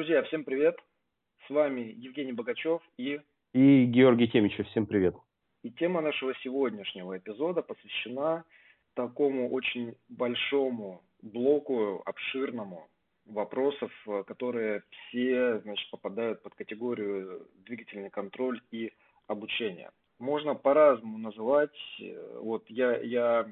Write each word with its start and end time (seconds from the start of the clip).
Друзья, 0.00 0.22
всем 0.22 0.44
привет! 0.44 0.78
С 1.46 1.50
вами 1.50 1.94
Евгений 1.94 2.32
Богачев 2.32 2.80
и... 2.96 3.20
И 3.52 3.84
Георгий 3.84 4.28
Темичев. 4.28 4.66
Всем 4.68 4.86
привет! 4.86 5.14
И 5.62 5.68
тема 5.70 6.00
нашего 6.00 6.34
сегодняшнего 6.36 7.18
эпизода 7.18 7.60
посвящена 7.60 8.44
такому 8.94 9.50
очень 9.50 9.94
большому 10.08 11.02
блоку, 11.20 12.00
обширному 12.06 12.88
вопросов, 13.26 13.92
которые 14.26 14.84
все, 14.88 15.58
значит, 15.58 15.90
попадают 15.90 16.42
под 16.42 16.54
категорию 16.54 17.46
двигательный 17.66 18.08
контроль 18.08 18.62
и 18.70 18.94
обучение. 19.26 19.90
Можно 20.18 20.54
по-разному 20.54 21.18
называть. 21.18 21.76
Вот 22.36 22.64
я, 22.70 22.96
я 23.02 23.46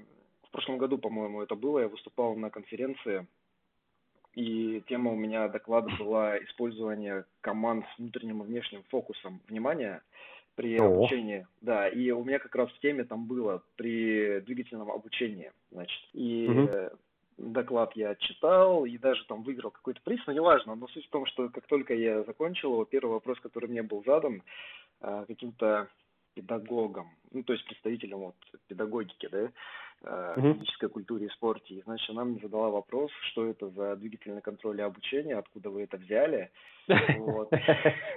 в 0.44 0.50
прошлом 0.50 0.78
году, 0.78 0.96
по-моему, 0.96 1.42
это 1.42 1.56
было, 1.56 1.80
я 1.80 1.88
выступал 1.88 2.36
на 2.36 2.48
конференции 2.48 3.26
и 4.38 4.82
тема 4.86 5.10
у 5.10 5.16
меня 5.16 5.48
доклада 5.48 5.90
была 5.98 6.38
использование 6.44 7.24
команд 7.40 7.84
с 7.86 7.98
внутренним 7.98 8.42
и 8.42 8.46
внешним 8.46 8.84
фокусом 8.88 9.40
внимания 9.48 10.00
при 10.54 10.78
О. 10.78 10.86
обучении. 10.86 11.44
Да, 11.60 11.88
и 11.88 12.12
у 12.12 12.22
меня 12.22 12.38
как 12.38 12.54
раз 12.54 12.70
в 12.70 12.78
теме 12.78 13.02
там 13.02 13.26
было 13.26 13.64
при 13.74 14.38
двигательном 14.42 14.92
обучении, 14.92 15.50
значит. 15.72 16.00
И 16.12 16.46
угу. 16.46 16.96
доклад 17.36 17.96
я 17.96 18.14
читал 18.14 18.84
и 18.84 18.96
даже 18.96 19.24
там 19.26 19.42
выиграл 19.42 19.72
какой-то 19.72 20.00
приз, 20.04 20.20
но 20.28 20.32
неважно. 20.32 20.76
Но 20.76 20.86
суть 20.86 21.06
в 21.06 21.10
том, 21.10 21.26
что 21.26 21.48
как 21.48 21.66
только 21.66 21.94
я 21.94 22.22
закончил 22.22 22.74
его, 22.74 22.84
первый 22.84 23.14
вопрос, 23.14 23.40
который 23.40 23.68
мне 23.68 23.82
был 23.82 24.04
задан 24.06 24.44
э, 25.00 25.24
каким-то 25.26 25.88
педагогом, 26.34 27.08
ну, 27.32 27.42
то 27.42 27.52
есть 27.52 27.64
представителем 27.66 28.18
вот 28.18 28.34
педагогики, 28.68 29.28
да, 29.30 29.50
угу. 30.36 30.54
физической 30.54 30.88
культуре 30.88 31.26
и 31.26 31.30
спорте. 31.30 31.74
И, 31.74 31.82
значит, 31.82 32.08
она 32.10 32.24
мне 32.24 32.40
задала 32.40 32.70
вопрос, 32.70 33.10
что 33.30 33.46
это 33.46 33.68
за 33.70 33.96
двигательный 33.96 34.40
контроль 34.40 34.78
и 34.78 34.82
обучение, 34.82 35.36
откуда 35.36 35.70
вы 35.70 35.82
это 35.82 35.96
взяли. 35.96 36.50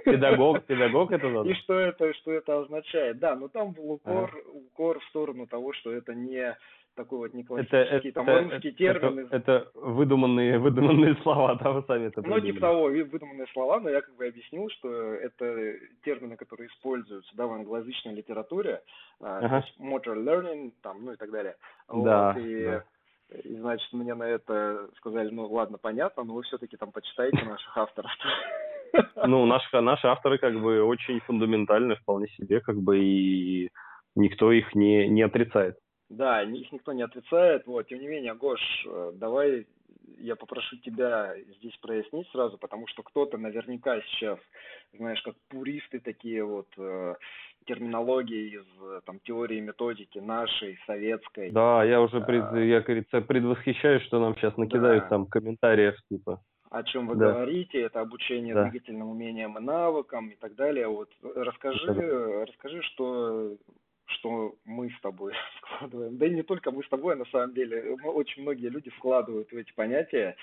Педагог, 0.05 0.63
педагог 0.63 1.11
это 1.11 1.27
задал? 1.27 1.45
И 1.45 1.53
что 1.55 1.77
это, 1.77 2.13
что 2.13 2.31
это 2.31 2.59
означает. 2.61 3.19
Да, 3.19 3.35
но 3.35 3.49
там 3.49 3.71
был 3.71 3.91
укор, 3.91 4.33
укор 4.53 4.99
в 4.99 5.05
сторону 5.09 5.45
того, 5.45 5.73
что 5.73 5.91
это 5.91 6.13
не 6.13 6.55
такой 6.95 7.19
вот 7.19 7.33
не 7.33 7.43
классический, 7.43 8.09
это, 8.09 8.11
там 8.11 8.29
это, 8.29 8.43
русский 8.43 8.71
термин. 8.71 9.19
Это, 9.31 9.35
это 9.35 9.71
выдуманные, 9.75 10.59
выдуманные 10.59 11.15
слова, 11.23 11.55
да, 11.55 11.71
вы 11.71 11.83
сами 11.87 12.07
это 12.07 12.21
Ну, 12.21 12.39
типа 12.39 12.59
того, 12.59 12.83
выдуманные 12.83 13.47
слова, 13.53 13.79
но 13.79 13.89
я 13.89 14.01
как 14.01 14.15
бы 14.15 14.25
объяснил, 14.25 14.69
что 14.69 14.89
это 14.89 15.75
термины, 16.03 16.35
которые 16.37 16.67
используются, 16.69 17.35
да, 17.35 17.47
в 17.47 17.53
англоязычной 17.53 18.15
литературе, 18.15 18.81
а, 19.21 19.39
ага. 19.39 19.65
motor 19.79 20.15
learning, 20.15 20.73
там, 20.81 21.05
ну 21.05 21.13
и 21.13 21.15
так 21.15 21.31
далее. 21.31 21.55
Да, 21.87 22.33
вот, 22.33 22.41
и, 22.41 22.63
да. 22.65 22.83
И, 23.43 23.55
значит, 23.55 23.93
мне 23.93 24.13
на 24.13 24.23
это 24.23 24.89
сказали, 24.97 25.29
ну, 25.29 25.47
ладно, 25.47 25.77
понятно, 25.77 26.23
но 26.23 26.33
вы 26.33 26.43
все-таки 26.43 26.75
там 26.75 26.91
почитаете 26.91 27.43
наших 27.45 27.77
авторов. 27.77 28.11
Ну, 29.25 29.45
наши, 29.45 29.79
наши 29.79 30.05
авторы 30.05 30.37
как 30.37 30.59
бы 30.59 30.83
очень 30.83 31.21
фундаментальны 31.21 31.95
вполне 31.95 32.27
себе, 32.29 32.59
как 32.59 32.75
бы, 32.75 32.99
и 32.99 33.69
никто 34.15 34.51
их 34.51 34.75
не, 34.75 35.07
не 35.07 35.21
отрицает. 35.21 35.77
Да, 36.11 36.43
их 36.43 36.71
никто 36.73 36.91
не 36.91 37.03
отрицает. 37.03 37.65
Вот, 37.65 37.87
тем 37.87 37.99
не 37.99 38.07
менее, 38.07 38.35
Гош, 38.35 38.59
э, 38.85 39.11
давай 39.15 39.65
я 40.19 40.35
попрошу 40.35 40.77
тебя 40.77 41.33
здесь 41.57 41.75
прояснить 41.77 42.27
сразу, 42.31 42.57
потому 42.57 42.85
что 42.87 43.01
кто-то 43.01 43.37
наверняка 43.37 44.01
сейчас, 44.01 44.37
знаешь, 44.93 45.21
как 45.21 45.35
пуристы 45.47 45.99
такие 45.99 46.43
вот 46.43 46.67
э, 46.77 47.15
терминологии 47.65 48.57
из 48.57 49.03
там 49.05 49.19
теории 49.19 49.61
методики 49.61 50.19
нашей 50.19 50.77
советской. 50.85 51.51
Да, 51.51 51.83
я 51.85 52.01
уже 52.01 52.19
пред, 52.19 52.43
а, 52.51 52.59
я, 52.59 52.81
говорится, 52.81 53.21
предвосхищаюсь, 53.21 54.03
что 54.03 54.19
нам 54.19 54.35
сейчас 54.35 54.57
накидают 54.57 55.03
да. 55.03 55.09
там 55.09 55.25
комментариев 55.27 55.95
типа. 56.09 56.41
О 56.69 56.83
чем 56.83 57.07
вы 57.07 57.15
да. 57.15 57.31
говорите, 57.31 57.81
это 57.81 58.01
обучение 58.01 58.53
да. 58.53 58.63
двигательным 58.63 59.09
умениям 59.09 59.57
и 59.57 59.61
навыкам 59.61 60.29
и 60.29 60.35
так 60.35 60.55
далее. 60.55 60.87
Вот 60.87 61.09
расскажи, 61.21 61.91
это... 61.91 62.45
расскажи, 62.47 62.81
что 62.81 63.55
что 64.11 64.55
мы 64.65 64.89
с 64.89 65.01
тобой 65.01 65.33
вкладываем. 65.61 66.17
Да 66.17 66.25
и 66.25 66.31
не 66.31 66.43
только 66.43 66.71
мы 66.71 66.83
с 66.83 66.89
тобой, 66.89 67.15
на 67.15 67.25
самом 67.25 67.53
деле. 67.53 67.95
Очень 68.03 68.43
многие 68.43 68.69
люди 68.69 68.89
вкладывают 68.91 69.51
в 69.51 69.55
эти 69.55 69.73
понятия. 69.73 70.35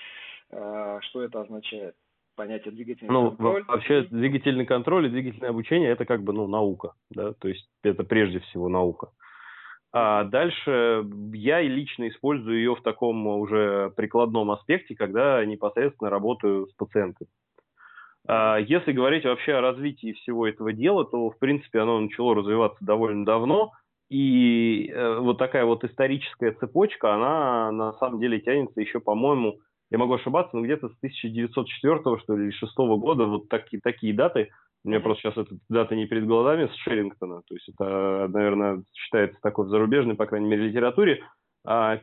А, 0.51 0.99
что 1.01 1.21
это 1.21 1.41
означает? 1.41 1.95
Понятие 2.35 2.73
двигательный 2.73 3.11
ну, 3.11 3.29
контроль. 3.29 3.63
Вообще 3.65 4.03
двигательный 4.03 4.65
контроль 4.65 5.07
и 5.07 5.09
двигательное 5.09 5.49
обучение 5.49 5.91
это 5.91 6.05
как 6.05 6.23
бы 6.23 6.33
ну, 6.33 6.47
наука. 6.47 6.93
Да? 7.09 7.33
То 7.33 7.47
есть 7.47 7.67
это 7.83 8.03
прежде 8.03 8.39
всего 8.39 8.69
наука. 8.69 9.09
А 9.91 10.23
дальше 10.23 11.03
я 11.33 11.61
лично 11.61 12.07
использую 12.09 12.57
ее 12.57 12.75
в 12.75 12.83
таком 12.83 13.25
уже 13.25 13.91
прикладном 13.95 14.51
аспекте, 14.51 14.95
когда 14.95 15.43
непосредственно 15.45 16.09
работаю 16.11 16.67
с 16.67 16.73
пациентами. 16.73 17.29
А, 18.29 18.57
если 18.59 18.91
говорить 18.91 19.25
вообще 19.25 19.53
о 19.53 19.61
развитии 19.61 20.13
всего 20.13 20.47
этого 20.47 20.71
дела, 20.71 21.03
то, 21.03 21.31
в 21.31 21.39
принципе, 21.39 21.79
оно 21.79 21.99
начало 21.99 22.35
развиваться 22.35 22.77
довольно 22.85 23.25
давно, 23.25 23.71
и 24.11 24.87
э, 24.87 25.17
вот 25.19 25.39
такая 25.39 25.65
вот 25.65 25.83
историческая 25.83 26.51
цепочка, 26.51 27.15
она 27.15 27.71
на 27.71 27.93
самом 27.93 28.19
деле 28.19 28.39
тянется 28.39 28.81
еще, 28.81 28.99
по-моему, 28.99 29.57
я 29.89 29.97
могу 29.97 30.13
ошибаться, 30.13 30.55
но 30.55 30.63
где-то 30.63 30.89
с 30.89 30.97
1904 30.97 32.19
что 32.19 32.35
ли, 32.35 32.43
или 32.45 32.51
6 32.51 32.71
года, 32.77 33.25
вот 33.25 33.49
такие, 33.49 33.81
такие 33.81 34.13
даты, 34.13 34.51
у 34.83 34.89
меня 34.89 34.99
просто 34.99 35.23
сейчас 35.23 35.37
эта 35.37 35.55
дата 35.67 35.95
не 35.95 36.05
перед 36.05 36.27
глазами, 36.27 36.67
с 36.67 36.75
Шерингтона, 36.83 37.41
то 37.47 37.55
есть 37.55 37.67
это, 37.69 38.27
наверное, 38.31 38.83
считается 38.93 39.39
такой 39.41 39.65
в 39.65 39.69
зарубежной, 39.69 40.15
по 40.15 40.27
крайней 40.27 40.49
мере, 40.49 40.67
литературе, 40.67 41.23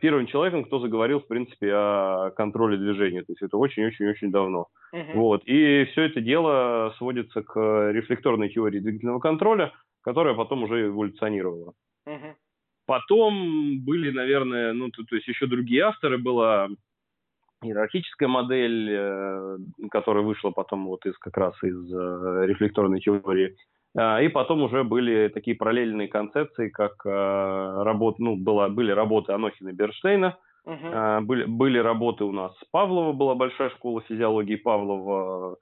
первым 0.00 0.26
человеком, 0.26 0.64
кто 0.64 0.78
заговорил, 0.78 1.20
в 1.20 1.26
принципе, 1.26 1.72
о 1.72 2.30
контроле 2.36 2.76
движения. 2.76 3.22
То 3.22 3.32
есть 3.32 3.42
это 3.42 3.56
очень-очень-очень 3.56 4.30
давно. 4.30 4.68
Uh-huh. 4.94 5.12
Вот. 5.14 5.42
И 5.44 5.84
все 5.90 6.02
это 6.02 6.20
дело 6.20 6.94
сводится 6.98 7.42
к 7.42 7.90
рефлекторной 7.92 8.48
теории 8.48 8.78
двигательного 8.78 9.18
контроля, 9.18 9.72
которая 10.02 10.34
потом 10.34 10.62
уже 10.62 10.86
эволюционировала. 10.86 11.72
Uh-huh. 12.06 12.34
Потом 12.86 13.80
были, 13.84 14.10
наверное, 14.12 14.72
ну, 14.72 14.90
то, 14.90 15.02
то 15.02 15.16
есть 15.16 15.26
еще 15.26 15.46
другие 15.46 15.82
авторы, 15.82 16.18
была 16.18 16.68
иерархическая 17.62 18.28
модель, 18.28 18.88
э, 18.90 19.58
которая 19.90 20.22
вышла 20.22 20.50
потом 20.50 20.86
вот 20.86 21.04
из 21.06 21.18
как 21.18 21.36
раз 21.36 21.54
из 21.64 21.92
э, 21.92 22.46
рефлекторной 22.46 23.00
теории. 23.00 23.56
А, 23.96 24.20
и 24.20 24.28
потом 24.28 24.62
уже 24.62 24.84
были 24.84 25.28
такие 25.28 25.56
параллельные 25.56 26.08
концепции, 26.08 26.68
как 26.68 26.94
а, 27.06 27.82
работа, 27.82 28.22
ну, 28.22 28.36
была, 28.36 28.68
были 28.68 28.90
работы 28.90 29.32
Анохина 29.32 29.70
и 29.70 29.72
Берштейна, 29.72 30.36
uh-huh. 30.66 31.22
были, 31.22 31.44
были 31.44 31.78
работы 31.78 32.24
у 32.24 32.32
нас 32.32 32.52
Павлова, 32.70 33.12
была 33.12 33.34
большая 33.34 33.70
школа 33.70 34.02
физиологии 34.02 34.56
Павлова. 34.56 35.56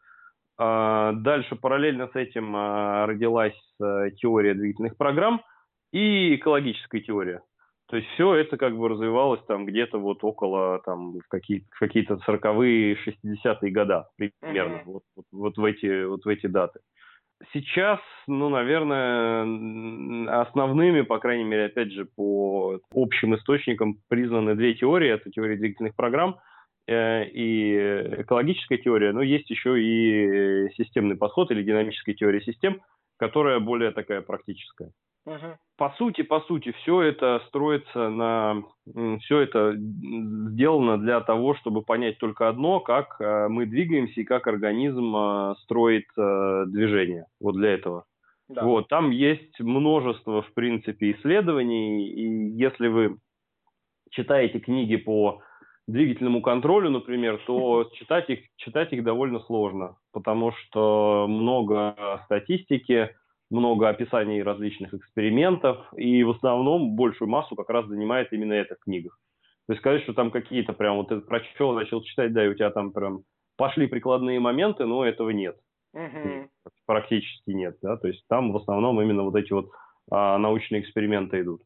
Дальше 0.56 1.56
параллельно 1.56 2.08
с 2.12 2.14
этим 2.14 2.54
родилась 2.54 3.58
теория 4.20 4.54
двигательных 4.54 4.96
программ 4.96 5.42
и 5.92 6.36
экологическая 6.36 7.00
теория. 7.00 7.42
То 7.88 7.96
есть 7.96 8.08
все 8.10 8.34
это 8.34 8.56
как 8.56 8.76
бы 8.76 8.88
развивалось 8.88 9.40
там 9.46 9.66
где-то 9.66 9.98
вот 9.98 10.22
около 10.22 10.80
там 10.84 11.18
в 11.18 11.28
какие, 11.28 11.66
какие-то 11.70 12.20
40-е, 12.26 12.96
60-е 13.04 13.70
года 13.72 14.08
примерно, 14.16 14.76
uh-huh. 14.76 14.84
вот, 14.86 15.02
вот, 15.16 15.24
вот, 15.32 15.56
в 15.56 15.64
эти, 15.64 16.04
вот 16.04 16.24
в 16.24 16.28
эти 16.28 16.46
даты. 16.46 16.80
Сейчас, 17.52 18.00
ну, 18.26 18.48
наверное, 18.48 20.40
основными, 20.40 21.02
по 21.02 21.18
крайней 21.18 21.44
мере, 21.44 21.66
опять 21.66 21.92
же, 21.92 22.04
по 22.04 22.80
общим 22.92 23.34
источникам 23.34 23.98
признаны 24.08 24.54
две 24.54 24.74
теории. 24.74 25.10
Это 25.10 25.30
теория 25.30 25.56
двигательных 25.56 25.94
программ 25.94 26.38
э, 26.86 27.26
и 27.26 27.74
экологическая 28.22 28.78
теория, 28.78 29.12
но 29.12 29.22
есть 29.22 29.50
еще 29.50 29.80
и 29.80 30.70
системный 30.76 31.16
подход 31.16 31.50
или 31.50 31.62
динамическая 31.62 32.14
теория 32.14 32.40
систем, 32.40 32.80
которая 33.16 33.60
более 33.60 33.90
такая 33.90 34.20
практическая. 34.22 34.90
Угу. 35.26 35.56
По 35.76 35.90
сути, 35.96 36.22
по 36.22 36.40
сути, 36.42 36.72
все 36.82 37.00
это 37.00 37.40
строится 37.48 38.10
на, 38.10 38.62
все 39.22 39.40
это 39.40 39.74
сделано 39.74 40.98
для 40.98 41.20
того, 41.20 41.54
чтобы 41.54 41.82
понять 41.82 42.18
только 42.18 42.48
одно, 42.48 42.80
как 42.80 43.16
э, 43.20 43.48
мы 43.48 43.64
двигаемся 43.64 44.20
и 44.20 44.24
как 44.24 44.46
организм 44.46 45.16
э, 45.16 45.54
строит 45.62 46.06
э, 46.18 46.64
движение. 46.66 47.24
Вот 47.40 47.54
для 47.54 47.70
этого. 47.70 48.04
Да. 48.48 48.64
Вот 48.64 48.88
там 48.88 49.10
есть 49.10 49.58
множество, 49.60 50.42
в 50.42 50.52
принципе, 50.52 51.12
исследований, 51.12 52.10
и 52.10 52.50
если 52.50 52.88
вы 52.88 53.16
читаете 54.10 54.60
книги 54.60 54.96
по 54.96 55.40
двигательному 55.86 56.42
контролю, 56.42 56.90
например, 56.90 57.40
то 57.46 57.84
читать 57.94 58.28
их, 58.30 58.40
читать 58.56 58.92
их 58.92 59.04
довольно 59.04 59.40
сложно, 59.40 59.96
потому 60.12 60.52
что 60.52 61.26
много 61.28 62.20
статистики, 62.24 63.10
много 63.50 63.88
описаний 63.88 64.42
различных 64.42 64.94
экспериментов, 64.94 65.78
и 65.96 66.22
в 66.24 66.30
основном 66.30 66.96
большую 66.96 67.28
массу 67.28 67.54
как 67.56 67.70
раз 67.70 67.86
занимает 67.86 68.32
именно 68.32 68.54
эта 68.54 68.76
книга. 68.76 69.10
То 69.66 69.72
есть 69.72 69.80
сказать, 69.80 70.02
что 70.02 70.12
там 70.12 70.30
какие-то 70.30 70.72
прям 70.72 70.96
вот 70.96 71.08
ты 71.08 71.20
прочел, 71.20 71.72
начал 71.72 72.02
читать, 72.02 72.32
да, 72.32 72.44
и 72.44 72.48
у 72.48 72.54
тебя 72.54 72.70
там 72.70 72.92
прям 72.92 73.22
пошли 73.56 73.86
прикладные 73.86 74.40
моменты, 74.40 74.84
но 74.84 75.04
этого 75.04 75.30
нет. 75.30 75.56
Uh-huh. 75.94 76.48
Практически 76.86 77.50
нет, 77.50 77.76
да, 77.80 77.96
то 77.96 78.08
есть 78.08 78.24
там 78.28 78.52
в 78.52 78.56
основном 78.56 79.00
именно 79.00 79.22
вот 79.22 79.36
эти 79.36 79.52
вот 79.52 79.70
а, 80.10 80.38
научные 80.38 80.82
эксперименты 80.82 81.40
идут. 81.40 81.62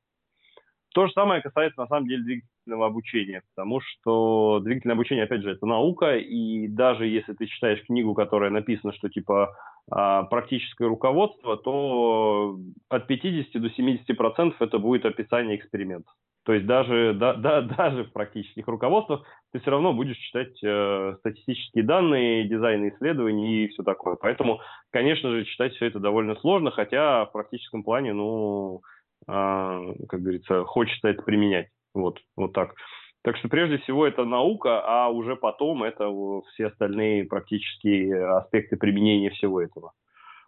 То 0.94 1.06
же 1.06 1.12
самое 1.12 1.43
касается, 1.43 1.81
на 1.81 1.87
самом 1.87 2.08
деле, 2.08 2.23
двигательного 2.23 2.87
обучения, 2.87 3.43
потому 3.55 3.81
что 3.81 4.61
двигательное 4.61 4.94
обучение, 4.94 5.25
опять 5.25 5.43
же, 5.43 5.52
это 5.52 5.67
наука, 5.67 6.17
и 6.17 6.67
даже 6.69 7.06
если 7.06 7.35
ты 7.35 7.46
читаешь 7.46 7.85
книгу, 7.85 8.14
которая 8.14 8.50
написана, 8.50 8.93
что 8.94 9.08
типа 9.08 9.55
а, 9.90 10.25
практическое 10.25 10.88
руководство, 10.88 11.56
то 11.56 12.58
от 12.88 13.06
50 13.06 13.61
до 13.61 13.70
70 13.70 14.17
процентов 14.17 14.61
это 14.61 14.79
будет 14.79 15.05
описание 15.05 15.56
эксперимента. 15.56 16.11
То 16.49 16.55
есть 16.55 16.64
даже, 16.64 17.12
да, 17.14 17.35
да, 17.35 17.61
даже 17.79 18.05
в 18.05 18.12
практических 18.12 18.67
руководствах 18.67 19.23
ты 19.52 19.61
все 19.61 19.70
равно 19.70 19.93
будешь 19.93 20.17
читать 20.17 20.58
э, 20.64 21.17
статистические 21.19 21.85
данные, 21.85 22.49
дизайн 22.49 22.88
исследований 22.88 23.64
и 23.64 23.69
все 23.69 23.82
такое. 23.82 24.17
Поэтому, 24.17 24.61
конечно 24.90 25.31
же, 25.31 25.44
читать 25.44 25.75
все 25.75 25.87
это 25.87 26.00
довольно 26.00 26.37
сложно, 26.37 26.70
хотя 26.70 27.26
в 27.26 27.32
практическом 27.32 27.82
плане, 27.82 28.14
ну, 28.14 28.81
как 29.26 30.20
говорится, 30.20 30.64
хочется 30.64 31.08
это 31.08 31.22
применять. 31.22 31.68
Вот, 31.94 32.20
вот 32.36 32.52
так. 32.52 32.74
Так 33.22 33.36
что 33.36 33.48
прежде 33.48 33.78
всего 33.78 34.06
это 34.06 34.24
наука, 34.24 34.80
а 34.84 35.08
уже 35.08 35.36
потом 35.36 35.82
это 35.82 36.08
все 36.52 36.68
остальные 36.68 37.24
практические 37.24 38.26
аспекты 38.36 38.76
применения 38.76 39.30
всего 39.30 39.60
этого. 39.60 39.92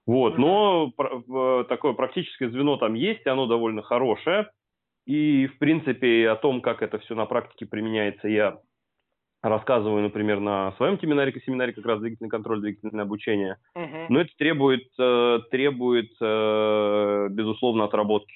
Вот, 0.06 0.38
но 0.38 0.92
такое 1.68 1.92
практическое 1.92 2.48
звено 2.50 2.76
там 2.76 2.94
есть, 2.94 3.26
оно 3.26 3.46
довольно 3.46 3.82
хорошее. 3.82 4.50
И, 5.06 5.46
в 5.46 5.58
принципе, 5.58 6.28
о 6.28 6.36
том, 6.36 6.60
как 6.60 6.82
это 6.82 6.98
все 6.98 7.14
на 7.14 7.26
практике 7.26 7.66
применяется, 7.66 8.28
я 8.28 8.58
рассказываю, 9.42 10.02
например, 10.02 10.40
на 10.40 10.72
своем 10.72 10.98
семинаре, 11.00 11.32
семинаре 11.44 11.72
как 11.72 11.86
раз 11.86 12.00
двигательный 12.00 12.30
контроль, 12.30 12.60
двигательное 12.60 13.04
обучение. 13.04 13.56
Но 14.08 14.20
это 14.20 14.30
требует, 14.36 14.88
э, 14.98 15.38
требует, 15.50 16.10
э, 16.20 17.28
безусловно, 17.30 17.84
отработки. 17.84 18.34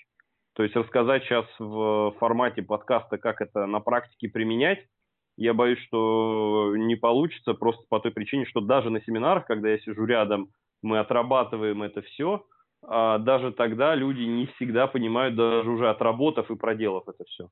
То 0.55 0.63
есть 0.63 0.77
рассказать 0.77 1.25
сейчас 1.25 1.47
в 1.59 2.15
формате 2.19 2.63
подкаста, 2.63 3.19
как 3.19 3.41
это 3.41 3.67
на 3.67 3.81
практике 3.81 4.29
применять, 4.29 4.87
я 5.37 5.53
боюсь, 5.53 5.81
что 5.81 6.75
не 6.77 6.95
получится 6.95 7.55
просто 7.55 7.85
по 7.89 7.99
той 7.99 8.13
причине, 8.13 8.47
что 8.47 8.61
даже 8.61 8.91
на 8.91 9.03
семинарах, 9.03 9.47
когда 9.47 9.69
я 9.69 9.79
сижу 9.79 10.05
рядом, 10.05 10.51
мы 10.81 11.01
отрабатываем 11.01 11.83
это 11.83 12.03
все, 12.03 12.45
а 12.87 13.19
даже 13.19 13.53
тогда 13.53 13.95
люди 13.97 14.23
не 14.23 14.47
всегда 14.47 14.87
понимают, 14.87 15.35
даже 15.35 15.69
уже 15.69 15.91
отработав 15.91 16.51
и 16.51 16.57
проделав 16.57 17.09
это 17.09 17.25
все. 17.25 17.49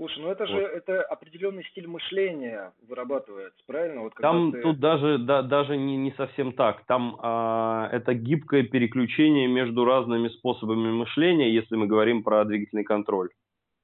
Слушай, 0.00 0.22
ну 0.22 0.30
это 0.30 0.46
вот. 0.46 0.48
же 0.48 0.62
это 0.62 1.02
определенный 1.02 1.62
стиль 1.64 1.86
мышления 1.86 2.72
вырабатывается, 2.88 3.62
правильно? 3.66 4.00
Вот 4.00 4.14
Там 4.14 4.50
ты... 4.50 4.62
тут 4.62 4.80
даже 4.80 5.18
да, 5.18 5.42
даже 5.42 5.76
не, 5.76 5.98
не 5.98 6.12
совсем 6.12 6.54
так. 6.54 6.86
Там 6.86 7.18
а, 7.20 7.86
это 7.92 8.14
гибкое 8.14 8.62
переключение 8.62 9.46
между 9.46 9.84
разными 9.84 10.28
способами 10.28 10.90
мышления, 10.90 11.52
если 11.52 11.76
мы 11.76 11.86
говорим 11.86 12.22
про 12.22 12.46
двигательный 12.46 12.82
контроль. 12.82 13.28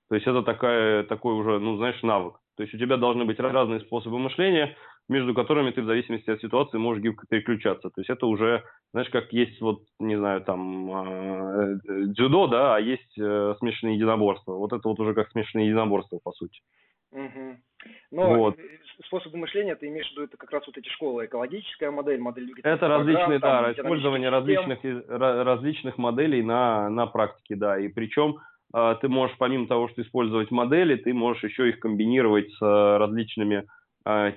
То 0.08 0.14
есть 0.14 0.26
это 0.26 0.40
такая, 0.40 1.02
такой 1.02 1.34
уже, 1.34 1.58
ну 1.58 1.76
знаешь, 1.76 2.02
навык. 2.02 2.36
То 2.56 2.62
есть 2.62 2.72
у 2.72 2.78
тебя 2.78 2.96
должны 2.96 3.26
быть 3.26 3.38
разные 3.38 3.80
способы 3.80 4.18
мышления, 4.18 4.74
между 5.08 5.34
которыми 5.34 5.70
ты 5.70 5.82
в 5.82 5.86
зависимости 5.86 6.30
от 6.30 6.40
ситуации 6.40 6.78
можешь 6.78 7.02
гибко 7.02 7.26
переключаться. 7.28 7.90
То 7.90 8.00
есть 8.00 8.10
это 8.10 8.26
уже, 8.26 8.64
знаешь, 8.92 9.08
как 9.10 9.32
есть 9.32 9.60
вот, 9.60 9.82
не 9.98 10.16
знаю, 10.16 10.42
там 10.42 10.90
э, 10.90 11.78
дзюдо, 12.08 12.48
да, 12.48 12.76
а 12.76 12.80
есть 12.80 13.16
э, 13.18 13.54
смешанные 13.58 13.96
единоборства. 13.96 14.54
Вот 14.54 14.72
это 14.72 14.88
вот 14.88 14.98
уже 14.98 15.14
как 15.14 15.30
смешанные 15.30 15.68
единоборства, 15.68 16.18
по 16.22 16.32
сути. 16.32 16.60
Угу. 17.12 17.56
Но 18.10 18.34
вот. 18.34 18.56
способы 19.06 19.38
мышления, 19.38 19.76
ты 19.76 19.86
имеешь 19.86 20.08
в 20.08 20.12
виду, 20.12 20.24
это 20.24 20.36
как 20.36 20.50
раз 20.50 20.66
вот 20.66 20.76
эти 20.76 20.88
школы, 20.88 21.26
экологическая 21.26 21.90
модель, 21.92 22.18
модель 22.18 22.52
Это 22.64 22.88
различные, 22.88 23.38
да, 23.38 23.72
использование 23.72 24.28
различных, 24.28 24.80
различных 25.08 25.98
моделей 25.98 26.42
на, 26.42 26.90
на 26.90 27.06
практике, 27.06 27.54
да. 27.54 27.78
И 27.78 27.86
причем 27.86 28.38
э, 28.74 28.96
ты 29.00 29.08
можешь, 29.08 29.36
помимо 29.38 29.68
того, 29.68 29.88
что 29.88 30.02
использовать 30.02 30.50
модели, 30.50 30.96
ты 30.96 31.14
можешь 31.14 31.44
еще 31.44 31.68
их 31.68 31.78
комбинировать 31.78 32.50
с 32.54 32.60
различными 32.60 33.58
а, 33.58 33.64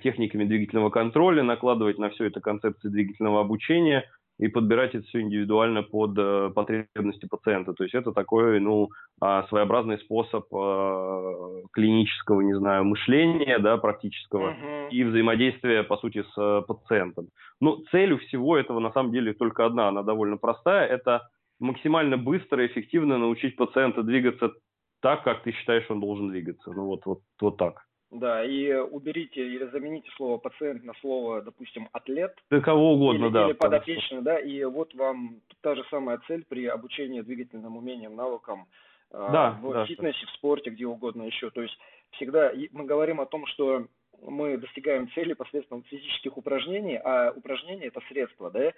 техниками 0.02 0.46
двигательного 0.46 0.90
контроля, 0.90 1.44
накладывать 1.44 2.00
на 2.00 2.10
все 2.10 2.26
это 2.26 2.42
концепции 2.42 2.90
двигательного 2.90 3.42
обучения 3.42 4.06
и 4.40 4.48
подбирать 4.48 4.96
это 4.96 5.06
все 5.08 5.20
индивидуально 5.20 5.84
под 5.84 6.18
э, 6.18 6.50
потребности 6.56 7.28
пациента. 7.28 7.74
То 7.74 7.84
есть 7.84 7.94
это 7.94 8.14
такой, 8.14 8.60
ну, 8.62 8.88
а, 9.20 9.46
своеобразный 9.50 10.00
способ 10.00 10.46
э, 10.54 11.62
клинического, 11.74 12.40
не 12.40 12.54
знаю, 12.54 12.86
мышления, 12.86 13.60
да, 13.60 13.78
практического 13.78 14.52
uh-huh. 14.52 14.90
и 14.92 15.04
взаимодействия, 15.04 15.84
по 15.84 15.98
сути, 15.98 16.24
с 16.24 16.38
э, 16.38 16.62
пациентом. 16.66 17.28
Но 17.60 17.84
цель 17.92 18.14
у 18.14 18.18
всего 18.18 18.58
этого 18.58 18.80
на 18.80 18.94
самом 18.94 19.12
деле 19.12 19.34
только 19.34 19.66
одна, 19.66 19.90
она 19.90 20.04
довольно 20.04 20.38
простая, 20.38 20.88
это 20.88 21.28
максимально 21.60 22.18
быстро 22.18 22.64
и 22.64 22.68
эффективно 22.68 23.18
научить 23.18 23.58
пациента 23.58 24.04
двигаться 24.04 24.54
так, 25.02 25.24
как 25.24 25.44
ты 25.44 25.52
считаешь, 25.52 25.86
он 25.90 26.00
должен 26.00 26.30
двигаться. 26.30 26.72
Ну 26.72 26.86
вот, 26.86 27.06
вот, 27.06 27.20
вот 27.42 27.58
так. 27.58 27.89
Да, 28.12 28.44
и 28.44 28.74
уберите 28.74 29.40
или 29.40 29.66
замените 29.66 30.10
слово 30.18 30.40
пациент 30.40 30.84
на 30.84 30.94
слово, 30.96 31.44
допустим, 31.44 31.90
атлет. 31.92 32.36
Да 32.50 32.60
кого 32.60 32.94
угодно, 32.94 33.26
или, 33.26 33.34
да. 33.34 33.46
Или 33.46 33.54
подопечный, 33.54 34.22
да, 34.22 34.40
и 34.40 34.64
вот 34.64 34.96
вам 34.96 35.42
та 35.62 35.76
же 35.76 35.84
самая 35.92 36.20
цель 36.26 36.44
при 36.44 36.66
обучении 36.66 37.22
двигательным 37.22 37.78
умениям, 37.78 38.16
навыкам 38.16 38.66
а, 39.12 39.32
да, 39.32 39.60
в 39.62 39.74
да, 39.74 39.86
фитнесе, 39.86 40.26
в 40.26 40.30
спорте, 40.32 40.72
где 40.72 40.88
угодно 40.88 41.24
еще. 41.24 41.52
То 41.52 41.62
есть 41.62 41.78
всегда 42.12 42.52
мы 42.72 42.86
говорим 42.86 43.22
о 43.22 43.28
том, 43.28 43.46
что 43.46 43.86
мы 44.24 44.58
достигаем 44.58 45.10
цели 45.12 45.34
посредством 45.34 45.84
физических 45.84 46.36
упражнений, 46.36 46.98
а 46.98 47.32
упражнения 47.36 47.88
это 47.88 48.02
средство, 48.10 48.50
да, 48.50 48.74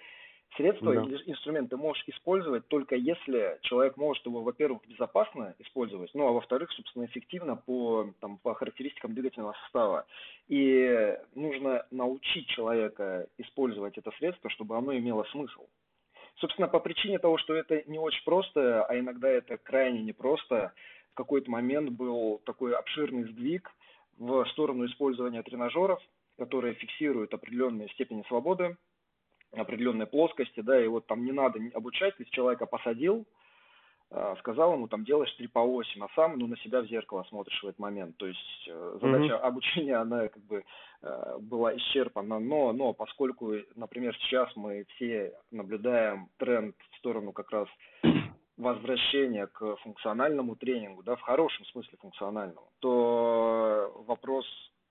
Средства 0.56 0.94
да. 0.94 1.02
или 1.02 1.22
инструмент 1.30 1.70
ты 1.70 1.78
можешь 1.78 2.04
использовать 2.08 2.68
только 2.68 2.94
если 2.94 3.58
человек 3.62 3.96
может 3.96 4.24
его, 4.26 4.42
во-первых, 4.42 4.82
безопасно 4.86 5.54
использовать, 5.58 6.10
ну 6.12 6.26
а 6.26 6.32
во-вторых, 6.32 6.70
собственно, 6.72 7.06
эффективно 7.06 7.56
по, 7.56 8.10
там, 8.20 8.36
по 8.36 8.54
характеристикам 8.54 9.14
двигательного 9.14 9.54
состава. 9.64 10.04
И 10.48 11.16
нужно 11.34 11.86
научить 11.90 12.48
человека 12.48 13.28
использовать 13.38 13.96
это 13.96 14.10
средство, 14.18 14.50
чтобы 14.50 14.76
оно 14.76 14.94
имело 14.94 15.24
смысл. 15.30 15.66
Собственно, 16.36 16.68
по 16.68 16.80
причине 16.80 17.18
того, 17.18 17.38
что 17.38 17.54
это 17.54 17.82
не 17.86 17.98
очень 17.98 18.24
просто, 18.24 18.84
а 18.84 18.98
иногда 18.98 19.28
это 19.28 19.56
крайне 19.56 20.02
непросто, 20.02 20.72
в 21.12 21.14
какой-то 21.14 21.50
момент 21.50 21.90
был 21.90 22.42
такой 22.44 22.74
обширный 22.74 23.24
сдвиг 23.24 23.70
в 24.18 24.44
сторону 24.50 24.84
использования 24.86 25.42
тренажеров, 25.42 26.00
которые 26.36 26.74
фиксируют 26.74 27.32
определенные 27.32 27.88
степени 27.90 28.22
свободы 28.28 28.76
определенной 29.54 30.06
плоскости, 30.06 30.60
да, 30.60 30.82
и 30.82 30.86
вот 30.86 31.06
там 31.06 31.24
не 31.24 31.32
надо 31.32 31.60
обучать, 31.74 32.16
ты 32.16 32.24
человека 32.24 32.66
посадил, 32.66 33.26
а, 34.14 34.36
сказал 34.36 34.74
ему 34.74 34.88
там 34.88 35.04
делаешь 35.04 35.32
3 35.36 35.46
по 35.48 35.62
8, 35.62 36.04
а 36.04 36.08
сам 36.14 36.38
ну, 36.38 36.46
на 36.46 36.56
себя 36.58 36.82
в 36.82 36.86
зеркало 36.86 37.24
смотришь 37.28 37.62
в 37.62 37.66
этот 37.66 37.78
момент. 37.78 38.16
То 38.18 38.26
есть 38.26 38.68
э, 38.68 38.98
задача 39.00 39.34
mm-hmm. 39.34 39.38
обучения, 39.38 39.96
она 40.00 40.28
как 40.28 40.42
бы 40.44 40.64
э, 41.02 41.38
была 41.40 41.74
исчерпана, 41.76 42.38
но, 42.38 42.72
но 42.72 42.92
поскольку, 42.92 43.54
например, 43.74 44.14
сейчас 44.18 44.54
мы 44.54 44.84
все 44.94 45.32
наблюдаем 45.50 46.28
тренд 46.36 46.76
в 46.90 46.96
сторону 46.98 47.32
как 47.32 47.50
раз 47.50 47.68
возвращения 48.58 49.46
к 49.46 49.76
функциональному 49.76 50.56
тренингу, 50.56 51.02
да, 51.02 51.16
в 51.16 51.22
хорошем 51.22 51.64
смысле 51.66 51.96
функциональному, 51.98 52.68
то 52.80 54.04
вопрос 54.06 54.46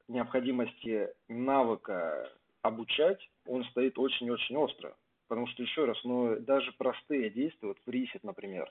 необходимости 0.07 1.09
навыка 1.27 2.27
обучать, 2.61 3.29
он 3.45 3.63
стоит 3.65 3.97
очень-очень 3.97 4.57
остро. 4.57 4.95
Потому 5.27 5.47
что, 5.47 5.63
еще 5.63 5.85
раз, 5.85 5.97
ну, 6.03 6.37
даже 6.41 6.73
простые 6.73 7.29
действия, 7.29 7.69
вот 7.69 7.79
присед, 7.85 8.21
например, 8.23 8.69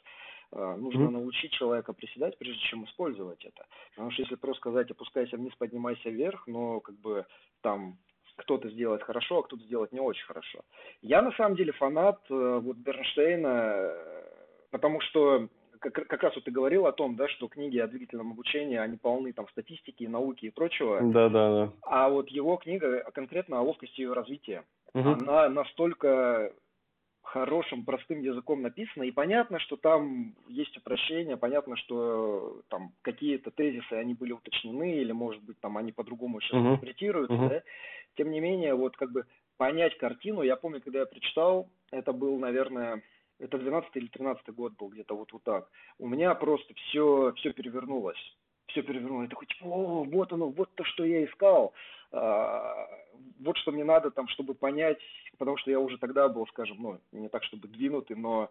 э, 0.53 0.77
нужно 0.77 1.05
mm-hmm. 1.05 1.11
научить 1.11 1.53
человека 1.53 1.95
приседать, 1.95 2.37
прежде 2.37 2.61
чем 2.65 2.85
использовать 2.85 3.43
это. 3.45 3.67
Потому 3.95 4.11
что 4.11 4.23
если 4.23 4.35
просто 4.35 4.61
сказать, 4.61 4.91
опускайся 4.91 5.39
вниз, 5.39 5.55
поднимайся 5.57 6.11
вверх, 6.11 6.47
но 6.47 6.81
как 6.81 6.97
бы 6.97 7.25
там 7.63 7.97
кто-то 8.37 8.69
сделает 8.69 9.03
хорошо, 9.03 9.39
а 9.39 9.43
кто-то 9.43 9.63
сделает 9.65 9.93
не 9.93 10.01
очень 10.01 10.27
хорошо. 10.27 10.61
Я 11.01 11.23
на 11.23 11.33
самом 11.33 11.57
деле 11.57 11.73
фанат 11.73 12.21
э, 12.29 12.61
вот 12.63 12.77
Бернштейна, 12.77 13.95
потому 14.71 15.01
что 15.01 15.49
как, 15.81 15.95
как 15.95 16.23
раз 16.23 16.35
вот 16.35 16.45
ты 16.45 16.51
говорил 16.51 16.87
о 16.87 16.93
том, 16.93 17.17
да, 17.17 17.27
что 17.29 17.49
книги 17.49 17.79
о 17.79 17.89
двигательном 17.89 18.33
обучении, 18.33 18.77
они 18.77 18.97
полны 18.97 19.33
там 19.33 19.49
статистики, 19.49 20.05
науки 20.05 20.47
и 20.47 20.51
прочего. 20.51 21.01
Да, 21.01 21.29
да, 21.29 21.51
да. 21.51 21.73
А 21.83 22.09
вот 22.09 22.29
его 22.29 22.57
книга 22.57 23.03
конкретно 23.13 23.59
о 23.59 23.63
ловкости 23.63 24.01
ее 24.01 24.13
развития. 24.13 24.65
Угу. 24.95 25.09
Она 25.09 25.49
настолько 25.49 26.53
хорошим, 27.23 27.85
простым 27.85 28.21
языком 28.21 28.61
написана, 28.61 29.05
и 29.05 29.13
понятно, 29.13 29.61
что 29.61 29.77
там 29.77 30.35
есть 30.49 30.77
упрощения, 30.77 31.37
понятно, 31.37 31.77
что 31.77 32.61
там 32.69 32.93
какие-то 33.03 33.51
тезисы, 33.53 33.93
они 33.93 34.15
были 34.15 34.33
уточнены, 34.33 34.97
или, 34.97 35.13
может 35.13 35.43
быть, 35.45 35.59
там 35.61 35.77
они 35.77 35.93
по-другому 35.93 36.41
сейчас 36.41 36.61
uh-huh. 36.61 36.73
интерпретируются, 36.73 37.37
uh-huh. 37.37 37.49
да. 37.49 37.63
Тем 38.17 38.33
не 38.33 38.41
менее, 38.41 38.75
вот 38.75 38.97
как 38.97 39.13
бы 39.13 39.27
понять 39.59 39.97
картину, 39.99 40.43
я 40.43 40.57
помню, 40.57 40.81
когда 40.81 41.01
я 41.01 41.07
прочитал, 41.07 41.69
это 41.93 42.13
был, 42.13 42.37
наверное, 42.39 43.03
это 43.41 43.59
12 43.59 43.91
или 43.97 44.07
13 44.07 44.49
год 44.55 44.75
был, 44.79 44.89
где-то 44.89 45.17
вот, 45.17 45.33
вот 45.33 45.43
так. 45.43 45.69
У 45.99 46.07
меня 46.07 46.35
просто 46.35 46.75
все, 46.75 47.33
все 47.37 47.53
перевернулось. 47.53 48.19
Все 48.69 48.83
перевернулось. 48.83 49.25
Я 49.25 49.31
такой, 49.31 49.47
типа, 49.47 49.65
о, 49.65 50.05
вот 50.05 50.33
оно, 50.33 50.49
вот 50.49 50.71
то, 50.75 50.85
что 50.85 51.05
я 51.05 51.25
искал. 51.25 51.73
а, 52.13 52.87
вот 53.41 53.57
что 53.59 53.73
мне 53.73 53.85
надо 53.85 54.11
там, 54.11 54.29
чтобы 54.29 54.55
понять, 54.55 55.01
потому 55.39 55.57
что 55.57 55.71
я 55.71 55.81
уже 55.81 55.99
тогда 55.99 56.29
был, 56.29 56.47
скажем, 56.49 56.77
ну, 56.81 57.01
не 57.13 57.29
так 57.29 57.43
чтобы 57.45 57.69
двинутый, 57.69 58.17
но 58.17 58.51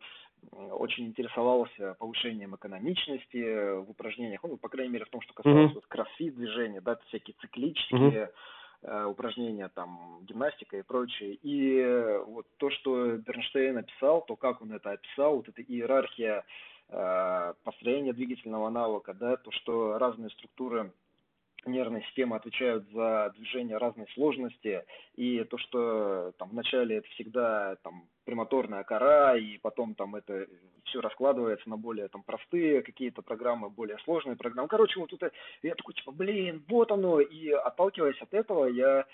очень 0.51 1.05
интересовался 1.05 1.95
повышением 1.99 2.55
экономичности 2.55 3.77
в 3.77 3.91
упражнениях, 3.91 4.41
ну, 4.43 4.57
по 4.57 4.69
крайней 4.69 4.93
мере, 4.93 5.05
в 5.05 5.09
том, 5.09 5.21
что 5.21 5.33
касалось 5.33 5.71
mm-hmm. 5.71 5.75
вот 5.75 5.85
кроссфит 5.87 6.35
движения, 6.35 6.81
да, 6.81 6.97
всякие 7.07 7.35
циклические 7.39 7.99
mm-hmm. 7.99 8.33
Упражнения, 8.81 9.69
там, 9.69 10.19
гимнастика 10.23 10.77
и 10.77 10.83
прочее. 10.83 11.33
И 11.41 12.21
вот 12.25 12.45
то, 12.57 12.69
что 12.69 13.17
Бернштейн 13.17 13.77
описал, 13.77 14.23
то, 14.25 14.35
как 14.35 14.61
он 14.61 14.71
это 14.71 14.91
описал, 14.91 15.37
вот 15.37 15.49
эта 15.49 15.61
иерархия 15.61 16.45
э, 16.87 17.53
построения 17.63 18.13
двигательного 18.13 18.69
навыка, 18.69 19.13
да, 19.13 19.35
то, 19.37 19.51
что 19.51 19.97
разные 19.97 20.29
структуры 20.29 20.93
нервной 21.65 22.03
системы 22.03 22.35
отвечают 22.35 22.89
за 22.91 23.33
движение 23.35 23.77
разной 23.77 24.07
сложности, 24.13 24.83
и 25.15 25.43
то, 25.43 25.57
что 25.57 26.31
там 26.37 26.49
вначале 26.49 26.97
это 26.97 27.07
всегда 27.09 27.75
там 27.83 28.03
премоторная 28.25 28.83
кора, 28.83 29.37
и 29.37 29.57
потом 29.57 29.95
там 29.95 30.15
это 30.15 30.47
все 30.85 31.01
раскладывается 31.01 31.69
на 31.69 31.77
более 31.77 32.07
там 32.07 32.23
простые 32.23 32.81
какие-то 32.81 33.21
программы, 33.21 33.69
более 33.69 33.97
сложные 33.99 34.35
программы. 34.35 34.67
Короче, 34.67 34.99
вот 34.99 35.09
тут 35.09 35.21
я 35.61 35.75
такой, 35.75 35.93
типа, 35.93 36.11
блин, 36.11 36.63
вот 36.67 36.91
оно, 36.91 37.19
и 37.19 37.49
отталкиваясь 37.49 38.21
от 38.21 38.33
этого, 38.33 38.65
я 38.65 39.05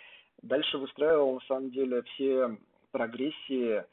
дальше 0.41 0.77
выстраивал, 0.77 1.35
на 1.35 1.45
самом 1.47 1.71
деле, 1.71 2.01
все 2.03 2.57
прогрессии 2.91 3.83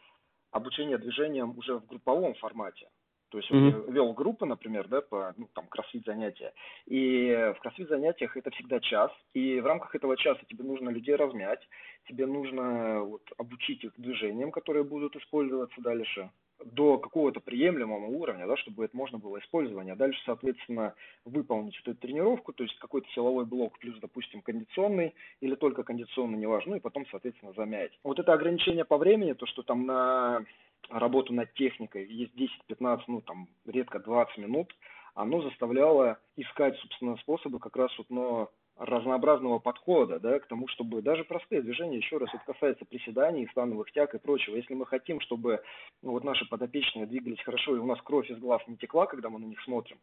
обучения 0.51 0.99
движением 0.99 1.57
уже 1.59 1.79
в 1.79 1.87
групповом 1.87 2.35
формате. 2.35 2.89
То 3.33 3.39
есть 3.39 3.51
mm-hmm. 3.51 3.93
вел 3.93 4.13
группы, 4.13 4.45
например, 4.45 4.89
да, 4.89 5.01
по 5.01 5.33
ну, 5.39 5.49
там 5.55 5.67
кроссфит 5.67 6.05
занятия. 6.05 6.53
И 6.85 7.33
в 7.57 7.61
кроссфит 7.61 7.89
занятиях 7.89 8.37
это 8.37 8.51
всегда 8.51 8.79
час. 8.79 9.11
И 9.33 9.59
в 9.59 9.67
рамках 9.67 9.95
этого 9.95 10.19
часа 10.19 10.41
тебе 10.51 10.65
нужно 10.65 10.91
людей 10.91 11.15
размять, 11.17 11.67
тебе 12.09 12.27
нужно 12.27 13.01
вот, 13.01 13.23
обучить 13.39 13.85
их 13.85 13.93
движениям, 13.97 14.51
которые 14.51 14.85
будут 14.85 15.17
использоваться 15.17 15.81
дальше 15.81 16.29
до 16.63 16.99
какого-то 16.99 17.41
приемлемого 17.41 18.05
уровня, 18.05 18.47
да, 18.47 18.57
чтобы 18.59 18.85
это 18.85 18.95
можно 18.95 19.17
было 19.19 19.39
использовать. 19.39 19.89
А 19.89 19.97
дальше, 19.97 20.21
соответственно, 20.27 20.95
выполнить 21.25 21.81
эту 21.81 21.95
тренировку, 21.95 22.53
то 22.53 22.65
есть 22.65 22.79
какой-то 22.79 23.09
силовой 23.15 23.47
блок 23.47 23.79
плюс, 23.79 23.99
допустим, 23.99 24.43
кондиционный 24.43 25.15
или 25.41 25.55
только 25.55 25.85
кондиционный, 25.85 26.39
неважно, 26.39 26.73
ну 26.73 26.77
и 26.77 26.81
потом, 26.81 27.07
соответственно, 27.11 27.55
замять. 27.55 27.93
Вот 28.05 28.19
это 28.19 28.35
ограничение 28.35 28.85
по 28.85 28.99
времени, 28.99 29.33
то, 29.33 29.47
что 29.47 29.63
там 29.63 29.87
на 29.87 30.45
работу 30.91 31.33
над 31.33 31.53
техникой, 31.55 32.07
есть 32.07 32.35
10-15, 32.71 33.03
ну 33.07 33.21
там 33.21 33.49
редко 33.67 33.99
20 33.99 34.39
минут, 34.39 34.75
оно 35.15 35.43
заставляло 35.43 36.19
искать, 36.37 36.77
собственно, 36.79 37.17
способы 37.19 37.59
как 37.59 37.77
раз 37.77 37.97
вот, 37.99 38.09
но 38.11 38.51
разнообразного 38.77 39.59
подхода, 39.59 40.19
да, 40.19 40.39
к 40.41 40.47
тому, 40.47 40.67
чтобы 40.69 41.03
даже 41.03 41.25
простые 41.25 41.63
движения, 41.63 41.99
еще 41.99 42.17
раз, 42.17 42.31
это 42.33 42.45
касается 42.45 42.85
приседаний, 42.85 43.49
становых 43.49 43.93
тяг 43.93 44.15
и 44.15 44.19
прочего. 44.19 44.57
Если 44.57 44.75
мы 44.75 44.87
хотим, 44.87 45.21
чтобы 45.21 45.63
ну, 46.03 46.13
вот 46.13 46.25
наши 46.25 46.49
подопечные 46.49 47.07
двигались 47.07 47.43
хорошо, 47.43 47.77
и 47.77 47.81
у 47.81 47.87
нас 47.87 48.01
кровь 48.03 48.31
из 48.31 48.39
глаз 48.39 48.63
не 48.67 48.77
текла, 48.77 49.07
когда 49.07 49.29
мы 49.29 49.39
на 49.39 49.45
них 49.45 49.61
смотрим, 49.63 49.99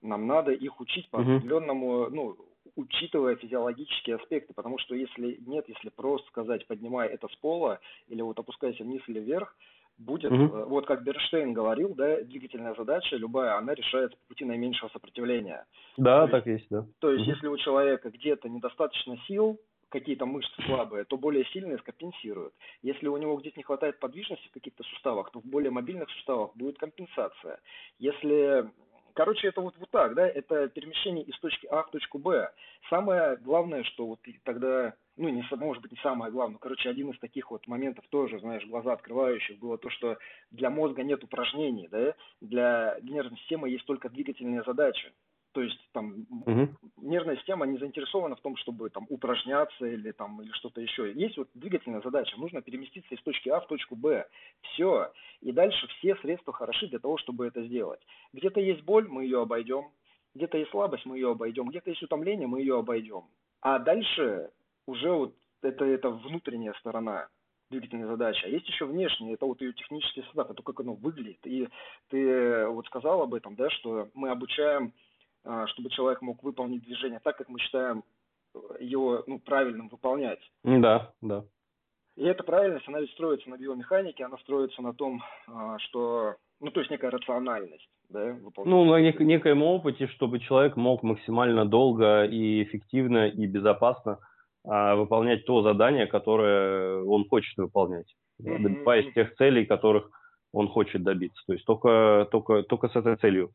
нам 0.00 0.26
надо 0.26 0.52
их 0.52 0.80
учить 0.80 1.08
по 1.10 1.20
определенному, 1.20 2.08
ну, 2.10 2.36
учитывая 2.74 3.36
физиологические 3.36 4.16
аспекты, 4.16 4.54
потому 4.54 4.78
что 4.78 4.94
если 4.94 5.38
нет, 5.46 5.68
если 5.68 5.90
просто 5.90 6.26
сказать, 6.28 6.66
поднимай 6.66 7.08
это 7.08 7.28
с 7.28 7.36
пола, 7.36 7.78
или 8.08 8.22
вот 8.22 8.38
опускайся 8.38 8.82
вниз 8.82 9.02
или 9.06 9.20
вверх, 9.20 9.54
будет, 9.98 10.32
угу. 10.32 10.64
вот 10.68 10.86
как 10.86 11.04
Берштейн 11.04 11.52
говорил, 11.52 11.94
да, 11.94 12.22
двигательная 12.22 12.74
задача 12.74 13.16
любая, 13.16 13.56
она 13.56 13.74
решается 13.74 14.16
по 14.18 14.28
пути 14.28 14.44
наименьшего 14.44 14.88
сопротивления. 14.90 15.64
Да, 15.96 16.26
то 16.26 16.32
так 16.32 16.46
есть, 16.46 16.66
да. 16.70 16.86
То 17.00 17.12
есть, 17.12 17.24
угу. 17.24 17.30
если 17.30 17.46
у 17.48 17.56
человека 17.56 18.10
где-то 18.10 18.48
недостаточно 18.48 19.16
сил, 19.26 19.58
какие-то 19.92 20.24
мышцы 20.24 20.60
слабые, 20.62 21.04
то 21.04 21.18
более 21.18 21.44
сильные 21.46 21.78
скомпенсируют. 21.78 22.54
Если 22.80 23.06
у 23.08 23.16
него 23.18 23.36
где-то 23.36 23.58
не 23.58 23.62
хватает 23.62 24.00
подвижности 24.00 24.48
в 24.48 24.52
каких-то 24.52 24.82
суставах, 24.84 25.30
то 25.30 25.40
в 25.40 25.44
более 25.44 25.70
мобильных 25.70 26.10
суставах 26.10 26.56
будет 26.56 26.78
компенсация. 26.78 27.60
Если 27.98 28.66
Короче, 29.14 29.48
это 29.48 29.60
вот, 29.60 29.74
вот 29.78 29.90
так, 29.90 30.14
да, 30.14 30.26
это 30.26 30.68
перемещение 30.68 31.24
из 31.24 31.38
точки 31.38 31.66
А 31.66 31.82
в 31.82 31.90
точку 31.90 32.18
Б. 32.18 32.50
Самое 32.88 33.36
главное, 33.36 33.82
что 33.84 34.06
вот 34.06 34.20
тогда, 34.42 34.94
ну, 35.16 35.28
не, 35.28 35.44
может 35.56 35.82
быть, 35.82 35.92
не 35.92 35.98
самое 35.98 36.32
главное, 36.32 36.58
короче, 36.58 36.88
один 36.88 37.10
из 37.10 37.18
таких 37.18 37.50
вот 37.50 37.66
моментов 37.66 38.04
тоже, 38.08 38.38
знаешь, 38.40 38.66
глаза 38.66 38.92
открывающих, 38.92 39.58
было 39.58 39.76
то, 39.78 39.90
что 39.90 40.18
для 40.50 40.70
мозга 40.70 41.02
нет 41.02 41.22
упражнений, 41.22 41.88
да, 41.88 42.14
для 42.40 42.98
нервной 43.02 43.38
системы 43.38 43.68
есть 43.68 43.84
только 43.84 44.08
двигательные 44.08 44.62
задачи. 44.62 45.12
То 45.52 45.60
есть 45.60 45.78
там 45.92 46.26
угу. 46.30 46.68
нервная 46.96 47.36
система 47.36 47.66
не 47.66 47.76
заинтересована 47.76 48.36
в 48.36 48.40
том, 48.40 48.56
чтобы 48.56 48.88
там 48.88 49.06
упражняться 49.10 49.84
или 49.84 50.10
там 50.12 50.40
или 50.40 50.50
что-то 50.52 50.80
еще. 50.80 51.12
Есть 51.12 51.36
вот 51.36 51.50
двигательная 51.52 52.00
задача, 52.00 52.38
нужно 52.38 52.62
переместиться 52.62 53.14
из 53.14 53.22
точки 53.22 53.50
А 53.50 53.60
в 53.60 53.66
точку 53.66 53.94
Б. 53.94 54.26
Все. 54.62 55.12
И 55.42 55.52
дальше 55.52 55.86
все 55.98 56.16
средства 56.16 56.54
хороши 56.54 56.88
для 56.88 56.98
того, 56.98 57.18
чтобы 57.18 57.46
это 57.46 57.62
сделать. 57.64 58.00
Где-то 58.32 58.60
есть 58.60 58.82
боль, 58.82 59.06
мы 59.08 59.24
ее 59.24 59.42
обойдем. 59.42 59.90
Где-то 60.34 60.56
есть 60.56 60.70
слабость, 60.70 61.04
мы 61.04 61.18
ее 61.18 61.32
обойдем. 61.32 61.68
Где-то 61.68 61.90
есть 61.90 62.02
утомление, 62.02 62.48
мы 62.48 62.60
ее 62.60 62.78
обойдем. 62.78 63.24
А 63.60 63.78
дальше 63.78 64.50
уже 64.86 65.10
вот 65.10 65.34
это, 65.62 65.84
это 65.84 66.10
внутренняя 66.10 66.74
сторона 66.80 67.28
двигательной 67.70 68.06
задачи. 68.06 68.44
А 68.44 68.48
есть 68.48 68.68
еще 68.68 68.84
внешняя, 68.84 69.34
это 69.34 69.46
вот 69.46 69.60
ее 69.60 69.72
технический 69.72 70.22
состав, 70.22 70.50
это 70.50 70.62
как 70.62 70.80
оно 70.80 70.94
выглядит. 70.94 71.46
И 71.46 71.68
ты 72.08 72.66
вот 72.66 72.86
сказал 72.86 73.22
об 73.22 73.34
этом, 73.34 73.54
да, 73.56 73.70
что 73.70 74.08
мы 74.14 74.30
обучаем 74.30 74.92
а, 75.44 75.66
чтобы 75.68 75.90
человек 75.90 76.22
мог 76.22 76.42
выполнить 76.42 76.84
движение 76.84 77.20
так, 77.22 77.36
как 77.36 77.48
мы 77.48 77.58
считаем 77.58 78.04
э, 78.54 78.58
его 78.80 79.24
ну, 79.26 79.40
правильным 79.40 79.88
выполнять. 79.88 80.38
Да, 80.62 81.12
да. 81.20 81.44
И 82.14 82.24
эта 82.24 82.44
правильность, 82.44 82.86
она 82.86 83.00
ведь 83.00 83.10
строится 83.12 83.48
на 83.50 83.56
биомеханике, 83.56 84.24
она 84.24 84.36
строится 84.38 84.82
на 84.82 84.92
том, 84.94 85.22
а, 85.48 85.78
что, 85.80 86.36
ну, 86.60 86.70
то 86.70 86.80
есть 86.80 86.92
некая 86.92 87.10
рациональность, 87.10 87.88
да, 88.08 88.36
Ну, 88.64 88.84
на 88.84 89.00
нек- 89.02 89.22
некоем 89.22 89.62
опыте, 89.62 90.06
чтобы 90.08 90.38
человек 90.38 90.76
мог 90.76 91.02
максимально 91.02 91.66
долго 91.66 92.24
и 92.24 92.62
эффективно 92.62 93.26
и 93.28 93.46
безопасно 93.46 94.18
а, 94.64 94.94
выполнять 94.96 95.44
то 95.44 95.62
задание, 95.62 96.06
которое 96.06 97.02
он 97.02 97.28
хочет 97.28 97.56
выполнять, 97.56 98.06
mm-hmm. 98.40 98.58
добиваясь 98.58 99.14
тех 99.14 99.34
целей, 99.34 99.66
которых 99.66 100.10
он 100.52 100.68
хочет 100.68 101.02
добиться. 101.02 101.42
То 101.46 101.52
есть 101.54 101.64
только, 101.64 102.28
только, 102.30 102.62
только 102.62 102.88
с 102.88 102.96
этой 102.96 103.16
целью. 103.16 103.50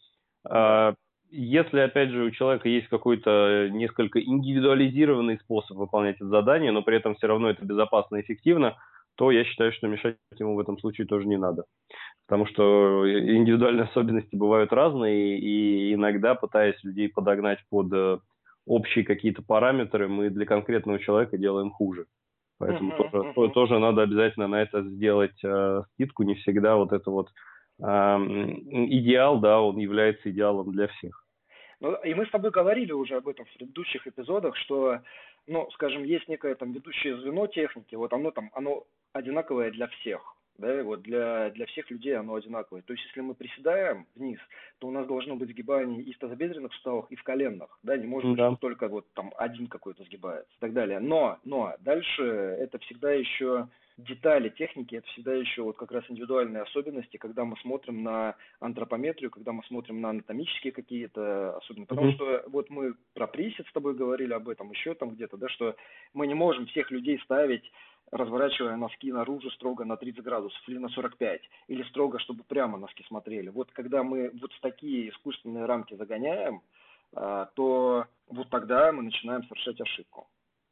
А, 0.49 0.95
если, 1.29 1.79
опять 1.79 2.09
же, 2.09 2.23
у 2.23 2.31
человека 2.31 2.69
есть 2.69 2.87
какой-то 2.87 3.69
несколько 3.71 4.19
индивидуализированный 4.21 5.39
способ 5.39 5.77
выполнять 5.77 6.15
это 6.15 6.27
задание, 6.27 6.71
но 6.71 6.81
при 6.81 6.97
этом 6.97 7.15
все 7.15 7.27
равно 7.27 7.49
это 7.49 7.65
безопасно 7.65 8.17
и 8.17 8.21
эффективно, 8.21 8.77
то 9.15 9.31
я 9.31 9.43
считаю, 9.43 9.73
что 9.73 9.87
мешать 9.87 10.17
ему 10.39 10.55
в 10.55 10.59
этом 10.59 10.77
случае 10.79 11.07
тоже 11.07 11.27
не 11.27 11.37
надо. 11.37 11.63
Потому 12.27 12.45
что 12.45 13.03
индивидуальные 13.07 13.85
особенности 13.85 14.35
бывают 14.35 14.71
разные, 14.71 15.39
и 15.39 15.93
иногда, 15.93 16.35
пытаясь 16.35 16.81
людей 16.83 17.09
подогнать 17.09 17.59
под 17.69 17.91
э, 17.93 18.19
общие 18.67 19.03
какие-то 19.03 19.41
параметры, 19.41 20.07
мы 20.07 20.29
для 20.29 20.45
конкретного 20.45 20.99
человека 20.99 21.37
делаем 21.37 21.71
хуже. 21.71 22.05
Поэтому 22.59 22.91
uh-huh, 22.91 23.11
тоже, 23.11 23.29
uh-huh. 23.29 23.51
тоже 23.51 23.79
надо 23.79 24.01
обязательно 24.01 24.47
на 24.47 24.61
это 24.61 24.81
сделать 24.83 25.43
э, 25.43 25.83
скидку. 25.93 26.23
Не 26.23 26.35
всегда 26.35 26.75
вот 26.75 26.91
это 26.91 27.09
вот 27.11 27.29
идеал, 27.79 29.39
да, 29.39 29.61
он 29.61 29.77
является 29.77 30.31
идеалом 30.31 30.71
для 30.71 30.87
всех. 30.87 31.27
Ну, 31.79 31.93
и 32.03 32.13
мы 32.15 32.25
с 32.25 32.31
тобой 32.31 32.49
говорили 32.49 32.91
уже 32.91 33.17
об 33.17 33.27
этом 33.27 33.45
в 33.45 33.53
предыдущих 33.53 34.07
эпизодах, 34.07 34.55
что, 34.55 35.01
ну, 35.45 35.69
скажем, 35.73 36.03
есть 36.03 36.27
некое 36.27 36.55
там 36.55 36.71
ведущее 36.71 37.19
звено 37.19 37.45
техники, 37.45 37.93
вот 37.93 38.13
оно 38.13 38.31
там, 38.31 38.49
оно 38.53 38.85
одинаковое 39.13 39.69
для 39.69 39.87
всех, 39.87 40.36
да, 40.57 40.83
вот 40.83 41.01
для, 41.01 41.49
для 41.51 41.65
всех 41.67 41.89
людей 41.91 42.15
оно 42.15 42.35
одинаковое. 42.35 42.81
То 42.81 42.93
есть, 42.93 43.05
если 43.05 43.21
мы 43.21 43.35
приседаем 43.35 44.05
вниз, 44.15 44.39
то 44.79 44.87
у 44.87 44.91
нас 44.91 45.07
должно 45.07 45.35
быть 45.35 45.49
сгибание 45.49 46.01
и 46.01 46.13
в 46.13 46.17
тазобедренных 46.17 46.73
суставах, 46.73 47.11
и 47.11 47.15
в 47.15 47.23
коленных, 47.23 47.77
да, 47.83 47.97
не 47.97 48.07
может 48.07 48.35
да. 48.35 48.49
быть, 48.49 48.57
что 48.57 48.67
только 48.67 48.87
вот 48.87 49.05
там 49.13 49.33
один 49.37 49.67
какой-то 49.67 50.03
сгибается 50.03 50.51
и 50.55 50.59
так 50.59 50.73
далее. 50.73 50.99
Но, 50.99 51.39
но 51.43 51.75
дальше 51.79 52.23
это 52.23 52.79
всегда 52.79 53.11
еще 53.11 53.67
детали 53.97 54.49
техники 54.49 54.95
это 54.95 55.07
всегда 55.07 55.33
еще 55.33 55.63
вот 55.63 55.75
как 55.77 55.91
раз 55.91 56.03
индивидуальные 56.07 56.63
особенности, 56.63 57.17
когда 57.17 57.45
мы 57.45 57.57
смотрим 57.57 58.03
на 58.03 58.35
антропометрию, 58.59 59.31
когда 59.31 59.51
мы 59.51 59.63
смотрим 59.63 60.01
на 60.01 60.11
анатомические 60.11 60.71
какие-то 60.71 61.57
особенности. 61.57 61.89
Потому 61.89 62.09
mm-hmm. 62.09 62.15
что 62.15 62.43
вот 62.47 62.69
мы 62.69 62.93
про 63.13 63.27
присед 63.27 63.65
с 63.67 63.73
тобой 63.73 63.95
говорили 63.95 64.33
об 64.33 64.49
этом, 64.49 64.71
еще 64.71 64.93
там 64.93 65.11
где-то, 65.11 65.37
да, 65.37 65.49
что 65.49 65.75
мы 66.13 66.27
не 66.27 66.35
можем 66.35 66.67
всех 66.67 66.91
людей 66.91 67.19
ставить 67.23 67.63
разворачивая 68.11 68.77
носки 68.77 69.11
наружу 69.11 69.49
строго 69.51 69.85
на 69.85 69.97
30 69.97 70.23
градусов 70.23 70.61
или 70.67 70.77
на 70.77 70.89
45, 70.89 71.41
или 71.67 71.83
строго, 71.83 72.19
чтобы 72.19 72.43
прямо 72.43 72.77
носки 72.77 73.03
смотрели. 73.07 73.49
Вот 73.49 73.71
когда 73.71 74.03
мы 74.03 74.31
вот 74.41 74.53
в 74.53 74.61
такие 74.61 75.09
искусственные 75.09 75.65
рамки 75.65 75.95
загоняем, 75.95 76.61
а, 77.13 77.45
то 77.55 78.05
вот 78.27 78.49
тогда 78.49 78.91
мы 78.91 79.03
начинаем 79.03 79.43
совершать 79.43 79.79
ошибку. 79.81 80.27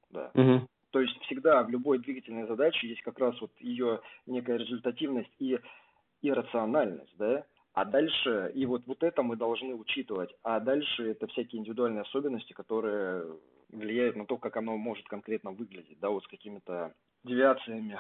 Да. 0.10 0.32
Угу. 0.34 0.68
То 0.92 1.02
есть 1.02 1.18
всегда 1.24 1.62
в 1.64 1.70
любой 1.70 2.00
двигательной 2.00 2.48
задаче 2.48 2.88
есть 2.88 3.02
как 3.02 3.20
раз 3.20 3.40
вот 3.42 3.52
ее 3.60 4.00
некая 4.26 4.58
результативность 4.58 5.32
и 5.40 5.60
иррациональность, 6.22 7.14
да, 7.18 7.44
а 7.74 7.84
дальше, 7.84 8.52
и 8.56 8.66
вот, 8.66 8.84
вот 8.86 9.04
это 9.04 9.22
мы 9.22 9.36
должны 9.36 9.76
учитывать, 9.76 10.34
а 10.44 10.62
дальше 10.62 11.12
это 11.12 11.28
всякие 11.28 11.60
индивидуальные 11.60 12.04
особенности, 12.04 12.54
которые 12.54 13.26
влияет 13.70 14.16
на 14.16 14.26
то, 14.26 14.38
как 14.38 14.56
оно 14.56 14.78
может 14.78 15.06
конкретно 15.10 15.52
выглядеть, 15.52 16.00
да, 16.00 16.10
вот 16.10 16.24
с 16.24 16.28
какими-то 16.28 16.94
девиациями 17.26 17.98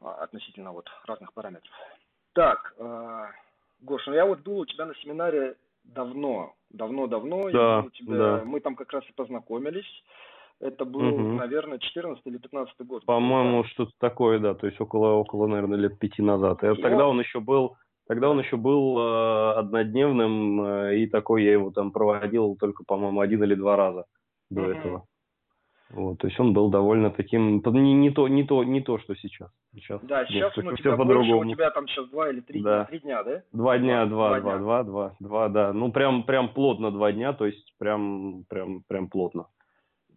а, 0.00 0.14
относительно 0.24 0.72
вот 0.72 0.88
разных 1.06 1.32
параметров. 1.32 1.72
Так, 2.34 2.74
э, 2.78 3.26
Гош, 3.80 4.06
ну 4.06 4.14
я 4.14 4.26
вот 4.26 4.40
был 4.40 4.58
у 4.58 4.66
тебя 4.66 4.86
на 4.86 4.94
семинаре 4.96 5.56
давно, 5.84 6.54
давно-давно, 6.70 7.50
да, 7.50 7.80
у 7.80 7.90
тебя, 7.90 8.16
да. 8.16 8.42
мы 8.44 8.60
там 8.60 8.74
как 8.74 8.92
раз 8.92 9.04
и 9.08 9.12
познакомились. 9.12 9.86
Это 10.58 10.86
был, 10.86 11.06
угу. 11.06 11.32
наверное, 11.34 11.78
14 11.78 12.22
или 12.26 12.38
15 12.38 12.74
год. 12.86 13.04
По-моему, 13.04 13.62
да. 13.62 13.68
что-то 13.68 13.92
такое, 13.98 14.38
да, 14.38 14.54
то 14.54 14.66
есть 14.66 14.80
около, 14.80 15.12
около, 15.12 15.46
наверное, 15.46 15.78
лет 15.78 15.98
пяти 15.98 16.22
назад. 16.22 16.64
И, 16.64 16.74
тогда 16.80 17.06
он 17.06 17.20
еще 17.20 17.40
был, 17.40 17.76
тогда 18.08 18.30
он 18.30 18.40
еще 18.40 18.56
был 18.56 18.98
э, 18.98 19.52
однодневным, 19.58 20.62
э, 20.62 20.98
и 20.98 21.06
такой 21.08 21.44
я 21.44 21.52
его 21.52 21.70
там 21.72 21.92
проводил 21.92 22.56
только, 22.58 22.84
по-моему, 22.84 23.20
один 23.20 23.44
или 23.44 23.54
два 23.54 23.76
раза 23.76 24.06
до 24.48 24.62
угу. 24.62 24.70
этого. 24.70 25.06
Вот, 25.90 26.18
то 26.18 26.26
есть 26.26 26.38
он 26.40 26.52
был 26.52 26.68
довольно 26.68 27.10
таким, 27.10 27.62
не, 27.64 27.94
не 27.94 28.10
то, 28.10 28.26
не 28.26 28.42
то, 28.42 28.64
не 28.64 28.80
то, 28.80 28.98
что 28.98 29.14
сейчас. 29.14 29.50
сейчас 29.72 30.00
да, 30.02 30.26
сейчас 30.26 30.56
он 30.58 30.68
у 30.68 30.76
тебя 30.76 30.96
больше, 30.96 31.32
у 31.32 31.44
тебя 31.44 31.70
там 31.70 31.86
сейчас 31.86 32.08
два 32.08 32.28
или 32.28 32.40
три 32.40 32.60
да. 32.60 32.78
дня, 32.78 32.84
три 32.86 32.98
дня, 32.98 33.22
да? 33.22 33.42
Два 33.52 33.78
дня, 33.78 34.06
два, 34.06 34.40
два, 34.40 34.58
два, 34.58 34.82
два, 34.82 35.16
два, 35.20 35.48
да. 35.48 35.72
Ну 35.72 35.92
прям, 35.92 36.24
прям 36.24 36.48
плотно 36.48 36.90
два 36.90 37.12
дня, 37.12 37.32
то 37.34 37.46
есть 37.46 37.72
прям, 37.78 38.44
прям, 38.48 38.82
прям 38.88 39.08
плотно. 39.08 39.46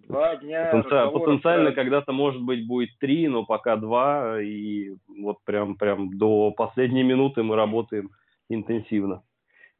Два 0.07 0.37
дня. 0.37 0.71
Потенциально, 0.71 1.11
потенциально 1.11 1.71
когда-то 1.71 2.13
может 2.13 2.41
быть 2.41 2.65
будет 2.65 2.89
три, 2.97 3.27
но 3.27 3.45
пока 3.45 3.75
два, 3.75 4.41
и 4.41 4.95
вот 5.21 5.37
прям, 5.45 5.75
прям 5.75 6.17
до 6.17 6.49
последней 6.49 7.03
минуты 7.03 7.43
мы 7.43 7.55
работаем 7.55 8.09
интенсивно. 8.49 9.21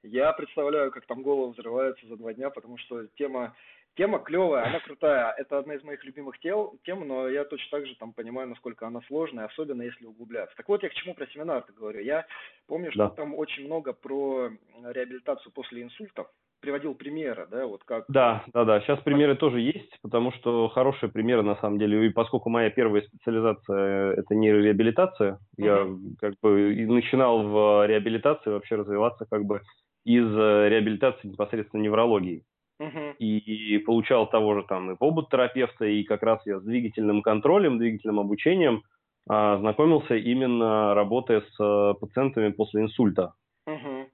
Я 0.04 0.32
представляю, 0.34 0.92
как 0.92 1.08
там 1.08 1.24
голову 1.24 1.52
взрывается 1.52 2.06
за 2.06 2.16
два 2.16 2.34
дня, 2.34 2.52
потому 2.52 2.78
что 2.78 3.08
тема 3.18 3.56
Тема 3.96 4.20
клевая, 4.20 4.66
она 4.68 4.80
крутая. 4.80 5.34
Это 5.38 5.58
одна 5.58 5.76
из 5.76 5.84
моих 5.84 6.04
любимых 6.06 6.40
тел, 6.40 6.80
тем, 6.86 7.08
но 7.08 7.28
я 7.28 7.44
точно 7.44 7.80
так 7.80 7.88
же 7.88 7.96
там 7.96 8.14
понимаю, 8.14 8.48
насколько 8.48 8.88
она 8.88 9.02
сложная, 9.08 9.46
особенно 9.46 9.82
если 9.82 10.06
углубляться. 10.06 10.56
Так 10.56 10.70
вот, 10.70 10.84
я 10.84 10.90
к 10.90 10.94
чему 10.94 11.16
про 11.16 11.28
семинар 11.28 11.66
говорю. 11.78 12.00
Я 12.00 12.26
помню, 12.68 12.92
что 12.92 13.00
да. 13.00 13.10
там 13.10 13.36
очень 13.36 13.66
много 13.66 13.94
про 13.94 14.52
реабилитацию 14.84 15.52
после 15.52 15.84
инсультов. 15.84 16.28
Приводил 16.62 16.94
примеры, 16.94 17.48
да, 17.50 17.66
вот 17.66 17.86
как... 17.86 18.04
Да, 18.10 18.44
да, 18.54 18.66
да. 18.66 18.82
Сейчас 18.82 19.00
примеры 19.00 19.36
тоже 19.36 19.62
есть, 19.62 19.98
потому 20.02 20.34
что 20.34 20.68
хорошие 20.68 21.10
примеры, 21.10 21.42
на 21.42 21.56
самом 21.56 21.80
деле. 21.80 22.06
И 22.06 22.10
поскольку 22.10 22.50
моя 22.50 22.70
первая 22.70 23.02
специализация– 23.02 24.12
это 24.18 24.36
нейрореабилитация, 24.36 25.34
uh-huh. 25.34 25.38
я 25.58 25.88
как 26.20 26.34
бы 26.42 26.76
начинал 26.86 27.44
в 27.44 27.88
реабилитации 27.88 28.50
вообще 28.50 28.76
развиваться 28.76 29.26
как 29.30 29.46
бы 29.46 29.62
из 30.04 30.26
э, 30.26 30.70
реабилитации 30.70 31.28
непосредственно 31.28 31.82
неврологии 31.82 32.44
uh-huh. 32.80 33.16
и, 33.18 33.78
получал 33.80 34.30
того 34.30 34.56
же 34.56 34.64
там 34.64 34.92
и 34.92 34.98
терапевта, 35.30 35.86
и 35.86 36.04
как 36.04 36.24
раз 36.24 36.42
я 36.46 36.60
с 36.60 36.64
двигательным 36.64 37.22
контролем, 37.22 37.78
двигательным 37.78 38.20
обучением 38.20 38.84
а, 39.28 39.58
знакомился 39.58 40.16
именно 40.16 40.94
работая 40.94 41.42
с 41.42 41.60
а, 41.60 41.94
пациентами 41.94 42.50
после 42.50 42.82
инсульта. 42.82 43.34
Uh-huh. 43.68 44.06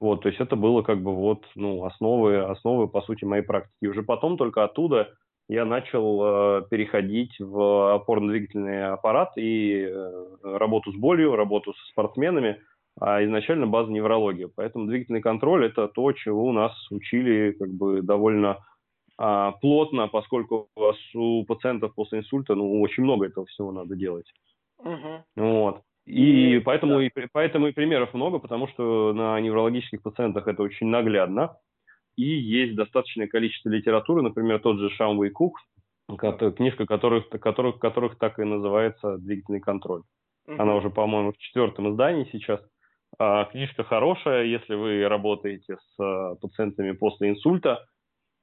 Вот, 0.00 0.22
то 0.22 0.28
есть 0.28 0.40
это 0.40 0.56
было 0.56 0.82
как 0.82 1.02
бы 1.02 1.14
вот, 1.14 1.44
ну, 1.54 1.84
основы, 1.84 2.38
основы, 2.44 2.88
по 2.88 3.00
сути, 3.02 3.24
моей 3.24 3.42
практики. 3.42 3.74
И 3.82 3.88
уже 3.88 4.02
потом 4.02 4.36
только 4.36 4.64
оттуда 4.64 5.10
я 5.48 5.64
начал 5.64 6.20
э, 6.22 6.62
переходить 6.70 7.38
в 7.38 7.94
опорно-двигательный 7.94 8.86
аппарат 8.86 9.32
и 9.36 9.86
э, 9.86 10.24
работу 10.42 10.90
с 10.90 10.96
болью, 10.96 11.36
работу 11.36 11.74
со 11.74 11.86
спортсменами– 11.92 12.60
а 13.00 13.24
изначально 13.24 13.66
база 13.66 13.90
неврология. 13.90 14.48
Поэтому 14.54 14.86
двигательный 14.86 15.20
контроль– 15.20 15.66
это 15.66 15.88
то, 15.88 16.12
чего 16.12 16.46
у 16.46 16.52
нас 16.52 16.72
учили 16.90 17.52
как 17.52 17.70
бы 17.70 18.02
довольно 18.02 18.58
а, 19.16 19.52
плотно, 19.52 20.08
поскольку 20.08 20.68
у, 20.76 20.80
вас, 20.80 20.96
у 21.14 21.44
пациентов 21.44 21.94
после 21.94 22.20
инсульта 22.20 22.54
ну, 22.54 22.80
очень 22.80 23.02
много 23.02 23.26
этого 23.26 23.46
всего 23.46 23.72
надо 23.72 23.96
делать. 23.96 24.26
Угу. 24.78 25.24
Вот. 25.36 25.82
И, 26.06 26.56
и 26.56 26.58
поэтому, 26.60 26.98
да. 26.98 27.04
и 27.04 27.10
поэтому 27.32 27.68
и 27.68 27.72
примеров 27.72 28.12
много, 28.12 28.38
потому 28.38 28.68
что 28.68 29.12
на 29.12 29.40
неврологических 29.40 30.02
пациентах 30.02 30.46
это 30.46 30.62
очень 30.62 30.88
наглядно. 30.88 31.56
И 32.16 32.24
есть 32.24 32.76
достаточное 32.76 33.26
количество 33.26 33.70
литературы, 33.70 34.22
например, 34.22 34.60
тот 34.60 34.78
же 34.78 34.90
Шамвей 34.90 35.30
Кук, 35.30 35.58
книжка 36.56 36.86
которых, 36.86 37.28
которых, 37.28 37.78
которых 37.78 38.18
так 38.18 38.38
и 38.38 38.44
называется 38.44 39.16
«Двигательный 39.18 39.60
контроль». 39.60 40.02
Угу. 40.46 40.62
Она 40.62 40.76
уже, 40.76 40.90
по-моему, 40.90 41.32
в 41.32 41.38
четвертом 41.38 41.90
издании 41.90 42.28
сейчас. 42.30 42.60
А, 43.18 43.44
книжка 43.46 43.84
хорошая, 43.84 44.44
если 44.44 44.74
вы 44.74 45.06
работаете 45.06 45.76
с 45.76 46.00
а, 46.00 46.34
пациентами 46.36 46.92
после 46.92 47.30
инсульта. 47.30 47.86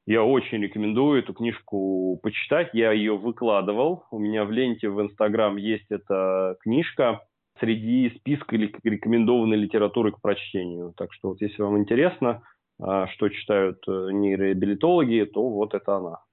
Я 0.08 0.24
очень 0.24 0.62
рекомендую 0.62 1.22
эту 1.22 1.34
книжку 1.34 2.20
почитать. 2.24 2.70
Я 2.74 2.92
ее 2.92 3.18
выкладывал. 3.18 4.06
У 4.12 4.20
меня 4.20 4.46
в 4.46 4.52
ленте 4.52 4.90
в 4.90 5.00
Инстаграм 5.02 5.58
есть 5.58 5.86
эта 5.90 6.58
книжка 6.62 7.22
среди 7.60 8.10
списка 8.18 8.56
рекомендованной 8.56 9.58
литературы 9.58 10.12
к 10.12 10.22
прочтению. 10.22 10.94
Так 10.98 11.14
что 11.14 11.30
вот 11.30 11.42
если 11.42 11.62
вам 11.62 11.78
интересно, 11.78 12.44
а, 12.80 13.08
что 13.08 13.30
читают 13.30 13.84
э, 13.88 13.92
нейрореабилитологи, 14.12 15.30
то 15.32 15.48
вот 15.50 15.76
это 15.76 15.98
она. 15.98 16.24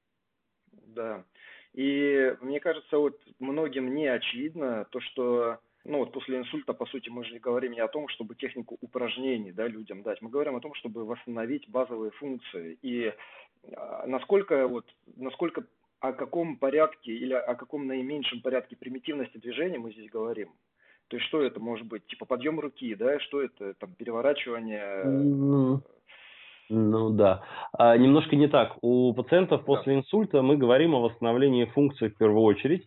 Да. 0.87 1.25
И 1.75 2.35
мне 2.41 2.61
кажется, 2.61 2.97
вот 2.97 3.21
многим 3.39 3.95
не 3.95 4.07
очевидно 4.07 4.87
то, 4.91 5.01
что 5.01 5.59
ну 5.85 5.99
вот 5.99 6.13
после 6.13 6.39
инсульта, 6.39 6.75
по 6.75 6.87
сути, 6.87 7.09
мы 7.09 7.25
же 7.25 7.39
говорим 7.39 7.73
не 7.73 7.81
о 7.81 7.89
том, 7.89 8.09
чтобы 8.09 8.35
технику 8.35 8.77
упражнений 8.81 9.53
да, 9.53 9.67
людям 9.67 10.03
дать, 10.03 10.21
мы 10.21 10.31
говорим 10.31 10.57
о 10.57 10.61
том, 10.61 10.75
чтобы 10.75 11.05
восстановить 11.05 11.69
базовые 11.69 12.11
функции. 12.13 12.79
И 12.83 13.13
а, 13.77 14.07
насколько, 14.07 14.67
вот, 14.69 14.85
насколько 15.17 15.65
о 16.01 16.13
каком 16.13 16.57
порядке 16.57 17.13
или 17.13 17.33
о 17.33 17.55
каком 17.55 17.87
наименьшем 17.87 18.41
порядке 18.41 18.77
примитивности 18.77 19.39
движения 19.39 19.79
мы 19.79 19.93
здесь 19.93 20.11
говорим? 20.11 20.51
То 21.09 21.17
есть 21.17 21.29
что 21.29 21.43
это 21.43 21.59
может 21.59 21.87
быть? 21.87 22.07
Типа 22.07 22.27
подъем 22.27 22.61
руки, 22.61 22.95
да? 22.95 23.19
Что 23.21 23.43
это? 23.43 23.75
Там 23.75 23.95
переворачивание? 23.95 25.05
Ну, 25.05 25.81
ну 26.69 27.11
да. 27.11 27.43
А, 27.73 27.97
немножко 27.97 28.37
не 28.37 28.47
так. 28.47 28.77
У 28.83 29.13
пациентов 29.15 29.65
после 29.65 29.95
да. 29.95 30.01
инсульта 30.01 30.43
мы 30.43 30.57
говорим 30.57 30.95
о 30.95 31.01
восстановлении 31.01 31.65
функций 31.65 32.11
в 32.11 32.17
первую 32.17 32.43
очередь. 32.43 32.85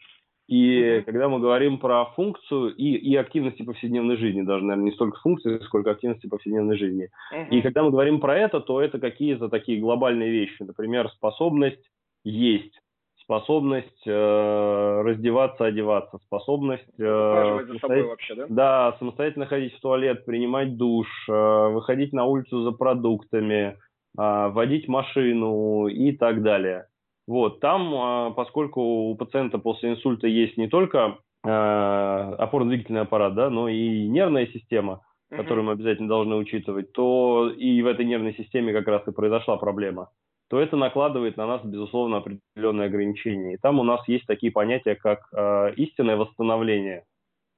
И 0.52 1.02
когда 1.06 1.30
мы 1.30 1.40
говорим 1.40 1.78
про 1.78 2.04
функцию 2.08 2.76
и, 2.76 2.96
и 2.96 3.16
активности 3.16 3.64
повседневной 3.64 4.18
жизни, 4.18 4.42
даже, 4.42 4.66
наверное, 4.66 4.90
не 4.90 4.92
столько 4.92 5.18
функции, 5.22 5.60
сколько 5.60 5.92
активности 5.92 6.28
повседневной 6.28 6.78
жизни. 6.78 7.08
Mm-hmm. 7.34 7.50
И 7.52 7.62
когда 7.62 7.84
мы 7.84 7.92
говорим 7.92 8.20
про 8.20 8.38
это, 8.38 8.60
то 8.60 8.82
это 8.82 9.00
какие-то 9.00 9.48
такие 9.48 9.80
глобальные 9.80 10.30
вещи. 10.30 10.62
Например, 10.62 11.10
способность 11.12 11.80
есть, 12.26 12.78
способность 13.16 14.06
э, 14.06 15.02
раздеваться, 15.06 15.68
одеваться, 15.68 16.18
способность... 16.26 17.00
Э, 17.00 17.66
за 17.66 17.80
собой 17.80 18.04
вообще, 18.04 18.36
да? 18.36 18.46
Да, 18.50 18.96
самостоятельно 19.00 19.46
ходить 19.46 19.74
в 19.76 19.80
туалет, 19.80 20.26
принимать 20.26 20.76
душ, 20.76 21.08
э, 21.30 21.32
выходить 21.70 22.12
на 22.12 22.26
улицу 22.26 22.64
за 22.64 22.72
продуктами, 22.72 23.78
э, 24.20 24.50
водить 24.50 24.90
машину 24.90 25.88
и 25.88 26.12
так 26.12 26.42
далее. 26.42 26.88
Вот, 27.28 27.60
там, 27.60 27.94
а, 27.96 28.32
поскольку 28.32 28.82
у 28.82 29.16
пациента 29.16 29.58
после 29.58 29.92
инсульта 29.92 30.28
есть 30.28 30.58
не 30.58 30.68
только 30.68 31.20
э, 31.44 31.50
опорно-двигательный 31.50 33.02
аппарат, 33.02 33.36
да, 33.36 33.50
но 33.50 33.70
и 33.70 34.08
нервная 34.08 34.48
система, 34.48 35.02
которую 35.30 35.66
мы 35.66 35.74
обязательно 35.74 36.10
должны 36.10 36.36
учитывать, 36.36 36.92
то 36.92 37.50
и 37.50 37.82
в 37.82 37.88
этой 37.88 38.06
нервной 38.06 38.34
системе 38.34 38.74
как 38.74 38.88
раз 38.88 39.08
и 39.08 39.12
произошла 39.12 39.58
проблема, 39.58 40.10
то 40.50 40.60
это 40.60 40.76
накладывает 40.76 41.38
на 41.38 41.48
нас, 41.48 41.62
безусловно, 41.64 42.18
определенные 42.18 42.88
ограничения. 42.88 43.54
И 43.54 43.58
там 43.58 43.80
у 43.80 43.84
нас 43.84 44.06
есть 44.10 44.26
такие 44.26 44.52
понятия, 44.52 44.96
как 44.96 45.22
э, 45.34 45.74
истинное 45.78 46.18
восстановление, 46.18 47.06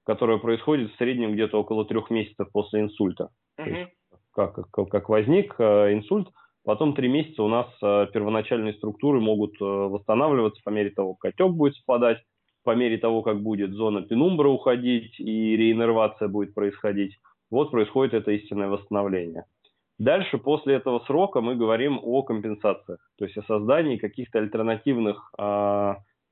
которое 0.06 0.38
происходит 0.38 0.91
в 0.91 0.97
среднем 0.97 1.34
где-то 1.34 1.60
около 1.60 1.86
трех 1.86 2.12
месяцев 2.12 2.47
после 2.52 2.82
инсульта. 2.82 3.30
Uh-huh. 3.60 3.63
То 3.63 3.69
есть, 3.69 3.91
как, 4.32 4.69
как, 4.69 4.89
как 4.89 5.10
возник 5.10 5.56
э, 5.58 5.93
инсульт, 5.93 6.28
Потом 6.65 6.95
три 6.95 7.10
месяца 7.10 7.43
у 7.43 7.49
нас 7.49 7.67
э, 7.82 8.08
первоначальные 8.13 8.73
структуры 8.76 9.19
могут 9.19 9.54
э, 9.60 9.65
восстанавливаться 9.65 10.62
по 10.63 10.69
мере 10.69 10.91
того, 10.91 11.15
как 11.15 11.34
отек 11.34 11.52
будет 11.52 11.76
спадать, 11.76 12.19
по 12.63 12.73
мере 12.73 12.97
того, 12.97 13.21
как 13.21 13.41
будет 13.41 13.73
зона 13.73 14.02
пенумбра 14.02 14.47
уходить 14.47 15.19
и 15.19 15.58
реиннервация 15.58 16.30
будет 16.30 16.54
происходить. 16.54 17.17
Вот 17.52 17.71
происходит 17.71 18.13
это 18.13 18.32
истинное 18.32 18.69
восстановление. 18.69 19.43
Дальше, 19.99 20.38
после 20.38 20.76
этого 20.76 20.99
срока, 21.06 21.41
мы 21.41 21.56
говорим 21.56 21.99
о 22.02 22.23
компенсациях, 22.23 22.99
то 23.17 23.26
есть 23.26 23.38
о 23.38 23.43
создании 23.43 23.97
каких-то 23.97 24.39
альтернативных, 24.39 25.34
э, 25.38 25.41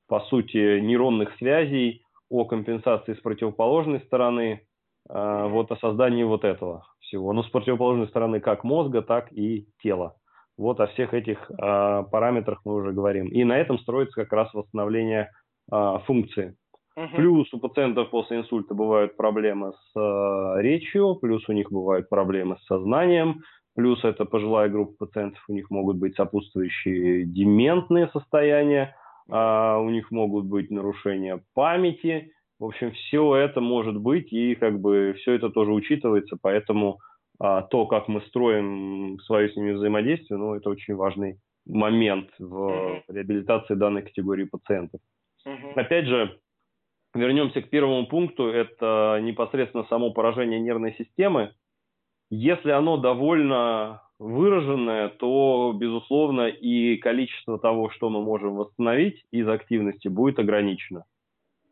по 0.08 0.20
сути, 0.30 0.80
нейронных 0.80 1.36
связей, 1.36 2.04
о 2.30 2.46
компенсации 2.46 3.12
с 3.12 3.20
противоположной 3.20 4.00
стороны, 4.00 4.66
вот 5.08 5.70
о 5.72 5.76
создании 5.76 6.22
вот 6.22 6.44
этого 6.44 6.86
всего. 7.00 7.32
Но 7.32 7.42
с 7.42 7.48
противоположной 7.48 8.08
стороны 8.08 8.40
как 8.40 8.64
мозга, 8.64 9.02
так 9.02 9.32
и 9.32 9.66
тела. 9.82 10.16
Вот 10.62 10.80
о 10.80 10.86
всех 10.88 11.12
этих 11.14 11.50
э, 11.50 12.04
параметрах 12.10 12.60
мы 12.64 12.74
уже 12.74 12.92
говорим. 12.92 13.26
И 13.26 13.44
на 13.44 13.58
этом 13.58 13.78
строится 13.78 14.22
как 14.22 14.32
раз 14.32 14.52
восстановление 14.54 15.30
э, 15.70 15.98
функции. 16.06 16.56
Угу. 16.96 17.16
Плюс 17.16 17.52
у 17.54 17.58
пациентов 17.58 18.10
после 18.10 18.38
инсульта 18.38 18.74
бывают 18.74 19.16
проблемы 19.16 19.72
с 19.72 19.98
э, 19.98 20.62
речью, 20.62 21.16
плюс 21.16 21.48
у 21.48 21.52
них 21.52 21.70
бывают 21.70 22.08
проблемы 22.08 22.56
с 22.58 22.66
сознанием, 22.66 23.42
Плюс 23.74 24.04
это 24.04 24.26
пожилая 24.26 24.68
группа 24.68 25.06
пациентов, 25.06 25.42
у 25.48 25.54
них 25.54 25.70
могут 25.70 25.96
быть 25.96 26.14
сопутствующие 26.14 27.24
дементные 27.24 28.08
состояния, 28.08 28.94
а, 29.30 29.78
у 29.78 29.88
них 29.88 30.10
могут 30.10 30.44
быть 30.44 30.70
нарушения 30.70 31.42
памяти. 31.54 32.32
В 32.58 32.66
общем, 32.66 32.92
все 32.92 33.34
это 33.34 33.60
может 33.60 33.98
быть, 33.98 34.30
и 34.32 34.54
как 34.56 34.78
бы 34.78 35.14
все 35.18 35.32
это 35.32 35.48
тоже 35.48 35.72
учитывается, 35.72 36.36
поэтому 36.40 36.98
то, 37.38 37.86
как 37.86 38.08
мы 38.08 38.20
строим 38.22 39.18
свое 39.20 39.50
с 39.50 39.56
ними 39.56 39.72
взаимодействие, 39.72 40.38
ну, 40.38 40.54
это 40.54 40.70
очень 40.70 40.94
важный 40.94 41.38
момент 41.66 42.30
в 42.38 43.02
реабилитации 43.08 43.74
данной 43.74 44.02
категории 44.02 44.44
пациентов. 44.44 45.00
Uh-huh. 45.46 45.72
Опять 45.74 46.06
же, 46.06 46.38
вернемся 47.14 47.62
к 47.62 47.70
первому 47.70 48.06
пункту, 48.06 48.48
это 48.48 49.18
непосредственно 49.22 49.84
само 49.84 50.12
поражение 50.12 50.60
нервной 50.60 50.94
системы. 50.94 51.52
Если 52.30 52.70
оно 52.70 52.96
довольно 52.96 54.02
выраженное, 54.18 55.08
то, 55.08 55.74
безусловно, 55.76 56.48
и 56.48 56.96
количество 56.96 57.58
того, 57.58 57.90
что 57.90 58.08
мы 58.08 58.22
можем 58.22 58.54
восстановить 58.54 59.24
из 59.30 59.48
активности, 59.48 60.08
будет 60.08 60.38
ограничено. 60.38 61.04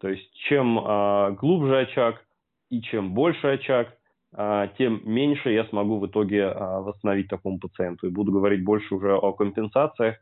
То 0.01 0.09
есть, 0.09 0.33
чем 0.35 0.79
э, 0.79 1.33
глубже 1.33 1.81
очаг 1.81 2.25
и 2.71 2.83
чем 2.83 3.15
больше 3.15 3.47
очаг, 3.47 3.97
тем 4.33 5.01
меньше 5.05 5.51
я 5.53 5.65
смогу 5.67 5.99
в 5.99 6.07
итоге 6.07 6.43
э, 6.43 6.55
восстановить 6.55 7.29
такому 7.29 7.59
пациенту. 7.59 8.07
И 8.07 8.11
буду 8.11 8.33
говорить 8.33 8.65
больше 8.65 8.95
уже 8.95 9.15
о 9.15 9.33
компенсациях 9.33 10.17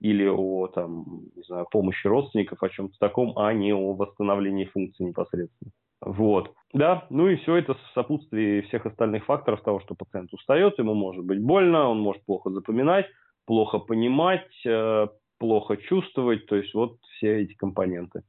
или 0.00 0.26
о 0.26 0.66
там, 0.68 1.04
не 1.34 1.42
знаю, 1.44 1.66
помощи 1.70 2.06
родственников, 2.06 2.62
о 2.62 2.68
чем-то 2.68 2.98
таком, 2.98 3.38
а 3.38 3.52
не 3.54 3.72
о 3.72 3.94
восстановлении 3.94 4.66
функций 4.66 5.06
непосредственно. 5.06 5.70
Вот. 6.00 6.52
Да, 6.74 7.06
ну 7.08 7.28
и 7.28 7.36
все 7.36 7.56
это 7.56 7.74
в 7.74 7.80
сопутствии 7.94 8.60
всех 8.62 8.84
остальных 8.84 9.24
факторов 9.24 9.62
того, 9.62 9.80
что 9.80 9.94
пациент 9.94 10.32
устает, 10.34 10.78
ему 10.78 10.94
может 10.94 11.24
быть 11.24 11.40
больно, 11.40 11.88
он 11.88 12.00
может 12.00 12.22
плохо 12.26 12.50
запоминать, 12.50 13.06
плохо 13.46 13.78
понимать, 13.78 14.50
э, 14.66 15.06
плохо 15.38 15.76
чувствовать, 15.78 16.46
то 16.46 16.56
есть 16.56 16.74
вот 16.74 16.98
все 17.16 17.42
эти 17.42 17.54
компоненты. 17.54 18.22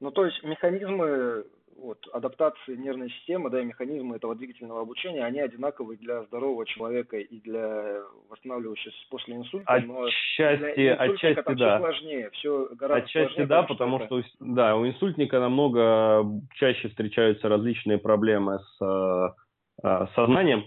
Ну, 0.00 0.10
то 0.10 0.26
есть 0.26 0.42
механизмы 0.42 1.44
вот, 1.82 1.98
адаптации 2.12 2.76
нервной 2.76 3.10
системы, 3.10 3.50
да, 3.50 3.60
и 3.60 3.64
механизмы 3.64 4.16
этого 4.16 4.34
двигательного 4.34 4.82
обучения, 4.82 5.24
они 5.24 5.40
одинаковые 5.40 5.98
для 5.98 6.22
здорового 6.24 6.64
человека 6.64 7.18
и 7.18 7.40
для 7.40 8.02
восстанавливающегося 8.30 8.96
после 9.10 9.36
инсульта, 9.36 9.72
отчасти, 9.72 10.64
но 10.64 10.74
для 10.74 10.94
отчасти, 10.94 11.54
да. 11.54 11.54
все 11.54 11.78
сложнее, 11.78 12.30
все 12.30 12.68
гораздо 12.74 13.04
отчасти 13.04 13.34
сложнее. 13.34 13.46
да, 13.46 13.62
потому 13.64 14.00
что, 14.00 14.22
что 14.22 14.30
да, 14.40 14.76
у 14.76 14.86
инсультника 14.86 15.40
намного 15.40 16.24
чаще 16.54 16.88
встречаются 16.88 17.48
различные 17.48 17.98
проблемы 17.98 18.60
с 18.60 19.34
э, 19.82 20.06
сознанием, 20.14 20.64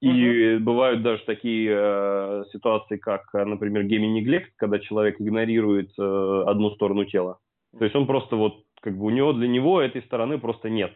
и 0.00 0.56
угу. 0.56 0.64
бывают 0.64 1.02
даже 1.02 1.22
такие 1.24 1.70
э, 1.70 2.44
ситуации, 2.52 2.96
как, 2.96 3.32
например, 3.34 3.84
геминеглект, 3.84 4.52
когда 4.56 4.78
человек 4.78 5.20
игнорирует 5.20 5.90
э, 5.98 6.44
одну 6.46 6.70
сторону 6.70 7.04
тела. 7.04 7.38
То 7.78 7.84
есть 7.84 7.96
он 7.96 8.06
просто 8.06 8.36
вот 8.36 8.62
как 8.84 8.98
бы 8.98 9.06
у 9.06 9.10
него 9.10 9.32
для 9.32 9.48
него 9.48 9.80
этой 9.80 10.02
стороны 10.02 10.38
просто 10.38 10.68
нет. 10.68 10.92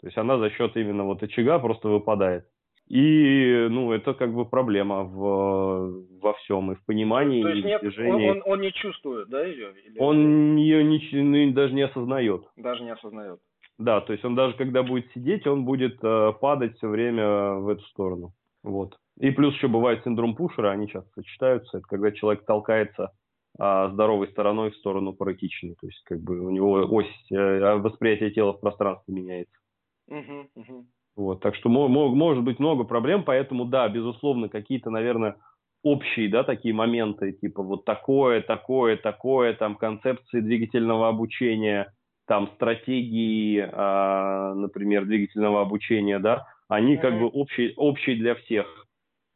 То 0.00 0.06
есть 0.06 0.16
она 0.16 0.38
за 0.38 0.48
счет 0.50 0.74
именно 0.76 1.04
вот 1.04 1.22
очага 1.22 1.58
просто 1.58 1.88
выпадает. 1.88 2.46
И, 2.88 3.66
ну, 3.68 3.92
это 3.92 4.14
как 4.14 4.32
бы 4.32 4.46
проблема 4.46 5.02
в, 5.02 6.02
во 6.22 6.32
всем, 6.34 6.72
и 6.72 6.76
в 6.76 6.84
понимании, 6.86 7.42
То 7.42 7.48
есть 7.48 7.64
и 7.64 7.68
нет, 7.68 7.80
в 7.80 7.84
движении. 7.84 8.30
Он, 8.30 8.36
он, 8.36 8.42
он 8.46 8.60
не 8.60 8.72
чувствует, 8.72 9.28
да, 9.28 9.44
ее? 9.44 9.74
Или... 9.84 9.98
Он 9.98 10.56
ее 10.56 10.82
не, 10.84 11.00
ну, 11.12 11.52
даже 11.52 11.74
не 11.74 11.82
осознает. 11.82 12.44
Даже 12.56 12.84
не 12.84 12.90
осознает. 12.90 13.38
Да, 13.78 14.00
то 14.00 14.12
есть 14.12 14.24
он 14.24 14.34
даже 14.34 14.54
когда 14.54 14.82
будет 14.82 15.10
сидеть, 15.12 15.46
он 15.46 15.64
будет 15.64 15.98
э, 16.02 16.32
падать 16.40 16.76
все 16.76 16.88
время 16.88 17.56
в 17.56 17.68
эту 17.68 17.82
сторону. 17.86 18.32
Вот. 18.62 18.96
И 19.18 19.30
плюс 19.30 19.54
еще 19.54 19.68
бывает 19.68 20.02
синдром 20.04 20.34
Пушера, 20.34 20.70
они 20.70 20.88
часто 20.88 21.10
сочетаются. 21.14 21.78
Это 21.78 21.86
когда 21.86 22.12
человек 22.12 22.46
толкается 22.46 23.12
здоровой 23.58 24.28
стороной 24.28 24.70
в 24.70 24.76
сторону 24.76 25.12
паратичной. 25.12 25.76
То 25.80 25.86
есть 25.86 26.02
как 26.04 26.20
бы 26.20 26.38
у 26.40 26.50
него 26.50 26.72
ось 26.90 27.06
э, 27.30 27.74
восприятия 27.76 28.30
тела 28.30 28.52
в 28.52 28.60
пространстве 28.60 29.14
меняется. 29.14 29.56
Угу, 30.08 30.48
угу. 30.54 30.86
Вот, 31.16 31.40
так 31.40 31.54
что 31.54 31.70
может 31.70 32.44
быть 32.44 32.58
много 32.58 32.84
проблем, 32.84 33.24
поэтому 33.24 33.64
да, 33.64 33.88
безусловно, 33.88 34.50
какие-то, 34.50 34.90
наверное, 34.90 35.36
общие, 35.82 36.28
да, 36.28 36.44
такие 36.44 36.74
моменты, 36.74 37.32
типа 37.32 37.62
вот 37.62 37.84
такое, 37.84 38.42
такое, 38.42 38.96
такое, 38.98 39.54
там 39.54 39.76
концепции 39.76 40.40
двигательного 40.40 41.08
обучения, 41.08 41.92
там 42.26 42.50
стратегии, 42.56 43.60
э, 43.60 44.54
например, 44.54 45.06
двигательного 45.06 45.62
обучения, 45.62 46.18
да, 46.18 46.46
они 46.68 46.96
как 46.98 47.18
бы 47.18 47.26
общие, 47.28 47.72
общие 47.76 48.16
для 48.16 48.34
всех 48.34 48.85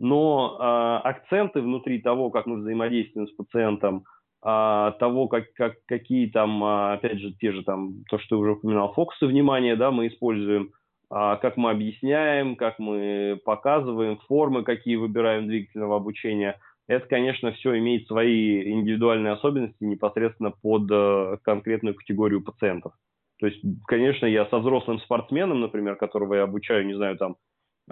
но 0.01 0.57
э, 0.59 1.09
акценты 1.09 1.61
внутри 1.61 2.01
того, 2.01 2.31
как 2.31 2.47
мы 2.47 2.57
взаимодействуем 2.57 3.29
с 3.29 3.33
пациентом, 3.33 4.05
э, 4.43 4.93
того, 4.99 5.29
как, 5.29 5.53
как, 5.53 5.75
какие 5.87 6.29
там, 6.31 6.65
э, 6.65 6.95
опять 6.95 7.21
же, 7.21 7.35
те 7.35 7.53
же 7.53 7.63
там, 7.63 8.03
то, 8.09 8.19
что 8.19 8.29
ты 8.31 8.37
уже 8.37 8.53
упоминал, 8.53 8.95
фокусы 8.95 9.27
внимания, 9.27 9.77
да, 9.77 9.91
мы 9.91 10.09
используем, 10.09 10.71
э, 11.11 11.37
как 11.43 11.59
мы 11.59 11.71
объясняем, 11.71 12.57
как 12.57 12.79
мы 12.79 13.39
показываем, 13.45 14.19
формы, 14.27 14.65
какие 14.65 14.97
выбираем 14.97 15.47
двигательного 15.47 15.97
обучения, 15.97 16.59
это, 16.89 17.07
конечно, 17.07 17.53
все 17.53 17.79
имеет 17.79 18.07
свои 18.07 18.73
индивидуальные 18.73 19.35
особенности 19.35 19.85
непосредственно 19.85 20.51
под 20.51 20.91
э, 20.91 21.37
конкретную 21.45 21.95
категорию 21.95 22.43
пациентов. 22.43 22.95
То 23.39 23.47
есть, 23.47 23.61
конечно, 23.87 24.25
я 24.25 24.47
со 24.47 24.59
взрослым 24.59 24.99
спортсменом, 25.01 25.61
например, 25.61 25.97
которого 25.97 26.35
я 26.35 26.43
обучаю, 26.45 26.87
не 26.87 26.95
знаю, 26.95 27.19
там, 27.19 27.37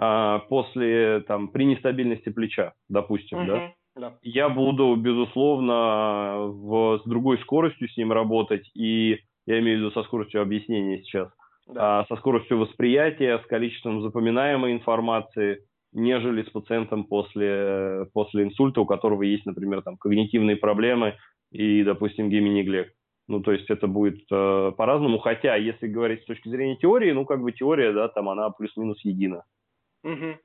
а, 0.01 0.39
после, 0.47 1.21
там, 1.27 1.49
при 1.49 1.65
нестабильности 1.65 2.29
плеча, 2.29 2.73
допустим, 2.87 3.39
uh-huh. 3.39 3.47
да, 3.47 3.73
да, 3.95 4.13
я 4.21 4.47
буду, 4.47 4.95
безусловно, 4.95 6.47
в, 6.47 7.01
с 7.03 7.07
другой 7.07 7.37
скоростью 7.39 7.89
с 7.89 7.97
ним 7.97 8.13
работать, 8.13 8.69
и 8.73 9.19
я 9.45 9.59
имею 9.59 9.77
в 9.77 9.81
виду 9.81 9.91
со 9.91 10.03
скоростью 10.03 10.41
объяснения 10.41 11.03
сейчас, 11.03 11.29
да. 11.67 11.99
а, 11.99 12.05
со 12.05 12.15
скоростью 12.15 12.59
восприятия, 12.59 13.39
с 13.39 13.45
количеством 13.47 14.01
запоминаемой 14.01 14.71
информации, 14.71 15.65
нежели 15.91 16.43
с 16.43 16.49
пациентом 16.49 17.03
после, 17.03 18.07
после 18.13 18.43
инсульта, 18.43 18.79
у 18.79 18.85
которого 18.85 19.23
есть, 19.23 19.45
например, 19.45 19.81
там, 19.81 19.97
когнитивные 19.97 20.55
проблемы 20.55 21.15
и, 21.51 21.83
допустим, 21.83 22.29
геминеглект. 22.29 22.93
Ну, 23.27 23.41
то 23.41 23.51
есть 23.51 23.69
это 23.69 23.87
будет 23.87 24.21
э, 24.31 24.71
по-разному, 24.77 25.19
хотя, 25.19 25.55
если 25.55 25.87
говорить 25.87 26.21
с 26.21 26.25
точки 26.25 26.47
зрения 26.47 26.77
теории, 26.77 27.11
ну, 27.11 27.25
как 27.25 27.41
бы 27.41 27.51
теория, 27.51 27.91
да, 27.91 28.07
там 28.07 28.29
она 28.29 28.49
плюс-минус 28.49 29.03
едина. 29.03 29.43
Угу. 30.03 30.37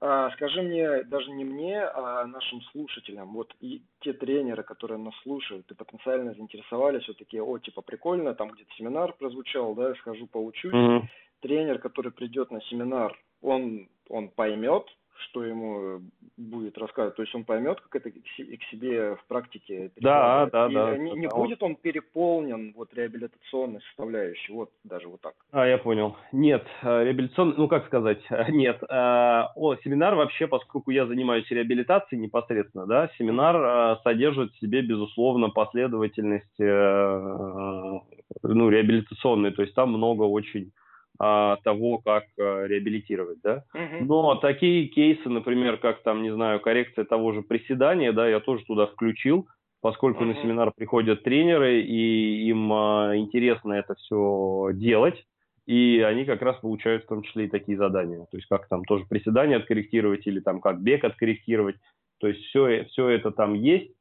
А, 0.00 0.30
скажи 0.32 0.60
мне, 0.60 1.04
даже 1.04 1.30
не 1.30 1.44
мне, 1.44 1.82
а 1.82 2.26
нашим 2.26 2.60
слушателям, 2.72 3.32
вот 3.32 3.54
и 3.60 3.82
те 4.00 4.12
тренеры, 4.12 4.62
которые 4.62 4.98
нас 4.98 5.14
слушают 5.22 5.70
и 5.70 5.74
потенциально 5.74 6.34
заинтересовались, 6.34 7.08
вот 7.08 7.16
такие, 7.16 7.42
о, 7.42 7.58
типа, 7.58 7.80
прикольно, 7.80 8.34
там 8.34 8.50
где-то 8.50 8.70
семинар 8.74 9.14
прозвучал, 9.14 9.74
да, 9.74 9.94
схожу 9.94 10.26
поучусь. 10.26 10.74
Угу. 10.74 11.08
Тренер, 11.40 11.78
который 11.78 12.12
придет 12.12 12.50
на 12.50 12.60
семинар, 12.62 13.18
он, 13.40 13.88
он 14.08 14.28
поймет, 14.28 14.84
что 15.18 15.44
ему 15.44 16.00
будет 16.36 16.76
рассказывать. 16.78 17.16
То 17.16 17.22
есть 17.22 17.34
он 17.34 17.44
поймет, 17.44 17.80
как 17.80 17.96
это 17.96 18.10
к 18.10 18.62
себе 18.70 19.16
в 19.16 19.24
практике. 19.26 19.90
Да, 20.00 20.48
да, 20.52 20.68
и 20.68 20.74
да. 20.74 20.96
Не, 20.96 21.12
не 21.12 21.28
будет 21.28 21.62
он 21.62 21.76
переполнен 21.76 22.72
вот 22.76 22.92
реабилитационной 22.94 23.80
составляющей, 23.88 24.52
вот 24.52 24.70
даже 24.84 25.08
вот 25.08 25.20
так. 25.20 25.34
А, 25.52 25.66
я 25.66 25.78
понял. 25.78 26.16
Нет, 26.32 26.66
э, 26.82 27.04
реабилитационный, 27.04 27.54
ну 27.56 27.68
как 27.68 27.86
сказать, 27.86 28.22
нет. 28.48 28.82
Э, 28.88 29.44
о, 29.54 29.76
семинар 29.82 30.14
вообще, 30.14 30.46
поскольку 30.46 30.90
я 30.90 31.06
занимаюсь 31.06 31.50
реабилитацией 31.50 32.20
непосредственно, 32.20 32.86
да, 32.86 33.10
семинар 33.18 33.56
э, 33.56 33.96
содержит 34.02 34.52
в 34.52 34.60
себе, 34.60 34.82
безусловно, 34.82 35.50
последовательность 35.50 36.46
ну, 36.58 38.02
реабилитационной, 38.42 39.52
то 39.52 39.62
есть 39.62 39.74
там 39.74 39.90
много 39.90 40.22
очень 40.22 40.72
того, 41.18 41.98
как 41.98 42.24
а, 42.38 42.66
реабилитировать, 42.66 43.38
да. 43.42 43.64
Uh-huh. 43.74 44.00
Но 44.00 44.34
такие 44.36 44.88
кейсы, 44.88 45.28
например, 45.28 45.78
как 45.78 46.02
там, 46.02 46.22
не 46.22 46.32
знаю, 46.32 46.60
коррекция 46.60 47.04
того 47.04 47.32
же 47.32 47.42
приседания, 47.42 48.12
да, 48.12 48.28
я 48.28 48.40
тоже 48.40 48.64
туда 48.64 48.86
включил, 48.86 49.48
поскольку 49.80 50.24
uh-huh. 50.24 50.34
на 50.34 50.42
семинар 50.42 50.72
приходят 50.76 51.22
тренеры, 51.22 51.80
и 51.80 52.48
им 52.48 52.72
а, 52.72 53.16
интересно 53.16 53.72
это 53.74 53.94
все 53.94 54.70
делать, 54.74 55.24
и 55.66 56.00
они 56.00 56.24
как 56.24 56.42
раз 56.42 56.56
получают 56.56 57.04
в 57.04 57.08
том 57.08 57.22
числе 57.22 57.46
и 57.46 57.50
такие 57.50 57.76
задания. 57.76 58.26
То 58.30 58.36
есть 58.36 58.46
как 58.48 58.68
там 58.68 58.84
тоже 58.84 59.04
приседания 59.08 59.56
откорректировать 59.56 60.26
или 60.26 60.40
там 60.40 60.60
как 60.60 60.80
бег 60.80 61.04
откорректировать. 61.04 61.76
То 62.20 62.28
есть 62.28 62.40
все, 62.46 62.84
все 62.84 63.08
это 63.08 63.30
там 63.30 63.54
есть. 63.54 63.92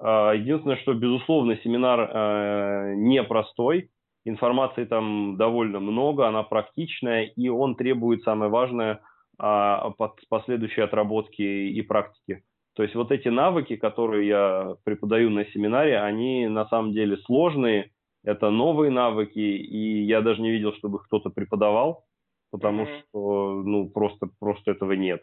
А, 0.00 0.32
единственное, 0.32 0.76
что, 0.78 0.94
безусловно, 0.94 1.56
семинар 1.62 2.00
э, 2.00 2.94
непростой, 2.96 3.90
информации 4.24 4.84
там 4.84 5.36
довольно 5.36 5.80
много, 5.80 6.28
она 6.28 6.42
практичная, 6.42 7.24
и 7.24 7.48
он 7.48 7.74
требует, 7.74 8.22
самое 8.22 8.50
важное, 8.50 9.00
а, 9.38 9.92
последующей 10.28 10.82
отработки 10.82 11.42
и 11.42 11.82
практики. 11.82 12.42
То 12.74 12.82
есть 12.82 12.94
вот 12.94 13.12
эти 13.12 13.28
навыки, 13.28 13.76
которые 13.76 14.28
я 14.28 14.76
преподаю 14.84 15.30
на 15.30 15.44
семинаре, 15.46 15.98
они 15.98 16.46
на 16.46 16.66
самом 16.68 16.92
деле 16.92 17.18
сложные, 17.18 17.90
это 18.24 18.50
новые 18.50 18.90
навыки, 18.90 19.38
и 19.38 20.02
я 20.04 20.22
даже 20.22 20.40
не 20.40 20.50
видел, 20.50 20.72
чтобы 20.74 21.00
кто-то 21.00 21.28
преподавал, 21.30 22.04
потому 22.50 22.84
mm-hmm. 22.84 23.00
что 23.08 23.62
ну 23.64 23.90
просто 23.90 24.28
просто 24.38 24.70
этого 24.70 24.92
нет. 24.92 25.22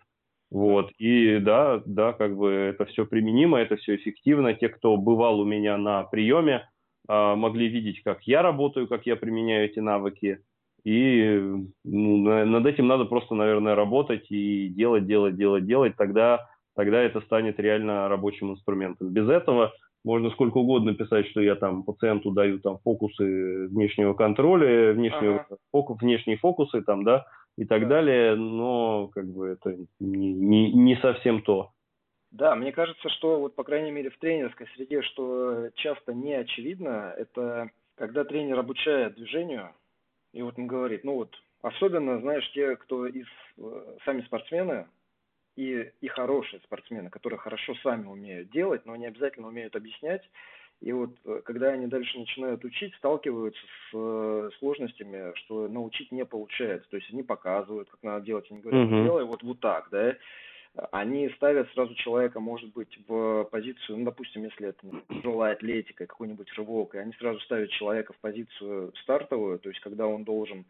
Вот, 0.51 0.91
и 0.97 1.37
да, 1.37 1.81
да, 1.85 2.13
как 2.13 2.35
бы 2.35 2.49
это 2.49 2.85
все 2.85 3.05
применимо, 3.05 3.59
это 3.59 3.77
все 3.77 3.95
эффективно. 3.95 4.53
Те, 4.53 4.69
кто 4.69 4.97
бывал 4.97 5.39
у 5.39 5.45
меня 5.45 5.77
на 5.77 6.03
приеме, 6.03 6.67
могли 7.09 7.67
видеть, 7.67 8.03
как 8.03 8.21
я 8.23 8.41
работаю, 8.41 8.87
как 8.87 9.05
я 9.05 9.15
применяю 9.15 9.65
эти 9.65 9.79
навыки. 9.79 10.39
И 10.85 11.41
ну, 11.83 12.45
над 12.45 12.65
этим 12.65 12.87
надо 12.87 13.05
просто, 13.05 13.35
наверное, 13.35 13.75
работать 13.75 14.27
и 14.29 14.69
делать, 14.69 15.05
делать, 15.05 15.35
делать, 15.35 15.65
делать. 15.65 15.95
Тогда, 15.97 16.47
тогда 16.75 17.01
это 17.01 17.21
станет 17.21 17.59
реально 17.59 18.07
рабочим 18.07 18.51
инструментом. 18.51 19.09
Без 19.09 19.27
этого 19.27 19.73
можно 20.05 20.29
сколько 20.29 20.57
угодно 20.57 20.93
писать, 20.93 21.27
что 21.27 21.41
я 21.41 21.55
там 21.55 21.83
пациенту 21.83 22.31
даю 22.31 22.59
там 22.59 22.77
фокусы 22.83 23.67
внешнего 23.67 24.13
контроля, 24.13 24.93
внешнего, 24.93 25.45
ага. 25.47 25.57
фокус, 25.71 26.01
внешние 26.01 26.37
фокусы 26.37 26.81
там, 26.81 27.03
да, 27.03 27.25
и 27.57 27.65
так 27.65 27.83
да. 27.83 27.87
далее, 27.87 28.35
но 28.35 29.09
как 29.13 29.27
бы 29.27 29.47
это 29.47 29.75
не, 29.99 30.31
не, 30.33 30.71
не 30.71 30.95
совсем 30.97 31.41
то. 31.41 31.71
Да, 32.31 32.55
мне 32.55 32.71
кажется, 32.71 33.09
что 33.09 33.39
вот, 33.39 33.55
по 33.55 33.63
крайней 33.63 33.91
мере, 33.91 34.09
в 34.09 34.17
тренерской 34.17 34.67
среде, 34.75 35.01
что 35.01 35.69
часто 35.75 36.13
не 36.13 36.33
очевидно, 36.33 37.13
это 37.17 37.71
когда 37.95 38.23
тренер 38.23 38.59
обучает 38.59 39.15
движению, 39.15 39.73
и 40.31 40.41
вот 40.41 40.57
он 40.57 40.67
говорит, 40.67 41.03
ну 41.03 41.15
вот, 41.15 41.35
особенно, 41.61 42.19
знаешь, 42.19 42.49
те, 42.51 42.75
кто 42.75 43.07
из, 43.07 43.25
э, 43.57 43.97
сами 44.05 44.21
спортсмены, 44.21 44.87
и, 45.55 45.91
и 45.99 46.07
хорошие 46.07 46.61
спортсмены, 46.61 47.09
которые 47.09 47.39
хорошо 47.39 47.73
сами 47.83 48.05
умеют 48.05 48.49
делать, 48.51 48.85
но 48.85 48.95
не 48.95 49.07
обязательно 49.07 49.47
умеют 49.47 49.75
объяснять, 49.75 50.23
и 50.81 50.93
вот 50.93 51.11
э, 51.25 51.41
когда 51.43 51.69
они 51.69 51.87
дальше 51.87 52.17
начинают 52.17 52.63
учить, 52.63 52.95
сталкиваются 52.95 53.59
с 53.61 53.93
э, 53.93 54.49
сложностями, 54.59 55.35
что 55.39 55.67
научить 55.67 56.11
не 56.11 56.23
получается. 56.25 56.89
То 56.89 56.97
есть 56.97 57.11
они 57.11 57.23
показывают, 57.23 57.89
как 57.89 58.01
надо 58.01 58.25
делать, 58.25 58.49
они 58.49 58.61
говорят, 58.61 58.87
uh-huh. 58.87 59.03
делай 59.03 59.25
вот, 59.25 59.43
вот 59.43 59.59
так, 59.59 59.89
да. 59.91 60.15
Они 60.91 61.29
ставят 61.29 61.69
сразу 61.71 61.95
человека, 61.95 62.39
может 62.39 62.71
быть, 62.73 62.95
в 63.07 63.45
позицию, 63.45 63.97
ну, 63.97 64.05
допустим, 64.05 64.43
если 64.43 64.69
это 64.69 64.87
тяжелая 65.09 65.53
атлетика, 65.53 66.05
какой-нибудь 66.05 66.51
рывок, 66.53 66.93
и 66.93 66.99
они 66.99 67.11
сразу 67.13 67.39
ставят 67.41 67.71
человека 67.71 68.13
в 68.13 68.19
позицию 68.19 68.93
стартовую, 69.01 69.59
то 69.59 69.69
есть 69.69 69.81
когда 69.81 70.05
он 70.07 70.23
должен 70.23 70.65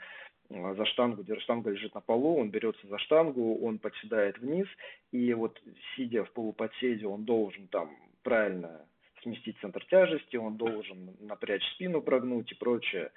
э, 0.49 0.75
за 0.75 0.85
штангу, 0.85 1.21
где 1.21 1.37
штанга 1.39 1.71
лежит 1.71 1.93
на 1.95 2.01
полу, 2.01 2.39
он 2.39 2.49
берется 2.49 2.87
за 2.87 2.97
штангу, 2.97 3.59
он 3.63 3.77
подседает 3.77 4.39
вниз, 4.39 4.67
и 5.11 5.33
вот 5.33 5.61
сидя 5.95 6.23
в 6.23 6.31
полуподседе, 6.31 7.05
он 7.05 7.25
должен 7.25 7.67
там 7.67 7.91
правильно 8.23 8.85
сместить 9.21 9.57
центр 9.59 9.83
тяжести, 9.85 10.37
он 10.37 10.55
должен 10.55 11.15
напрячь 11.19 11.63
спину, 11.73 12.01
прогнуть 12.01 12.51
и 12.53 12.55
прочее. 12.55 13.11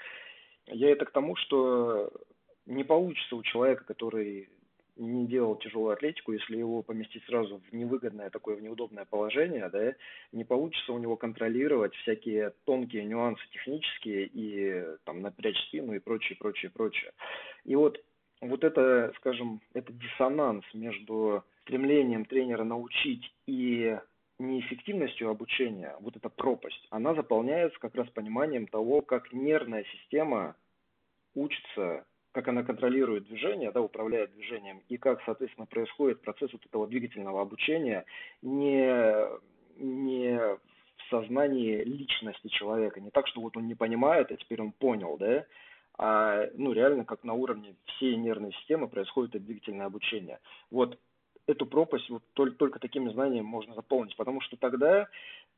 Я 0.67 0.91
это 0.91 1.05
к 1.05 1.13
тому, 1.13 1.37
что 1.37 2.11
не 2.67 2.85
получится 2.85 3.37
у 3.37 3.43
человека, 3.43 3.85
который 3.85 4.49
не 4.97 5.27
делал 5.27 5.57
тяжелую 5.57 5.93
атлетику, 5.93 6.33
если 6.33 6.57
его 6.57 6.83
поместить 6.83 7.25
сразу 7.25 7.61
в 7.71 7.73
невыгодное 7.75 8.31
такое, 8.31 8.57
в 8.57 8.63
неудобное 8.63 9.05
положение, 9.05 9.69
да, 9.69 9.95
не 10.33 10.45
получится 10.45 10.93
у 10.93 10.99
него 10.99 11.17
контролировать 11.17 11.95
всякие 11.97 12.53
тонкие 12.65 13.05
нюансы 13.05 13.43
технические 13.53 14.27
и 14.27 14.85
там 15.05 15.23
напрячь 15.23 15.59
спину 15.69 15.95
и 15.95 15.99
прочее, 15.99 16.37
прочее, 16.39 16.71
прочее. 16.71 17.13
И 17.65 17.75
вот 17.75 18.03
вот 18.43 18.65
это, 18.65 19.13
скажем, 19.19 19.61
это 19.73 19.93
диссонанс 19.93 20.65
между 20.75 21.45
стремлением 21.63 22.25
тренера 22.25 22.65
научить 22.65 23.33
и 23.47 23.97
неэффективностью 24.39 25.31
обучения, 25.31 25.97
вот 26.01 26.17
эта 26.17 26.29
пропасть, 26.29 26.87
она 26.91 27.15
заполняется 27.15 27.79
как 27.79 27.95
раз 27.95 28.09
пониманием 28.11 28.67
того, 28.67 29.01
как 29.01 29.33
нервная 29.33 29.85
система 29.93 30.57
учится, 31.35 32.05
как 32.33 32.49
она 32.49 32.63
контролирует 32.63 33.27
движение, 33.27 33.71
да, 33.71 33.81
управляет 33.81 34.33
движением, 34.33 34.83
и 34.89 34.97
как, 34.97 35.23
соответственно, 35.25 35.67
происходит 35.67 36.23
процесс 36.23 36.53
вот 36.53 36.65
этого 36.65 36.87
двигательного 36.87 37.43
обучения 37.43 38.05
не, 38.41 38.89
не 39.77 40.39
в 40.39 41.11
сознании 41.11 41.83
личности 41.85 42.49
человека, 42.49 43.01
не 43.01 43.11
так, 43.11 43.27
что 43.29 43.43
вот 43.43 43.57
он 43.57 43.67
не 43.67 43.75
понимает, 43.75 44.31
а 44.31 44.37
теперь 44.37 44.63
он 44.63 44.73
понял, 44.73 45.17
да, 45.19 45.45
а 45.99 46.47
ну 46.55 46.73
реально 46.73 47.05
как 47.05 47.23
на 47.23 47.35
уровне 47.35 47.75
всей 47.85 48.17
нервной 48.17 48.53
системы 48.55 48.89
происходит 48.89 49.35
это 49.35 49.45
двигательное 49.45 49.87
обучение. 49.87 50.41
Вот 50.71 50.99
эту 51.47 51.67
пропасть 51.67 52.09
вот 52.09 52.23
только, 52.33 52.57
только 52.57 52.79
такими 52.79 53.11
знаниями 53.11 53.45
можно 53.45 53.75
заполнить, 53.75 54.17
потому 54.17 54.41
что 54.41 54.57
тогда 54.57 55.09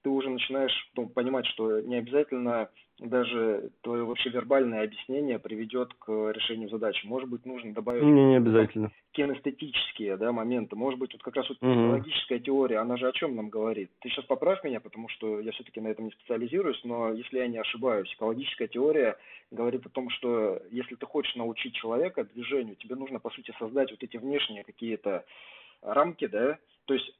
ты 0.02 0.10
уже 0.10 0.28
начинаешь 0.28 0.90
ну, 0.96 1.08
понимать, 1.08 1.46
что 1.46 1.80
не 1.80 1.96
обязательно 1.96 2.68
даже 3.00 3.70
твое 3.83 4.04
вообще 4.04 4.30
вербальное 4.30 4.85
объяснение 4.85 5.38
приведет 5.38 5.92
к 5.94 6.09
решению 6.30 6.68
задачи. 6.68 7.04
Может 7.07 7.28
быть, 7.28 7.44
нужно 7.44 7.74
добавить 7.74 8.04
не, 8.04 8.24
не 8.24 8.37
обязательно. 8.37 8.92
кинестетические 9.12 10.16
да, 10.16 10.30
моменты. 10.30 10.76
Может 10.76 11.00
быть, 11.00 11.12
вот 11.12 11.22
как 11.22 11.35
раз 11.37 11.48
вот 11.48 11.59
угу. 11.61 11.90
логическая 11.90 12.38
теория, 12.38 12.78
она 12.78 12.96
же 12.96 13.09
о 13.09 13.12
чем 13.12 13.35
нам 13.35 13.48
говорит? 13.48 13.90
Ты 14.00 14.11
сейчас 14.11 14.24
поправь 14.26 14.62
меня, 14.62 14.80
потому 14.80 15.09
что 15.09 15.40
я 15.40 15.50
все-таки 15.52 15.80
на 15.80 15.88
этом 15.88 16.04
не 16.04 16.12
специализируюсь, 16.12 16.80
но 16.85 17.12
если 17.12 17.38
я 17.38 17.48
не 17.48 17.59
ошибаюсь, 17.59 18.12
экологическая 18.14 18.68
теория 18.68 19.16
говорит 19.50 19.85
о 19.87 19.90
том, 19.90 20.09
что 20.11 20.61
если 20.70 20.94
ты 20.94 21.04
хочешь 21.04 21.35
научить 21.35 21.74
человека 21.74 22.24
движению, 22.24 22.76
тебе 22.76 22.94
нужно, 22.94 23.18
по 23.18 23.30
сути, 23.30 23.52
создать 23.59 23.90
вот 23.90 24.02
эти 24.02 24.16
внешние 24.16 24.62
какие-то 24.62 25.24
рамки, 25.83 26.26
да, 26.26 26.59
то 26.87 26.94
есть 26.94 27.12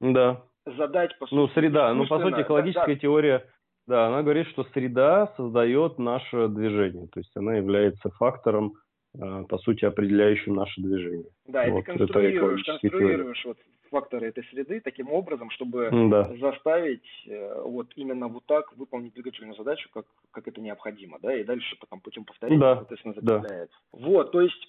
да. 0.00 0.42
задать 0.64 1.18
по 1.18 1.26
сути. 1.26 1.34
Ну, 1.34 1.48
среда, 1.48 1.92
ну 1.92 2.06
по 2.06 2.18
сути 2.18 2.40
экологическая 2.40 2.94
да, 2.94 3.00
теория, 3.00 3.46
да, 3.88 4.06
она 4.06 4.22
говорит, 4.22 4.46
что 4.48 4.64
среда 4.74 5.32
создает 5.36 5.98
наше 5.98 6.48
движение, 6.48 7.08
то 7.08 7.20
есть 7.20 7.34
она 7.34 7.54
является 7.54 8.10
фактором, 8.10 8.74
э, 9.18 9.44
по 9.48 9.58
сути, 9.58 9.86
определяющим 9.86 10.54
наше 10.54 10.80
движение. 10.80 11.30
Да, 11.46 11.66
вот, 11.68 11.80
и 11.80 11.82
ты 11.82 11.98
конструируешь, 11.98 12.64
конструируешь 12.64 13.44
вот 13.46 13.56
факторы 13.90 14.28
этой 14.28 14.44
среды 14.44 14.80
таким 14.80 15.10
образом, 15.10 15.48
чтобы 15.50 15.88
да. 16.10 16.24
заставить 16.36 17.08
э, 17.26 17.62
вот 17.64 17.88
именно 17.96 18.28
вот 18.28 18.44
так 18.44 18.76
выполнить 18.76 19.14
двигательную 19.14 19.56
задачу, 19.56 19.88
как, 19.92 20.04
как 20.32 20.46
это 20.46 20.60
необходимо, 20.60 21.18
да, 21.22 21.34
и 21.34 21.42
дальше 21.42 21.74
потом 21.80 22.00
путем 22.00 22.24
повторения, 22.24 22.60
да. 22.60 22.76
соответственно, 22.76 23.14
закрепляется. 23.14 23.78
Да. 23.92 23.98
Вот, 23.98 24.32
то 24.32 24.42
есть 24.42 24.68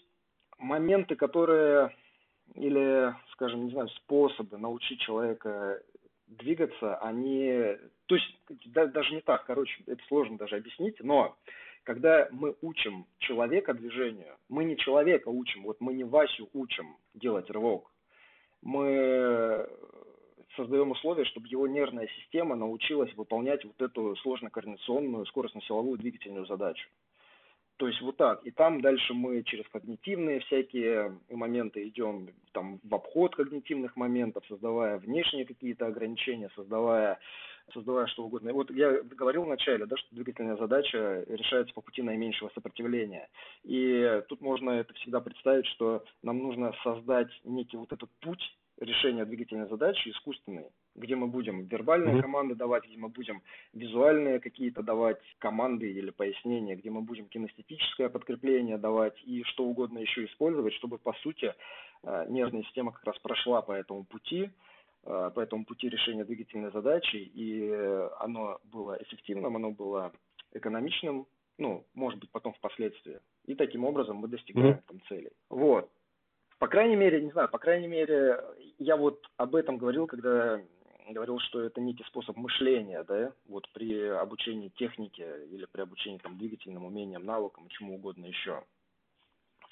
моменты, 0.58 1.16
которые 1.16 1.92
или, 2.56 3.14
скажем, 3.34 3.66
не 3.66 3.72
знаю, 3.72 3.90
способы 3.90 4.58
научить 4.58 5.00
человека 5.02 5.82
двигаться, 6.30 6.96
они, 6.98 7.76
то 8.06 8.16
есть 8.16 8.40
да, 8.66 8.86
даже 8.86 9.14
не 9.14 9.22
так, 9.22 9.46
короче, 9.46 9.84
это 9.88 10.02
сложно 10.08 10.38
даже 10.38 10.56
объяснить, 10.56 11.00
но 11.02 11.38
когда 11.84 12.28
мы 12.32 12.56
учим 12.62 13.06
человека 13.20 13.74
движению, 13.74 14.38
мы 14.48 14.64
не 14.64 14.78
человека 14.78 15.30
учим, 15.30 15.64
вот 15.64 15.82
мы 15.82 15.94
не 15.94 16.04
Васю 16.04 16.50
учим 16.54 16.98
делать 17.14 17.50
рывок, 17.50 17.92
мы 18.62 19.68
создаем 20.56 20.92
условия, 20.92 21.26
чтобы 21.26 21.48
его 21.48 21.68
нервная 21.68 22.08
система 22.20 22.56
научилась 22.56 23.14
выполнять 23.16 23.64
вот 23.64 23.82
эту 23.82 24.16
сложно-координационную 24.18 25.26
скоростно-силовую 25.26 25.98
двигательную 25.98 26.46
задачу. 26.46 26.90
То 27.80 27.88
есть 27.88 28.02
вот 28.02 28.18
так. 28.18 28.46
И 28.46 28.52
там 28.52 28.82
дальше 28.82 29.14
мы 29.14 29.42
через 29.44 29.66
когнитивные 29.70 30.42
всякие 30.42 31.18
моменты 31.30 31.88
идем 31.88 32.28
там, 32.52 32.82
в 32.84 32.94
обход 32.94 33.38
когнитивных 33.38 33.96
моментов, 33.96 34.44
создавая 34.50 34.98
внешние 34.98 35.46
какие-то 35.46 35.88
ограничения, 35.88 36.50
создавая, 36.56 37.20
создавая 37.74 38.08
что 38.08 38.26
угодно. 38.26 38.50
И 38.50 38.52
вот 38.52 38.70
я 38.72 39.02
говорил 39.02 39.46
вначале, 39.46 39.86
да, 39.86 39.96
что 39.96 40.14
двигательная 40.14 40.58
задача 40.58 41.24
решается 41.30 41.74
по 41.74 41.80
пути 41.80 42.02
наименьшего 42.02 42.52
сопротивления. 42.54 43.30
И 43.64 44.24
тут 44.28 44.42
можно 44.42 44.72
это 44.72 44.94
всегда 44.96 45.22
представить, 45.22 45.68
что 45.68 46.04
нам 46.22 46.40
нужно 46.40 46.74
создать 46.84 47.32
некий 47.46 47.78
вот 47.78 47.94
этот 47.94 48.10
путь 48.20 48.44
решения 48.82 49.24
двигательной 49.24 49.70
задачи 49.70 50.10
искусственный, 50.10 50.66
где 51.00 51.16
мы 51.16 51.28
будем 51.28 51.64
вербальные 51.66 52.16
mm-hmm. 52.16 52.22
команды 52.22 52.56
давать, 52.56 52.86
где 52.86 52.98
мы 52.98 53.10
будем 53.10 53.42
визуальные 53.74 54.40
какие-то 54.40 54.84
давать 54.84 55.22
команды 55.40 55.92
или 55.92 56.12
пояснения, 56.12 56.76
где 56.76 56.90
мы 56.90 57.02
будем 57.02 57.28
кинестетическое 57.28 58.10
подкрепление 58.10 58.78
давать 58.78 59.20
и 59.24 59.44
что 59.44 59.66
угодно 59.66 60.00
еще 60.00 60.26
использовать, 60.26 60.74
чтобы 60.74 60.98
по 60.98 61.14
сути 61.14 61.54
э, 62.04 62.26
нервная 62.30 62.64
система 62.64 62.92
как 62.92 63.04
раз 63.06 63.20
прошла 63.20 63.62
по 63.62 63.72
этому 63.72 64.04
пути, 64.04 64.50
э, 65.06 65.32
по 65.34 65.40
этому 65.40 65.66
пути 65.66 65.90
решения 65.90 66.26
двигательной 66.26 66.72
задачи, 66.72 67.16
и 67.16 67.72
оно 68.20 68.60
было 68.66 68.98
эффективным, 69.02 69.56
оно 69.56 69.72
было 69.72 70.12
экономичным, 70.54 71.28
ну, 71.58 71.86
может 71.94 72.20
быть, 72.20 72.30
потом 72.32 72.54
впоследствии. 72.54 73.20
И 73.46 73.56
таким 73.56 73.86
образом 73.86 74.18
мы 74.18 74.28
достигаем 74.28 74.76
mm-hmm. 74.76 74.84
там 74.88 75.02
целей. 75.08 75.32
Вот. 75.50 75.90
По 76.60 76.68
крайней 76.68 76.98
мере, 76.98 77.22
не 77.22 77.32
знаю, 77.32 77.48
по 77.50 77.58
крайней 77.58 77.88
мере, 77.88 78.44
я 78.80 78.98
вот 78.98 79.26
об 79.38 79.56
этом 79.56 79.78
говорил, 79.78 80.08
когда 80.08 80.62
говорил, 81.14 81.40
что 81.40 81.62
это 81.62 81.82
некий 81.82 82.04
способ 82.06 82.36
мышления, 82.38 83.04
да, 83.04 83.34
вот 83.48 83.68
при 83.74 84.08
обучении 84.08 84.70
технике 84.70 85.28
или 85.52 85.66
при 85.66 85.82
обучении 85.82 86.18
там 86.18 86.38
двигательным 86.38 86.86
умениям, 86.86 87.26
навыкам 87.26 87.68
чему 87.70 87.96
угодно 87.96 88.26
еще. 88.26 88.64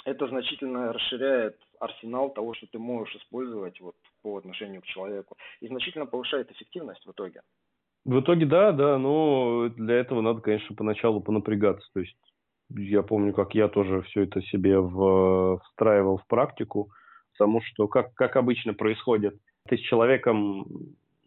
Это 0.06 0.28
значительно 0.28 0.94
расширяет 0.94 1.58
арсенал 1.80 2.30
того, 2.30 2.54
что 2.54 2.68
ты 2.68 2.80
можешь 2.80 3.16
использовать 3.16 3.80
вот 3.82 3.96
по 4.22 4.38
отношению 4.38 4.82
к 4.82 4.86
человеку, 4.86 5.36
и 5.60 5.68
значительно 5.68 6.06
повышает 6.06 6.52
эффективность 6.52 7.06
в 7.06 7.12
итоге. 7.12 7.42
В 8.06 8.22
итоге 8.22 8.46
да, 8.46 8.72
да, 8.72 8.98
но 8.98 9.68
для 9.70 9.96
этого 9.96 10.22
надо, 10.22 10.40
конечно, 10.40 10.74
поначалу 10.76 11.20
понапрягаться. 11.20 11.90
То 11.94 12.00
есть 12.00 12.16
я 12.70 13.04
помню, 13.04 13.34
как 13.34 13.54
я 13.54 13.68
тоже 13.68 14.02
все 14.04 14.24
это 14.24 14.42
себе 14.44 14.80
в, 14.80 15.60
встраивал 15.66 16.18
в 16.18 16.28
практику. 16.28 16.90
потому 17.34 17.62
что, 17.62 17.88
как, 17.88 18.14
как 18.14 18.36
обычно 18.38 18.74
происходит, 18.74 19.38
ты 19.68 19.78
с 19.78 19.82
человеком, 19.82 20.66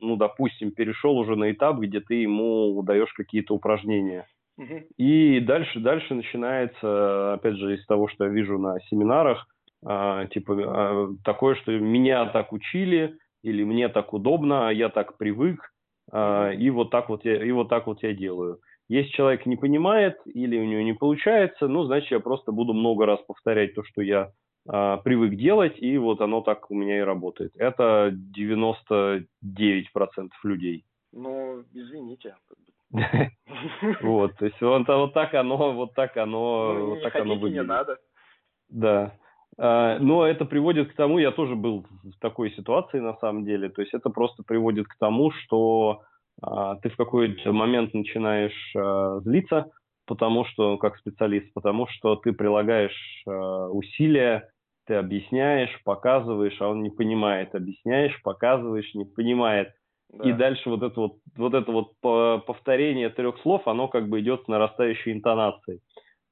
ну, 0.01 0.17
допустим, 0.17 0.73
перешел 0.73 1.17
уже 1.17 1.37
на 1.37 1.51
этап, 1.51 1.79
где 1.79 2.01
ты 2.01 2.15
ему 2.15 2.83
даешь 2.83 3.13
какие-то 3.13 3.55
упражнения. 3.55 4.27
И 4.99 5.41
дальше, 5.41 5.81
дальше 5.81 6.15
начинается, 6.15 7.35
опять 7.35 7.57
же, 7.57 7.77
из 7.77 7.87
того, 7.87 8.09
что 8.09 8.25
я 8.25 8.31
вижу 8.31 8.59
на 8.59 8.79
семинарах, 8.91 9.47
а, 9.83 10.27
типа 10.27 10.55
а, 10.59 11.09
такое, 11.25 11.55
что 11.57 11.73
меня 11.73 12.27
так 12.27 12.53
учили, 12.53 13.17
или 13.43 13.65
мне 13.65 13.89
так 13.89 14.13
удобно, 14.13 14.71
я 14.71 14.91
так 14.91 15.17
привык, 15.17 15.73
а, 16.13 16.51
и 16.51 16.69
вот 16.71 16.91
так 16.91 17.09
вот 17.09 17.25
я, 17.25 17.43
и 17.43 17.51
вот 17.53 17.69
так 17.69 17.87
вот 17.87 18.03
я 18.03 18.13
делаю. 18.13 18.59
Если 18.89 19.11
человек 19.13 19.47
не 19.47 19.57
понимает 19.57 20.19
или 20.27 20.59
у 20.59 20.65
него 20.65 20.83
не 20.83 20.95
получается, 20.95 21.69
ну, 21.69 21.85
значит, 21.85 22.11
я 22.11 22.21
просто 22.21 22.53
буду 22.53 22.75
много 22.75 23.07
раз 23.07 23.21
повторять 23.27 23.75
то, 23.75 23.83
что 23.85 24.03
я 24.03 24.33
а, 24.73 24.99
привык 24.99 25.35
делать, 25.35 25.75
и 25.79 25.99
вот 25.99 26.21
оно 26.21 26.43
так 26.43 26.71
у 26.71 26.77
меня 26.77 26.99
и 26.99 27.03
работает. 27.03 27.53
Это 27.57 28.15
99% 28.39 29.25
людей. 30.45 30.85
Ну, 31.13 31.65
извините. 31.73 32.37
Вот, 34.01 34.37
то 34.37 34.47
есть 34.47 34.61
вот, 34.61 35.13
так 35.13 35.35
оно, 35.35 35.73
вот 35.73 35.95
так 35.95 36.17
оно, 36.17 36.73
ну, 36.73 36.87
вот 36.91 37.03
так 37.03 37.17
оно 37.17 37.35
выглядит. 37.35 37.63
не 37.63 37.69
надо. 37.69 37.99
Да. 38.69 39.15
А, 39.59 39.99
но 39.99 40.25
это 40.25 40.45
приводит 40.45 40.93
к 40.93 40.97
тому, 40.97 41.19
я 41.19 41.33
тоже 41.33 41.57
был 41.57 41.85
в 42.05 42.19
такой 42.21 42.53
ситуации 42.53 43.01
на 43.01 43.17
самом 43.17 43.45
деле, 43.45 43.69
то 43.71 43.83
есть 43.83 43.93
это 43.93 44.09
просто 44.09 44.45
приводит 44.45 44.87
к 44.87 44.97
тому, 44.99 45.33
что 45.33 46.03
а, 46.43 46.77
ты 46.77 46.91
в 46.91 46.97
какой-то 46.97 47.53
момент 47.53 47.93
начинаешь 47.93 48.73
злиться, 49.25 49.71
потому 50.07 50.45
что, 50.45 50.79
как 50.79 50.97
специалист, 50.97 51.53
потому 51.55 51.87
что 51.89 52.17
ты 52.17 52.33
прилагаешь 52.33 53.25
усилия, 53.27 54.49
ты 54.91 54.97
объясняешь, 54.97 55.71
показываешь, 55.85 56.61
а 56.61 56.67
он 56.67 56.83
не 56.83 56.91
понимает, 56.91 57.55
объясняешь, 57.55 58.21
показываешь, 58.25 58.93
не 58.95 59.05
понимает. 59.05 59.69
Да. 60.13 60.29
И 60.29 60.33
дальше 60.33 60.69
вот 60.69 60.83
это 60.83 61.01
вот, 61.01 61.13
вот 61.37 61.55
это 61.55 61.71
вот 61.71 62.45
повторение 62.45 63.09
трех 63.11 63.39
слов, 63.43 63.69
оно 63.69 63.87
как 63.87 64.09
бы 64.09 64.19
идет 64.19 64.43
с 64.43 64.49
нарастающей 64.49 65.13
интонацией. 65.13 65.79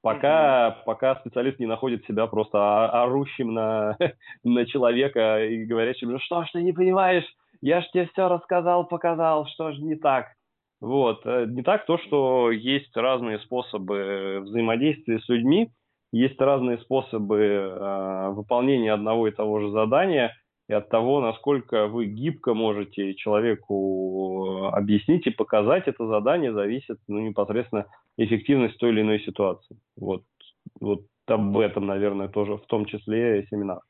Пока, 0.02 0.70
угу. 0.70 0.86
пока 0.86 1.14
специалист 1.20 1.60
не 1.60 1.66
находит 1.66 2.04
себя 2.06 2.26
просто 2.26 2.90
орущим 2.90 3.54
на, 3.54 3.96
на 4.42 4.66
человека 4.66 5.44
и 5.44 5.64
говорящим, 5.64 6.10
ну 6.10 6.18
что 6.18 6.42
ж 6.42 6.48
ты 6.52 6.60
не 6.60 6.72
понимаешь, 6.72 7.26
я 7.60 7.80
ж 7.80 7.88
тебе 7.92 8.08
все 8.08 8.28
рассказал, 8.28 8.88
показал, 8.88 9.46
что 9.46 9.70
же 9.70 9.80
не 9.80 9.94
так. 9.94 10.32
Вот. 10.80 11.24
Э, 11.24 11.46
не 11.46 11.62
так 11.62 11.86
то, 11.86 11.96
что 11.98 12.50
есть 12.50 12.96
разные 12.96 13.38
способы 13.38 14.40
взаимодействия 14.42 15.20
с 15.20 15.28
людьми, 15.28 15.70
есть 16.12 16.40
разные 16.40 16.78
способы 16.78 17.38
э, 17.38 18.28
выполнения 18.30 18.92
одного 18.92 19.28
и 19.28 19.32
того 19.32 19.60
же 19.60 19.70
задания, 19.70 20.34
и 20.68 20.72
от 20.72 20.88
того, 20.90 21.20
насколько 21.20 21.86
вы 21.86 22.06
гибко 22.06 22.52
можете 22.52 23.14
человеку 23.14 24.66
объяснить 24.72 25.26
и 25.26 25.30
показать 25.30 25.88
это 25.88 26.06
задание, 26.06 26.52
зависит 26.52 26.98
ну, 27.08 27.20
непосредственно 27.20 27.86
эффективность 28.18 28.78
той 28.78 28.90
или 28.90 29.00
иной 29.00 29.20
ситуации. 29.20 29.78
Вот, 29.96 30.24
вот 30.80 31.02
об 31.26 31.58
этом, 31.58 31.86
наверное, 31.86 32.28
тоже 32.28 32.56
в 32.56 32.66
том 32.66 32.84
числе 32.84 33.46
семинар. 33.50 33.80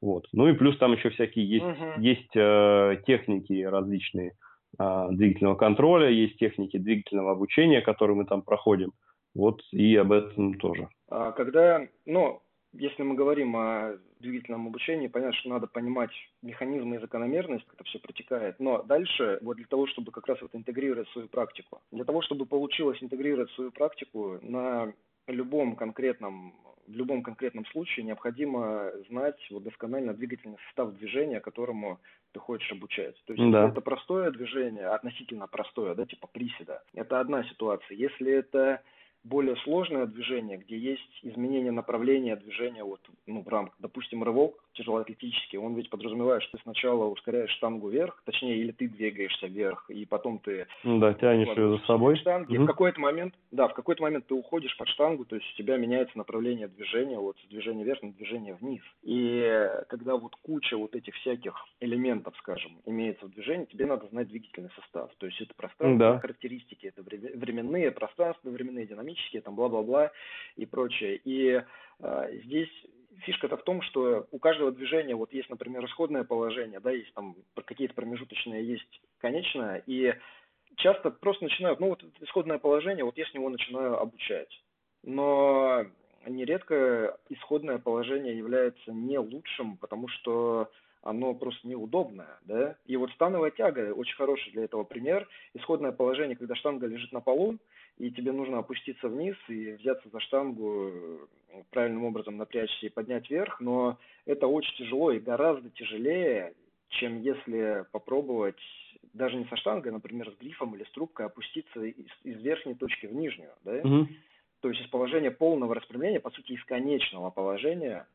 Вот. 0.00 0.26
Ну 0.32 0.48
и 0.48 0.54
плюс 0.54 0.78
там 0.78 0.92
еще 0.92 1.10
всякие 1.10 1.48
есть, 1.48 1.64
uh-huh. 1.64 2.00
есть 2.00 2.36
э, 2.36 3.02
техники 3.06 3.62
различные 3.62 4.32
э, 4.78 5.08
двигательного 5.10 5.56
контроля, 5.56 6.08
есть 6.08 6.38
техники 6.38 6.78
двигательного 6.78 7.32
обучения, 7.32 7.80
которые 7.80 8.16
мы 8.16 8.24
там 8.24 8.42
проходим. 8.42 8.92
Вот 9.34 9.62
и 9.70 9.96
об 9.96 10.12
этом 10.12 10.54
тоже. 10.54 10.88
А 11.08 11.32
когда, 11.32 11.86
ну, 12.06 12.42
если 12.72 13.02
мы 13.02 13.14
говорим 13.14 13.56
о 13.56 13.98
двигательном 14.20 14.68
обучении, 14.68 15.08
понятно, 15.08 15.34
что 15.34 15.48
надо 15.48 15.66
понимать 15.66 16.10
механизмы 16.42 16.96
и 16.96 17.00
закономерность, 17.00 17.64
как 17.64 17.74
это 17.74 17.84
все 17.84 17.98
протекает. 17.98 18.60
Но 18.60 18.82
дальше, 18.82 19.38
вот 19.42 19.56
для 19.56 19.66
того, 19.66 19.86
чтобы 19.86 20.12
как 20.12 20.26
раз 20.26 20.38
это 20.42 20.56
интегрировать 20.56 21.08
свою 21.10 21.28
практику, 21.28 21.80
для 21.90 22.04
того, 22.04 22.22
чтобы 22.22 22.46
получилось 22.46 23.02
интегрировать 23.02 23.50
свою 23.52 23.72
практику 23.72 24.38
на 24.42 24.92
любом 25.26 25.76
конкретном 25.76 26.54
в 26.86 26.96
любом 26.96 27.22
конкретном 27.22 27.64
случае 27.66 28.04
необходимо 28.04 28.90
знать 29.08 29.38
вот 29.50 29.62
досконально 29.62 30.12
двигательный 30.12 30.58
состав 30.66 30.92
движения, 30.94 31.38
которому 31.38 32.00
ты 32.32 32.40
хочешь 32.40 32.72
обучать. 32.72 33.14
То 33.26 33.32
есть, 33.32 33.52
да. 33.52 33.60
если 33.60 33.70
это 33.70 33.80
простое 33.80 34.30
движение, 34.32 34.86
относительно 34.86 35.46
простое, 35.46 35.94
да, 35.94 36.04
типа 36.04 36.26
приседа, 36.26 36.82
это 36.94 37.20
одна 37.20 37.44
ситуация. 37.44 37.96
Если 37.96 38.32
это 38.32 38.82
более 39.24 39.56
сложное 39.56 40.06
движение, 40.06 40.58
где 40.58 40.78
есть 40.78 41.20
изменение 41.22 41.72
направления 41.72 42.36
движения 42.36 42.84
вот, 42.84 43.00
ну, 43.26 43.42
в 43.42 43.48
рамках, 43.48 43.74
допустим, 43.78 44.22
рывок 44.24 44.54
тяжелоатлетический, 44.74 45.58
он 45.58 45.74
ведь 45.74 45.90
подразумевает, 45.90 46.42
что 46.42 46.56
ты 46.56 46.62
сначала 46.62 47.04
ускоряешь 47.06 47.50
штангу 47.50 47.88
вверх, 47.88 48.22
точнее, 48.24 48.58
или 48.58 48.72
ты 48.72 48.88
двигаешься 48.88 49.46
вверх, 49.46 49.90
и 49.90 50.06
потом 50.06 50.38
ты... 50.38 50.66
Ну 50.84 50.98
да, 50.98 51.14
тянешь 51.14 51.48
ее 51.48 51.78
за 51.78 51.86
собой. 51.86 52.16
Штанги. 52.16 52.56
Угу. 52.56 52.64
В 52.64 52.66
какой-то 52.66 53.00
момент, 53.00 53.34
да, 53.50 53.68
в 53.68 53.74
какой-то 53.74 54.02
момент 54.02 54.26
ты 54.26 54.34
уходишь 54.34 54.76
под 54.76 54.88
штангу, 54.88 55.24
то 55.24 55.36
есть 55.36 55.46
у 55.52 55.56
тебя 55.56 55.76
меняется 55.76 56.16
направление 56.16 56.68
движения, 56.68 57.18
вот 57.18 57.36
с 57.44 57.48
движения 57.48 57.84
вверх 57.84 58.02
на 58.02 58.12
движение 58.12 58.54
вниз. 58.54 58.82
И 59.02 59.68
когда 59.88 60.16
вот 60.16 60.34
куча 60.42 60.76
вот 60.76 60.94
этих 60.94 61.14
всяких 61.16 61.54
элементов, 61.80 62.34
скажем, 62.38 62.80
имеется 62.86 63.26
в 63.26 63.30
движении, 63.30 63.66
тебе 63.66 63.86
надо 63.86 64.06
знать 64.08 64.28
двигательный 64.28 64.70
состав. 64.76 65.10
То 65.18 65.26
есть 65.26 65.40
это 65.40 65.54
пространственные 65.54 66.14
да. 66.14 66.18
характеристики, 66.20 66.86
это 66.86 67.02
временные, 67.02 67.90
пространственные, 67.90 68.54
временные, 68.54 68.86
динамические, 69.10 69.42
там 69.42 69.54
бла-бла-бла 69.54 70.12
и 70.56 70.66
прочее. 70.66 71.20
И 71.24 71.62
э, 72.00 72.30
здесь 72.44 72.70
фишка-то 73.20 73.56
в 73.56 73.64
том, 73.64 73.82
что 73.82 74.26
у 74.30 74.38
каждого 74.38 74.72
движения 74.72 75.14
вот 75.14 75.32
есть, 75.32 75.50
например, 75.50 75.84
исходное 75.84 76.24
положение, 76.24 76.80
да, 76.80 76.90
есть 76.90 77.12
там 77.14 77.36
какие-то 77.66 77.94
промежуточные, 77.94 78.66
есть 78.66 79.00
конечное, 79.18 79.82
и 79.86 80.14
часто 80.76 81.10
просто 81.10 81.44
начинают, 81.44 81.80
ну 81.80 81.90
вот 81.90 82.04
исходное 82.20 82.58
положение, 82.58 83.04
вот 83.04 83.18
я 83.18 83.26
с 83.26 83.34
него 83.34 83.50
начинаю 83.50 84.00
обучать. 84.00 84.62
Но 85.02 85.84
нередко 86.26 87.18
исходное 87.28 87.78
положение 87.78 88.36
является 88.36 88.92
не 88.92 89.18
лучшим, 89.18 89.76
потому 89.76 90.08
что 90.08 90.70
оно 91.02 91.34
просто 91.34 91.66
неудобное, 91.66 92.38
да. 92.44 92.76
И 92.84 92.96
вот 92.96 93.10
становая 93.12 93.50
тяга 93.50 93.94
очень 93.94 94.16
хороший 94.16 94.52
для 94.52 94.64
этого 94.64 94.84
пример. 94.84 95.26
Исходное 95.54 95.92
положение, 95.92 96.36
когда 96.36 96.54
штанга 96.54 96.86
лежит 96.86 97.12
на 97.12 97.20
полу, 97.20 97.58
и 98.00 98.10
тебе 98.10 98.32
нужно 98.32 98.58
опуститься 98.58 99.08
вниз 99.08 99.36
и 99.48 99.72
взяться 99.72 100.08
за 100.08 100.20
штангу, 100.20 100.90
э, 100.90 101.18
правильным 101.70 102.04
образом 102.04 102.38
напрячься 102.38 102.86
и 102.86 102.88
поднять 102.88 103.28
вверх, 103.28 103.60
но 103.60 103.98
это 104.24 104.46
очень 104.46 104.74
тяжело 104.76 105.12
и 105.12 105.18
гораздо 105.18 105.68
тяжелее, 105.68 106.54
чем 106.88 107.20
если 107.20 107.84
попробовать 107.92 108.60
даже 109.12 109.36
не 109.36 109.44
со 109.46 109.56
штангой, 109.56 109.92
например, 109.92 110.30
с 110.30 110.40
грифом 110.40 110.74
или 110.74 110.84
с 110.84 110.90
трубкой 110.92 111.26
опуститься 111.26 111.84
из, 111.84 112.06
из 112.24 112.40
верхней 112.40 112.74
точки 112.74 113.04
в 113.04 113.14
нижнюю, 113.14 113.52
да? 113.64 113.74
Угу. 113.74 114.08
То 114.60 114.70
есть 114.70 114.80
из 114.80 114.88
положения 114.88 115.30
полного 115.30 115.74
распрямления, 115.74 116.20
по 116.20 116.30
сути, 116.30 116.52
из 116.52 116.64
конечного 116.64 117.28
положения 117.28 118.06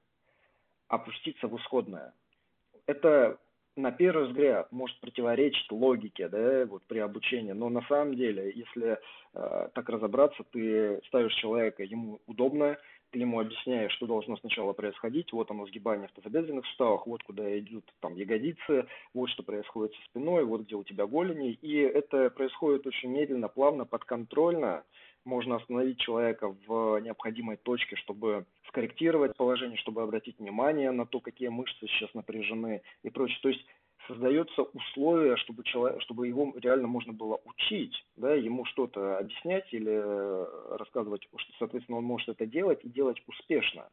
опуститься 0.87 1.47
в 1.47 1.55
исходное. 1.57 2.13
Это 2.87 3.37
на 3.75 3.91
первый 3.91 4.27
взгляд 4.27 4.71
может 4.71 4.99
противоречить 4.99 5.71
логике, 5.71 6.29
да, 6.29 6.65
вот 6.65 6.83
при 6.87 6.99
обучении, 6.99 7.51
но 7.51 7.69
на 7.69 7.81
самом 7.83 8.15
деле, 8.15 8.51
если 8.55 8.97
э, 9.33 9.67
так 9.73 9.89
разобраться, 9.89 10.43
ты 10.51 11.01
ставишь 11.07 11.35
человека, 11.35 11.83
ему 11.83 12.19
удобно, 12.25 12.77
ты 13.11 13.19
ему 13.19 13.39
объясняешь, 13.39 13.91
что 13.93 14.07
должно 14.07 14.37
сначала 14.37 14.73
происходить, 14.73 15.31
вот 15.31 15.51
оно 15.51 15.65
сгибание 15.67 16.07
в 16.07 16.11
тазобедренных 16.11 16.65
суставах, 16.67 17.05
вот 17.07 17.23
куда 17.23 17.57
идут 17.59 17.85
там 18.01 18.15
ягодицы, 18.15 18.87
вот 19.13 19.29
что 19.29 19.43
происходит 19.43 19.93
со 19.95 20.01
спиной, 20.09 20.45
вот 20.45 20.61
где 20.61 20.75
у 20.75 20.83
тебя 20.83 21.05
голени, 21.05 21.51
и 21.51 21.77
это 21.77 22.29
происходит 22.29 22.87
очень 22.87 23.09
медленно, 23.09 23.47
плавно, 23.47 23.85
подконтрольно, 23.85 24.83
можно 25.25 25.55
остановить 25.55 25.99
человека 25.99 26.55
в 26.67 26.99
необходимой 26.99 27.57
точке, 27.57 27.95
чтобы 27.97 28.45
скорректировать 28.67 29.35
положение, 29.35 29.77
чтобы 29.77 30.01
обратить 30.01 30.39
внимание 30.39 30.91
на 30.91 31.05
то, 31.05 31.19
какие 31.19 31.49
мышцы 31.49 31.87
сейчас 31.87 32.13
напряжены 32.13 32.81
и 33.03 33.09
прочее. 33.09 33.39
То 33.41 33.49
есть 33.49 33.65
создается 34.07 34.61
условие, 34.61 35.35
чтобы, 35.37 35.63
человек, 35.63 36.01
чтобы 36.01 36.27
его 36.27 36.53
реально 36.61 36.87
можно 36.87 37.13
было 37.13 37.39
учить, 37.45 38.05
да, 38.15 38.33
ему 38.33 38.65
что-то 38.65 39.17
объяснять 39.17 39.67
или 39.73 40.77
рассказывать, 40.77 41.23
что, 41.35 41.53
соответственно, 41.59 41.97
он 41.97 42.03
может 42.03 42.29
это 42.29 42.45
делать 42.45 42.79
и 42.83 42.89
делать 42.89 43.21
успешно. 43.27 43.89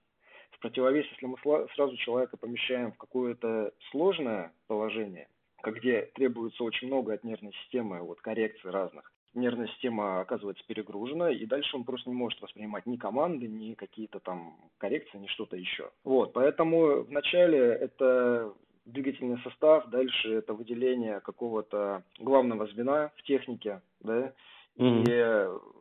В 0.50 0.58
противовес, 0.58 1.06
если 1.10 1.26
мы 1.26 1.38
сразу 1.74 1.96
человека 1.96 2.36
помещаем 2.36 2.92
в 2.92 2.98
какое-то 2.98 3.72
сложное 3.90 4.52
положение, 4.66 5.28
где 5.64 6.02
требуется 6.14 6.62
очень 6.64 6.88
много 6.88 7.14
от 7.14 7.24
нервной 7.24 7.52
системы, 7.62 8.00
вот 8.00 8.20
коррекций 8.20 8.70
разных, 8.70 9.11
нервная 9.34 9.68
система 9.68 10.20
оказывается 10.20 10.64
перегружена, 10.66 11.30
и 11.30 11.46
дальше 11.46 11.76
он 11.76 11.84
просто 11.84 12.10
не 12.10 12.16
может 12.16 12.40
воспринимать 12.40 12.86
ни 12.86 12.96
команды, 12.96 13.48
ни 13.48 13.74
какие-то 13.74 14.20
там 14.20 14.56
коррекции, 14.78 15.18
ни 15.18 15.26
что-то 15.28 15.56
еще. 15.56 15.90
Вот, 16.04 16.32
поэтому 16.32 17.02
вначале 17.02 17.58
это 17.58 18.52
двигательный 18.84 19.38
состав, 19.42 19.88
дальше 19.88 20.34
это 20.34 20.54
выделение 20.54 21.20
какого-то 21.20 22.02
главного 22.18 22.66
звена 22.66 23.10
в 23.16 23.22
технике, 23.22 23.80
да, 24.00 24.32
mm-hmm. 24.76 25.04
и 25.08 25.72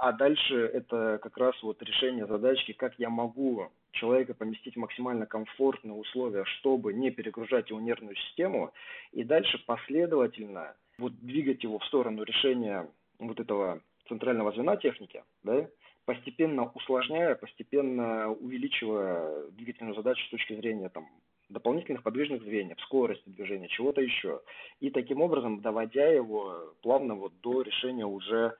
а 0.00 0.12
дальше 0.12 0.54
это 0.54 1.18
как 1.22 1.36
раз 1.36 1.54
вот 1.62 1.82
решение 1.82 2.26
задачки, 2.26 2.72
как 2.72 2.94
я 2.98 3.10
могу 3.10 3.68
человека 3.92 4.32
поместить 4.32 4.74
в 4.74 4.78
максимально 4.78 5.26
комфортные 5.26 5.92
условия, 5.92 6.44
чтобы 6.44 6.94
не 6.94 7.10
перегружать 7.10 7.68
его 7.68 7.80
нервную 7.80 8.16
систему, 8.16 8.72
и 9.12 9.24
дальше 9.24 9.62
последовательно 9.66 10.74
вот 10.96 11.12
двигать 11.20 11.62
его 11.64 11.78
в 11.78 11.84
сторону 11.84 12.22
решения 12.22 12.88
вот 13.28 13.40
этого 13.40 13.80
центрального 14.08 14.52
звена 14.52 14.76
техники, 14.76 15.22
да, 15.42 15.68
постепенно 16.04 16.70
усложняя, 16.74 17.34
постепенно 17.34 18.32
увеличивая 18.32 19.50
двигательную 19.50 19.94
задачу 19.94 20.24
с 20.26 20.30
точки 20.30 20.54
зрения 20.54 20.88
там, 20.88 21.08
дополнительных 21.48 22.02
подвижных 22.02 22.42
звеньев, 22.42 22.80
скорости 22.80 23.28
движения, 23.28 23.68
чего-то 23.68 24.00
еще. 24.00 24.40
И 24.80 24.90
таким 24.90 25.20
образом 25.20 25.60
доводя 25.60 26.08
его 26.08 26.74
плавно 26.82 27.14
вот 27.14 27.32
до 27.40 27.62
решения 27.62 28.06
уже 28.06 28.56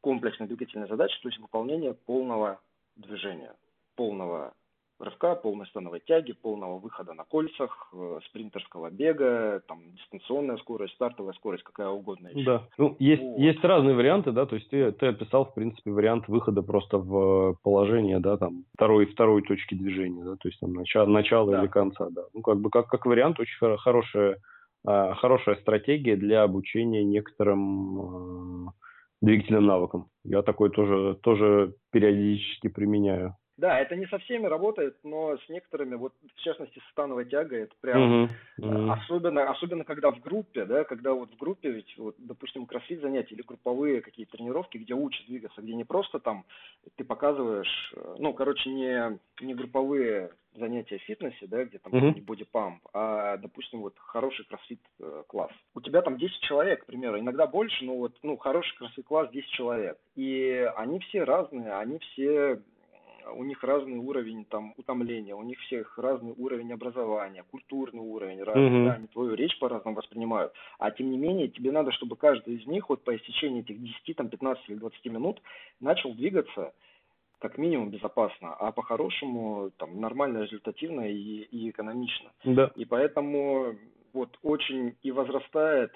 комплексной 0.00 0.46
двигательной 0.46 0.88
задачи, 0.88 1.20
то 1.22 1.28
есть 1.28 1.40
выполнения 1.40 1.94
полного 1.94 2.60
движения, 2.96 3.54
полного 3.96 4.54
рывка, 4.98 5.34
полной 5.34 5.66
становой 5.66 6.00
тяги, 6.00 6.32
полного 6.32 6.78
выхода 6.78 7.12
на 7.12 7.24
кольцах, 7.24 7.90
э, 7.92 8.18
спринтерского 8.28 8.90
бега, 8.90 9.62
там, 9.68 9.92
дистанционная 9.92 10.56
скорость, 10.58 10.94
стартовая 10.94 11.34
скорость, 11.34 11.64
какая 11.64 11.88
угодно 11.88 12.28
еще. 12.28 12.44
Да, 12.44 12.68
ну, 12.78 12.96
есть, 12.98 13.22
вот. 13.22 13.38
есть 13.38 13.62
разные 13.64 13.94
варианты, 13.94 14.32
да, 14.32 14.46
то 14.46 14.56
есть 14.56 14.68
ты, 14.70 14.92
ты 14.92 15.06
описал, 15.06 15.44
в 15.46 15.54
принципе, 15.54 15.90
вариант 15.90 16.28
выхода 16.28 16.62
просто 16.62 16.98
в 16.98 17.56
положение, 17.62 18.20
да, 18.20 18.36
там, 18.36 18.64
второй, 18.74 19.06
второй 19.06 19.42
точки 19.42 19.74
движения, 19.74 20.24
да, 20.24 20.36
то 20.36 20.48
есть 20.48 20.60
там 20.60 20.72
начало, 20.72 21.06
начало 21.06 21.52
да. 21.52 21.62
или 21.62 21.68
конца, 21.68 22.08
да. 22.10 22.22
Ну, 22.32 22.42
как 22.42 22.60
бы, 22.60 22.70
как, 22.70 22.88
как 22.88 23.06
вариант, 23.06 23.38
очень 23.38 23.76
хорошая, 23.78 24.38
а, 24.86 25.14
хорошая 25.14 25.56
стратегия 25.56 26.16
для 26.16 26.42
обучения 26.42 27.04
некоторым 27.04 28.68
а, 28.68 28.72
двигательным 29.20 29.66
навыкам. 29.66 30.08
Я 30.24 30.42
такой 30.42 30.70
тоже, 30.70 31.18
тоже 31.22 31.74
периодически 31.90 32.68
применяю. 32.68 33.36
Да, 33.56 33.80
это 33.80 33.96
не 33.96 34.06
со 34.06 34.18
всеми 34.18 34.46
работает, 34.46 34.98
но 35.02 35.38
с 35.38 35.48
некоторыми, 35.48 35.94
вот 35.94 36.12
в 36.34 36.40
частности, 36.40 36.78
с 36.78 36.90
становой 36.90 37.24
тягой, 37.24 37.62
это 37.62 37.74
прям 37.80 38.24
uh-huh, 38.24 38.30
uh-huh. 38.60 38.92
особенно, 38.92 39.50
особенно 39.50 39.84
когда 39.84 40.10
в 40.10 40.20
группе, 40.20 40.66
да, 40.66 40.84
когда 40.84 41.14
вот 41.14 41.30
в 41.30 41.38
группе, 41.38 41.70
ведь, 41.70 41.96
вот, 41.96 42.16
допустим, 42.18 42.66
кроссфит 42.66 43.00
занятия 43.00 43.34
или 43.34 43.42
групповые 43.42 44.02
какие-то 44.02 44.36
тренировки, 44.36 44.76
где 44.76 44.92
учат 44.92 45.24
двигаться, 45.26 45.62
где 45.62 45.74
не 45.74 45.84
просто 45.84 46.18
там 46.18 46.44
ты 46.96 47.04
показываешь, 47.04 47.94
э, 47.96 48.16
ну, 48.18 48.34
короче, 48.34 48.68
не, 48.68 49.18
не 49.40 49.54
групповые 49.54 50.32
занятия 50.54 50.98
в 50.98 51.02
фитнесе, 51.02 51.46
да, 51.46 51.64
где 51.64 51.78
там 51.78 51.94
uh-huh. 51.94 52.14
не 52.14 52.20
бодипамп, 52.20 52.82
а, 52.92 53.38
допустим, 53.38 53.80
вот 53.80 53.94
хороший 53.96 54.44
кроссфит 54.44 54.80
э, 55.00 55.22
класс. 55.28 55.52
У 55.74 55.80
тебя 55.80 56.02
там 56.02 56.18
10 56.18 56.40
человек, 56.40 56.82
к 56.82 56.86
примеру, 56.86 57.18
иногда 57.18 57.46
больше, 57.46 57.86
но 57.86 57.96
вот, 57.96 58.18
ну, 58.22 58.36
хороший 58.36 58.76
кроссфит 58.76 59.06
класс 59.06 59.30
10 59.30 59.48
человек. 59.48 59.98
И 60.14 60.70
они 60.76 60.98
все 61.00 61.24
разные, 61.24 61.72
они 61.72 61.98
все 62.00 62.60
у 63.34 63.44
них 63.44 63.62
разный 63.62 63.98
уровень 63.98 64.44
там 64.44 64.74
утомления, 64.76 65.34
у 65.34 65.42
них 65.42 65.58
всех 65.60 65.98
разный 65.98 66.34
уровень 66.36 66.72
образования, 66.72 67.44
культурный 67.50 68.00
уровень 68.00 68.42
разный, 68.42 68.68
mm-hmm. 68.68 68.84
да, 68.86 68.92
они 68.94 69.06
твою 69.08 69.34
речь 69.34 69.58
по-разному 69.58 69.96
воспринимают. 69.96 70.52
А 70.78 70.90
тем 70.90 71.10
не 71.10 71.18
менее, 71.18 71.48
тебе 71.48 71.72
надо, 71.72 71.92
чтобы 71.92 72.16
каждый 72.16 72.56
из 72.56 72.66
них 72.66 72.88
вот 72.88 73.02
по 73.04 73.16
истечении 73.16 73.60
этих 73.60 73.80
10, 73.80 74.16
там, 74.16 74.28
15 74.28 74.68
или 74.68 74.76
20 74.76 75.04
минут 75.06 75.40
начал 75.80 76.14
двигаться 76.14 76.72
как 77.38 77.58
минимум 77.58 77.90
безопасно, 77.90 78.54
а 78.54 78.72
по-хорошему 78.72 79.70
там 79.76 80.00
нормально, 80.00 80.42
результативно 80.42 81.02
и, 81.02 81.42
и 81.42 81.70
экономично. 81.70 82.30
Да. 82.44 82.70
И 82.76 82.84
поэтому 82.84 83.76
вот 84.12 84.38
очень 84.42 84.96
и 85.02 85.12
возрастает 85.12 85.92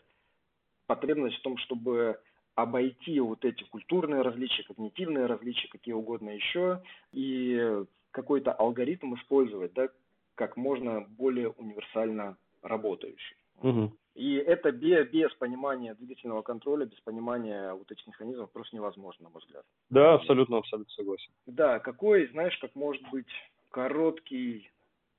потребность 0.87 1.37
в 1.37 1.43
том, 1.43 1.57
чтобы 1.59 2.19
обойти 2.63 3.21
вот 3.21 3.45
эти 3.45 3.65
культурные 3.65 4.23
различия, 4.23 4.63
когнитивные 4.65 5.27
различия, 5.27 5.69
какие 5.69 5.95
угодно 5.95 6.31
еще, 6.31 6.83
и 7.13 7.85
какой-то 8.11 8.53
алгоритм 8.53 9.15
использовать, 9.15 9.73
да, 9.73 9.89
как 10.35 10.57
можно 10.57 11.01
более 11.01 11.51
универсально 11.51 12.37
работающий. 12.63 13.37
Угу. 13.63 13.93
И 14.15 14.35
это 14.35 14.73
без, 14.73 15.09
без 15.09 15.33
понимания 15.35 15.95
двигательного 15.95 16.43
контроля, 16.43 16.85
без 16.85 17.01
понимания 17.01 17.73
вот 17.75 17.91
этих 17.91 18.07
механизмов 18.07 18.51
просто 18.51 18.77
невозможно, 18.77 19.25
на 19.25 19.31
мой 19.31 19.41
взгляд. 19.41 19.65
Да, 19.89 20.15
абсолютно, 20.15 20.59
абсолютно 20.59 20.93
согласен. 20.93 21.31
Да, 21.47 21.79
какой, 21.79 22.27
знаешь, 22.29 22.57
как 22.59 22.75
может 22.75 23.03
быть 23.11 23.29
короткий 23.71 24.71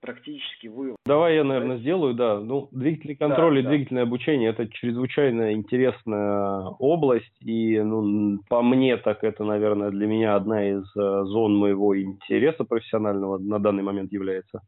практически 0.01 0.67
вывод. 0.67 0.97
Давай 1.05 1.35
я, 1.35 1.43
наверное, 1.43 1.77
сделаю, 1.77 2.13
да. 2.13 2.39
Ну, 2.39 2.67
двигательный 2.71 3.15
контроль 3.15 3.55
да, 3.55 3.59
и 3.59 3.63
да. 3.63 3.69
двигательное 3.69 4.03
обучение– 4.03 4.49
это 4.51 4.67
чрезвычайно 4.67 5.53
интересная 5.53 6.61
область, 6.79 7.41
и, 7.41 7.79
ну, 7.79 8.39
по 8.49 8.61
мне, 8.61 8.97
так 8.97 9.23
это, 9.23 9.43
наверное, 9.43 9.91
для 9.91 10.07
меня 10.07 10.35
одна 10.35 10.69
из 10.69 10.83
э, 10.95 11.23
зон 11.25 11.55
моего 11.55 11.99
интереса 11.99 12.63
профессионального 12.63 13.37
на 13.37 13.59
данный 13.59 13.83
момент 13.83 14.11
является. 14.11 14.61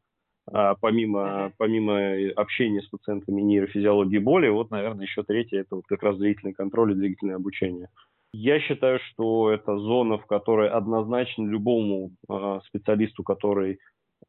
А 0.51 0.75
помимо, 0.75 1.53
помимо 1.57 2.31
общения 2.36 2.81
с 2.81 2.88
пациентами 2.89 3.41
нейрофизиологии 3.41 4.17
боли, 4.17 4.49
вот, 4.49 4.71
наверное, 4.71 5.05
еще 5.05 5.23
третье– 5.23 5.59
это 5.61 5.75
вот 5.75 5.86
как 5.88 6.03
раз 6.03 6.17
двигательный 6.17 6.53
контроль 6.53 6.91
и 6.91 6.95
двигательное 6.95 7.38
обучение. 7.38 7.88
Я 8.34 8.59
считаю, 8.59 8.99
что 9.11 9.51
это 9.51 9.77
зона, 9.77 10.17
в 10.17 10.25
которой 10.25 10.67
однозначно 10.67 11.45
любому 11.45 12.11
э, 12.27 12.59
специалисту, 12.65 13.23
который 13.23 13.79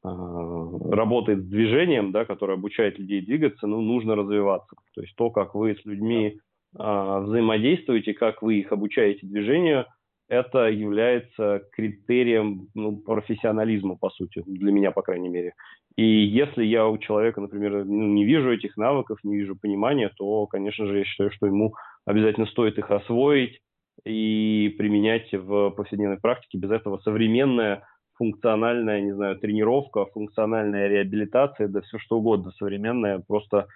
работает 0.05 1.41
с 1.41 1.49
движением, 1.49 2.13
да, 2.13 2.25
который 2.25 2.57
обучает 2.57 2.99
людей 2.99 3.23
двигаться, 3.23 3.67
ну, 3.67 3.81
нужно 3.81 4.15
развиваться. 4.15 4.77
То 4.95 5.01
есть 5.01 5.17
то, 5.17 5.31
как 5.31 5.55
вы 5.55 5.75
с 5.75 5.85
людьми 5.85 6.41
а, 6.77 7.21
взаимодействуете, 7.21 8.13
как 8.13 8.43
вы 8.43 8.57
их 8.57 8.71
обучаете 8.71 9.27
движению, 9.27 9.87
это 10.29 10.69
является 10.69 11.63
критерием 11.73 12.69
ну, 12.75 12.97
профессионализма, 12.97 13.97
по 13.97 14.11
сути, 14.11 14.43
для 14.47 14.73
меня, 14.73 14.91
по 14.91 15.03
крайней 15.03 15.29
мере. 15.29 15.55
И 15.97 16.05
если 16.05 16.65
я 16.65 16.87
у 16.89 16.99
человека, 16.99 17.41
например, 17.41 17.85
ну, 17.85 18.09
не 18.09 18.25
вижу 18.25 18.53
этих 18.53 18.77
навыков, 18.77 19.19
не 19.23 19.37
вижу 19.37 19.57
понимания, 19.57 20.11
то, 20.17 20.47
конечно 20.47 20.87
же, 20.87 20.99
я 20.99 21.05
считаю, 21.05 21.31
что 21.31 21.47
ему 21.47 21.75
обязательно 22.05 22.47
стоит 22.47 22.79
их 22.79 22.91
освоить 22.91 23.61
и 24.05 24.75
применять 24.77 25.33
в 25.33 25.71
повседневной 25.71 26.19
практике. 26.19 26.59
Без 26.59 26.71
этого 26.71 26.99
современная 26.99 27.87
функциональная, 28.15 29.01
не 29.01 29.13
знаю, 29.13 29.39
тренировка, 29.39 30.07
функциональная 30.07 30.89
реабилитация, 30.89 31.69
да 31.69 31.81
все 31.83 31.99
что 31.99 32.19
угодно 32.19 32.53
современное 32.53 33.21
просто 33.27 33.67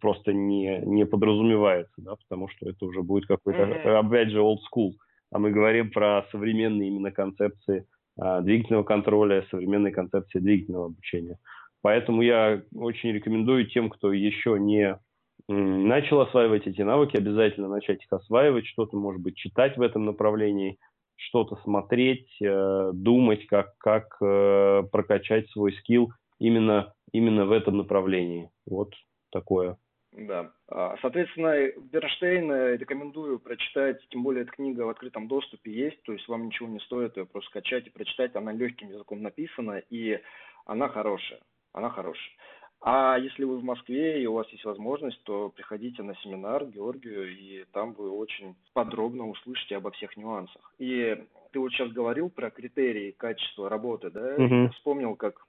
просто 0.00 0.32
не, 0.32 0.80
не 0.84 1.06
подразумевается, 1.06 1.94
да, 1.98 2.16
потому 2.16 2.48
что 2.48 2.68
это 2.68 2.84
уже 2.84 3.02
будет 3.02 3.26
какой-то, 3.26 3.62
mm-hmm. 3.62 4.06
опять 4.06 4.30
же, 4.30 4.40
old 4.40 4.58
school. 4.72 4.92
А 5.30 5.38
мы 5.38 5.50
говорим 5.50 5.90
про 5.90 6.24
современные 6.32 6.88
именно 6.88 7.12
концепции 7.12 7.86
а, 8.18 8.40
двигательного 8.40 8.82
контроля, 8.82 9.46
современные 9.50 9.92
концепции 9.92 10.40
двигательного 10.40 10.86
обучения. 10.86 11.38
Поэтому 11.82 12.22
я 12.22 12.62
очень 12.74 13.12
рекомендую 13.12 13.66
тем, 13.66 13.88
кто 13.90 14.12
еще 14.12 14.58
не 14.58 14.98
начал 15.46 16.20
осваивать 16.20 16.66
эти 16.66 16.82
навыки, 16.82 17.16
обязательно 17.16 17.68
начать 17.68 18.02
их 18.02 18.12
осваивать, 18.12 18.66
что-то, 18.66 18.96
может 18.96 19.22
быть, 19.22 19.36
читать 19.36 19.76
в 19.76 19.82
этом 19.82 20.04
направлении, 20.04 20.78
что-то 21.18 21.56
смотреть, 21.64 22.28
э, 22.40 22.90
думать, 22.94 23.46
как, 23.46 23.76
как 23.78 24.16
э, 24.20 24.84
прокачать 24.90 25.50
свой 25.50 25.72
скилл 25.74 26.12
именно, 26.38 26.94
именно 27.12 27.44
в 27.44 27.52
этом 27.52 27.76
направлении. 27.76 28.50
Вот 28.66 28.94
такое. 29.30 29.76
Да. 30.12 30.52
А, 30.68 30.96
соответственно, 31.02 31.70
Бернштейн 31.92 32.78
рекомендую 32.78 33.38
прочитать, 33.40 34.00
тем 34.08 34.22
более 34.22 34.42
эта 34.42 34.52
книга 34.52 34.82
в 34.82 34.88
открытом 34.88 35.28
доступе 35.28 35.70
есть, 35.70 36.02
то 36.02 36.12
есть 36.12 36.26
вам 36.28 36.46
ничего 36.46 36.68
не 36.68 36.80
стоит 36.80 37.16
ее 37.16 37.26
просто 37.26 37.50
скачать 37.50 37.86
и 37.86 37.90
прочитать, 37.90 38.34
она 38.34 38.52
легким 38.52 38.88
языком 38.88 39.22
написана, 39.22 39.82
и 39.90 40.18
она 40.64 40.88
хорошая, 40.88 41.40
она 41.72 41.90
хорошая. 41.90 42.32
А 42.80 43.18
если 43.18 43.44
вы 43.44 43.58
в 43.58 43.64
Москве 43.64 44.22
и 44.22 44.26
у 44.26 44.34
вас 44.34 44.48
есть 44.50 44.64
возможность, 44.64 45.20
то 45.24 45.48
приходите 45.48 46.02
на 46.02 46.14
семинар 46.16 46.64
к 46.64 46.70
Георгию, 46.70 47.28
и 47.36 47.64
там 47.72 47.92
вы 47.92 48.10
очень 48.10 48.54
подробно 48.72 49.28
услышите 49.28 49.76
обо 49.76 49.90
всех 49.90 50.16
нюансах. 50.16 50.72
И 50.78 51.16
ты 51.50 51.58
вот 51.58 51.72
сейчас 51.72 51.90
говорил 51.90 52.30
про 52.30 52.50
критерии 52.50 53.10
качества 53.10 53.68
работы, 53.68 54.10
да? 54.10 54.36
Угу. 54.36 54.70
Вспомнил, 54.74 55.16
как 55.16 55.44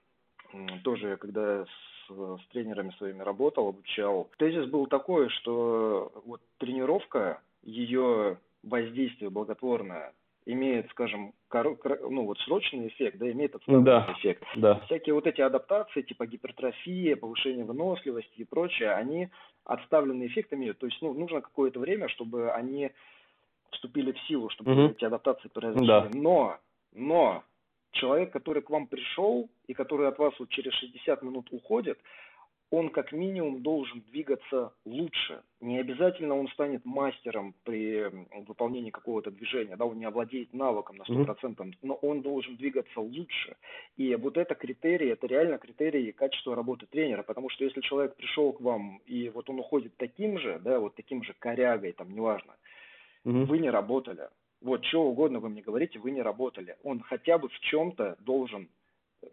тоже, 0.82 1.16
когда 1.18 1.64
с, 1.64 2.08
с 2.08 2.48
тренерами 2.52 2.90
своими 2.98 3.22
работал, 3.22 3.68
обучал. 3.68 4.28
Тезис 4.38 4.68
был 4.68 4.86
такой, 4.86 5.28
что 5.28 6.12
вот 6.24 6.40
тренировка, 6.58 7.40
ее 7.62 8.38
воздействие 8.62 9.30
благотворное 9.30 10.12
имеет, 10.46 10.88
скажем, 10.90 11.32
ну 11.52 12.24
вот 12.24 12.38
срочный 12.40 12.88
эффект, 12.88 13.18
да, 13.18 13.30
имеет 13.30 13.54
отставной 13.54 13.84
да, 13.84 14.14
эффект. 14.16 14.44
Да. 14.56 14.80
Всякие 14.86 15.14
вот 15.14 15.26
эти 15.26 15.40
адаптации, 15.40 16.02
типа 16.02 16.26
гипертрофия, 16.26 17.16
повышение 17.16 17.64
выносливости 17.64 18.40
и 18.40 18.44
прочее, 18.44 18.92
они 18.92 19.28
отставленный 19.64 20.26
эффект 20.26 20.52
имеют. 20.52 20.78
То 20.78 20.86
есть, 20.86 21.00
ну, 21.02 21.12
нужно 21.12 21.40
какое-то 21.40 21.80
время, 21.80 22.08
чтобы 22.08 22.52
они 22.52 22.90
вступили 23.70 24.12
в 24.12 24.20
силу, 24.20 24.50
чтобы 24.50 24.72
угу. 24.72 24.92
эти 24.92 25.04
адаптации 25.04 25.48
произошли. 25.48 25.86
Да. 25.86 26.08
Но, 26.14 26.58
но 26.92 27.44
человек, 27.92 28.32
который 28.32 28.62
к 28.62 28.70
вам 28.70 28.86
пришел 28.86 29.48
и 29.66 29.74
который 29.74 30.08
от 30.08 30.18
вас 30.18 30.34
вот 30.38 30.48
через 30.48 30.72
60 30.74 31.22
минут 31.22 31.48
уходит, 31.50 31.98
он 32.70 32.90
как 32.90 33.12
минимум 33.12 33.62
должен 33.62 34.00
двигаться 34.02 34.72
лучше. 34.84 35.42
Не 35.60 35.78
обязательно 35.80 36.36
он 36.36 36.48
станет 36.48 36.84
мастером 36.84 37.54
при 37.64 38.04
выполнении 38.46 38.90
какого-то 38.90 39.30
движения, 39.30 39.76
да, 39.76 39.84
он 39.84 39.98
не 39.98 40.04
овладеет 40.04 40.54
навыком 40.54 40.96
на 40.96 41.02
100%, 41.02 41.56
mm-hmm. 41.56 41.74
но 41.82 41.94
он 41.94 42.22
должен 42.22 42.56
двигаться 42.56 43.00
лучше. 43.00 43.56
И 43.96 44.14
вот 44.14 44.36
это 44.36 44.54
критерий, 44.54 45.08
это 45.08 45.26
реально 45.26 45.58
критерий 45.58 46.12
качества 46.12 46.54
работы 46.54 46.86
тренера, 46.86 47.24
потому 47.24 47.50
что 47.50 47.64
если 47.64 47.80
человек 47.80 48.14
пришел 48.14 48.52
к 48.52 48.60
вам, 48.60 49.00
и 49.06 49.28
вот 49.30 49.50
он 49.50 49.58
уходит 49.58 49.96
таким 49.96 50.38
же, 50.38 50.60
да, 50.60 50.78
вот 50.78 50.94
таким 50.94 51.24
же 51.24 51.34
корягой, 51.38 51.92
там, 51.92 52.12
неважно, 52.12 52.54
mm-hmm. 53.24 53.44
вы 53.46 53.58
не 53.58 53.70
работали. 53.70 54.28
Вот, 54.60 54.84
что 54.84 55.02
угодно 55.02 55.40
вы 55.40 55.48
мне 55.48 55.62
говорите, 55.62 55.98
вы 55.98 56.10
не 56.10 56.22
работали. 56.22 56.76
Он 56.84 57.00
хотя 57.00 57.38
бы 57.38 57.48
в 57.48 57.58
чем-то 57.60 58.16
должен 58.20 58.68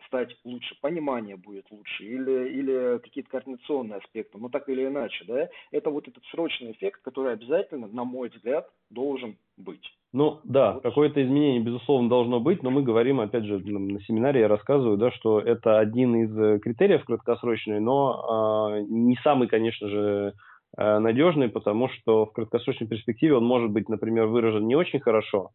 стать 0.07 0.35
лучше, 0.43 0.75
понимание 0.81 1.37
будет 1.37 1.65
лучше, 1.71 2.03
или, 2.03 2.49
или 2.49 2.99
какие-то 2.99 3.29
координационные 3.29 3.97
аспекты, 3.97 4.37
но 4.37 4.49
так 4.49 4.67
или 4.69 4.85
иначе, 4.85 5.25
да, 5.27 5.49
это 5.71 5.89
вот 5.89 6.07
этот 6.07 6.23
срочный 6.25 6.71
эффект, 6.71 7.01
который 7.01 7.33
обязательно, 7.33 7.87
на 7.87 8.03
мой 8.03 8.29
взгляд, 8.29 8.69
должен 8.89 9.37
быть. 9.57 9.83
Ну 10.13 10.39
да, 10.43 10.73
вот. 10.73 10.83
какое-то 10.83 11.21
изменение, 11.23 11.61
безусловно, 11.61 12.09
должно 12.09 12.39
быть, 12.39 12.63
но 12.63 12.71
мы 12.71 12.81
говорим, 12.81 13.19
опять 13.19 13.45
же, 13.45 13.59
на 13.59 13.99
семинаре 14.01 14.41
я 14.41 14.47
рассказываю, 14.47 14.97
да, 14.97 15.11
что 15.11 15.39
это 15.39 15.79
один 15.79 16.15
из 16.15 16.37
э, 16.37 16.59
критериев 16.59 17.03
краткосрочный, 17.05 17.79
но 17.79 18.71
э, 18.77 18.85
не 18.89 19.17
самый, 19.23 19.47
конечно 19.47 19.89
же, 19.89 20.33
э, 20.77 20.99
надежный, 20.99 21.49
потому 21.49 21.89
что 21.89 22.25
в 22.25 22.31
краткосрочной 22.33 22.87
перспективе 22.87 23.35
он 23.35 23.45
может 23.45 23.69
быть, 23.71 23.89
например, 23.89 24.27
выражен 24.27 24.65
не 24.65 24.75
очень 24.75 24.99
хорошо, 24.99 25.51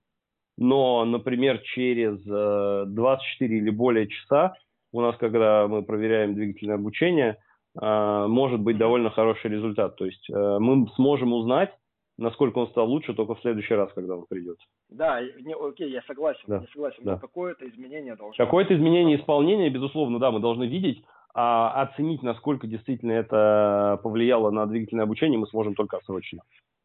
но, 0.59 1.05
например, 1.05 1.59
через 1.75 2.19
24 2.23 3.55
э, 3.55 3.59
или 3.59 3.71
более 3.71 4.09
часа 4.09 4.55
у 4.93 5.01
нас, 5.01 5.17
когда 5.17 5.67
мы 5.69 5.83
проверяем 5.83 6.35
двигательное 6.35 6.77
обучение, 6.77 7.39
э, 7.81 8.27
может 8.29 8.61
быть 8.61 8.77
довольно 8.77 9.11
хороший 9.11 9.51
результат. 9.51 9.97
То 9.97 10.05
есть 10.05 10.29
э, 10.31 10.59
мы 10.59 10.87
сможем 10.97 11.33
узнать, 11.33 11.73
насколько 12.19 12.59
он 12.59 12.69
стал 12.69 12.89
лучше 12.89 13.15
только 13.15 13.35
в 13.35 13.41
следующий 13.41 13.75
раз, 13.75 13.91
когда 13.95 14.17
он 14.17 14.27
придет. 14.29 14.59
Да, 14.91 15.23
не, 15.23 15.55
окей, 15.55 15.91
я 15.91 16.03
согласен, 16.03 16.43
да. 16.47 16.57
я 16.57 16.67
согласен, 16.73 17.03
да. 17.05 17.13
но 17.13 17.19
какое-то 17.19 17.69
изменение 17.69 18.15
должно 18.17 18.45
Какое-то 18.45 18.75
изменение 18.77 19.19
исполнения, 19.19 19.71
безусловно, 19.71 20.19
да, 20.19 20.31
мы 20.31 20.41
должны 20.41 20.65
видеть, 20.65 21.03
а 21.35 21.83
оценить, 21.83 22.23
насколько 22.23 22.67
действительно 22.67 23.13
это 23.13 23.99
повлияло 24.03 24.51
на 24.51 24.67
двигательное 24.67 25.05
обучение, 25.05 25.39
мы 25.39 25.47
сможем 25.47 25.75
только 25.75 25.97
отсрочно. 25.97 26.43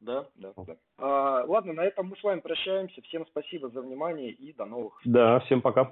Да, 0.08 0.26
да, 0.36 0.54
да. 0.66 0.76
А, 0.98 1.44
ладно, 1.46 1.74
на 1.74 1.82
этом 1.84 2.08
мы 2.08 2.16
с 2.16 2.24
вами 2.24 2.40
прощаемся. 2.40 3.02
Всем 3.02 3.28
спасибо 3.28 3.70
за 3.70 3.82
внимание 3.82 4.32
и 4.32 4.54
до 4.54 4.66
новых. 4.66 5.02
Да, 5.04 5.42
всем 5.42 5.62
пока. 5.62 5.92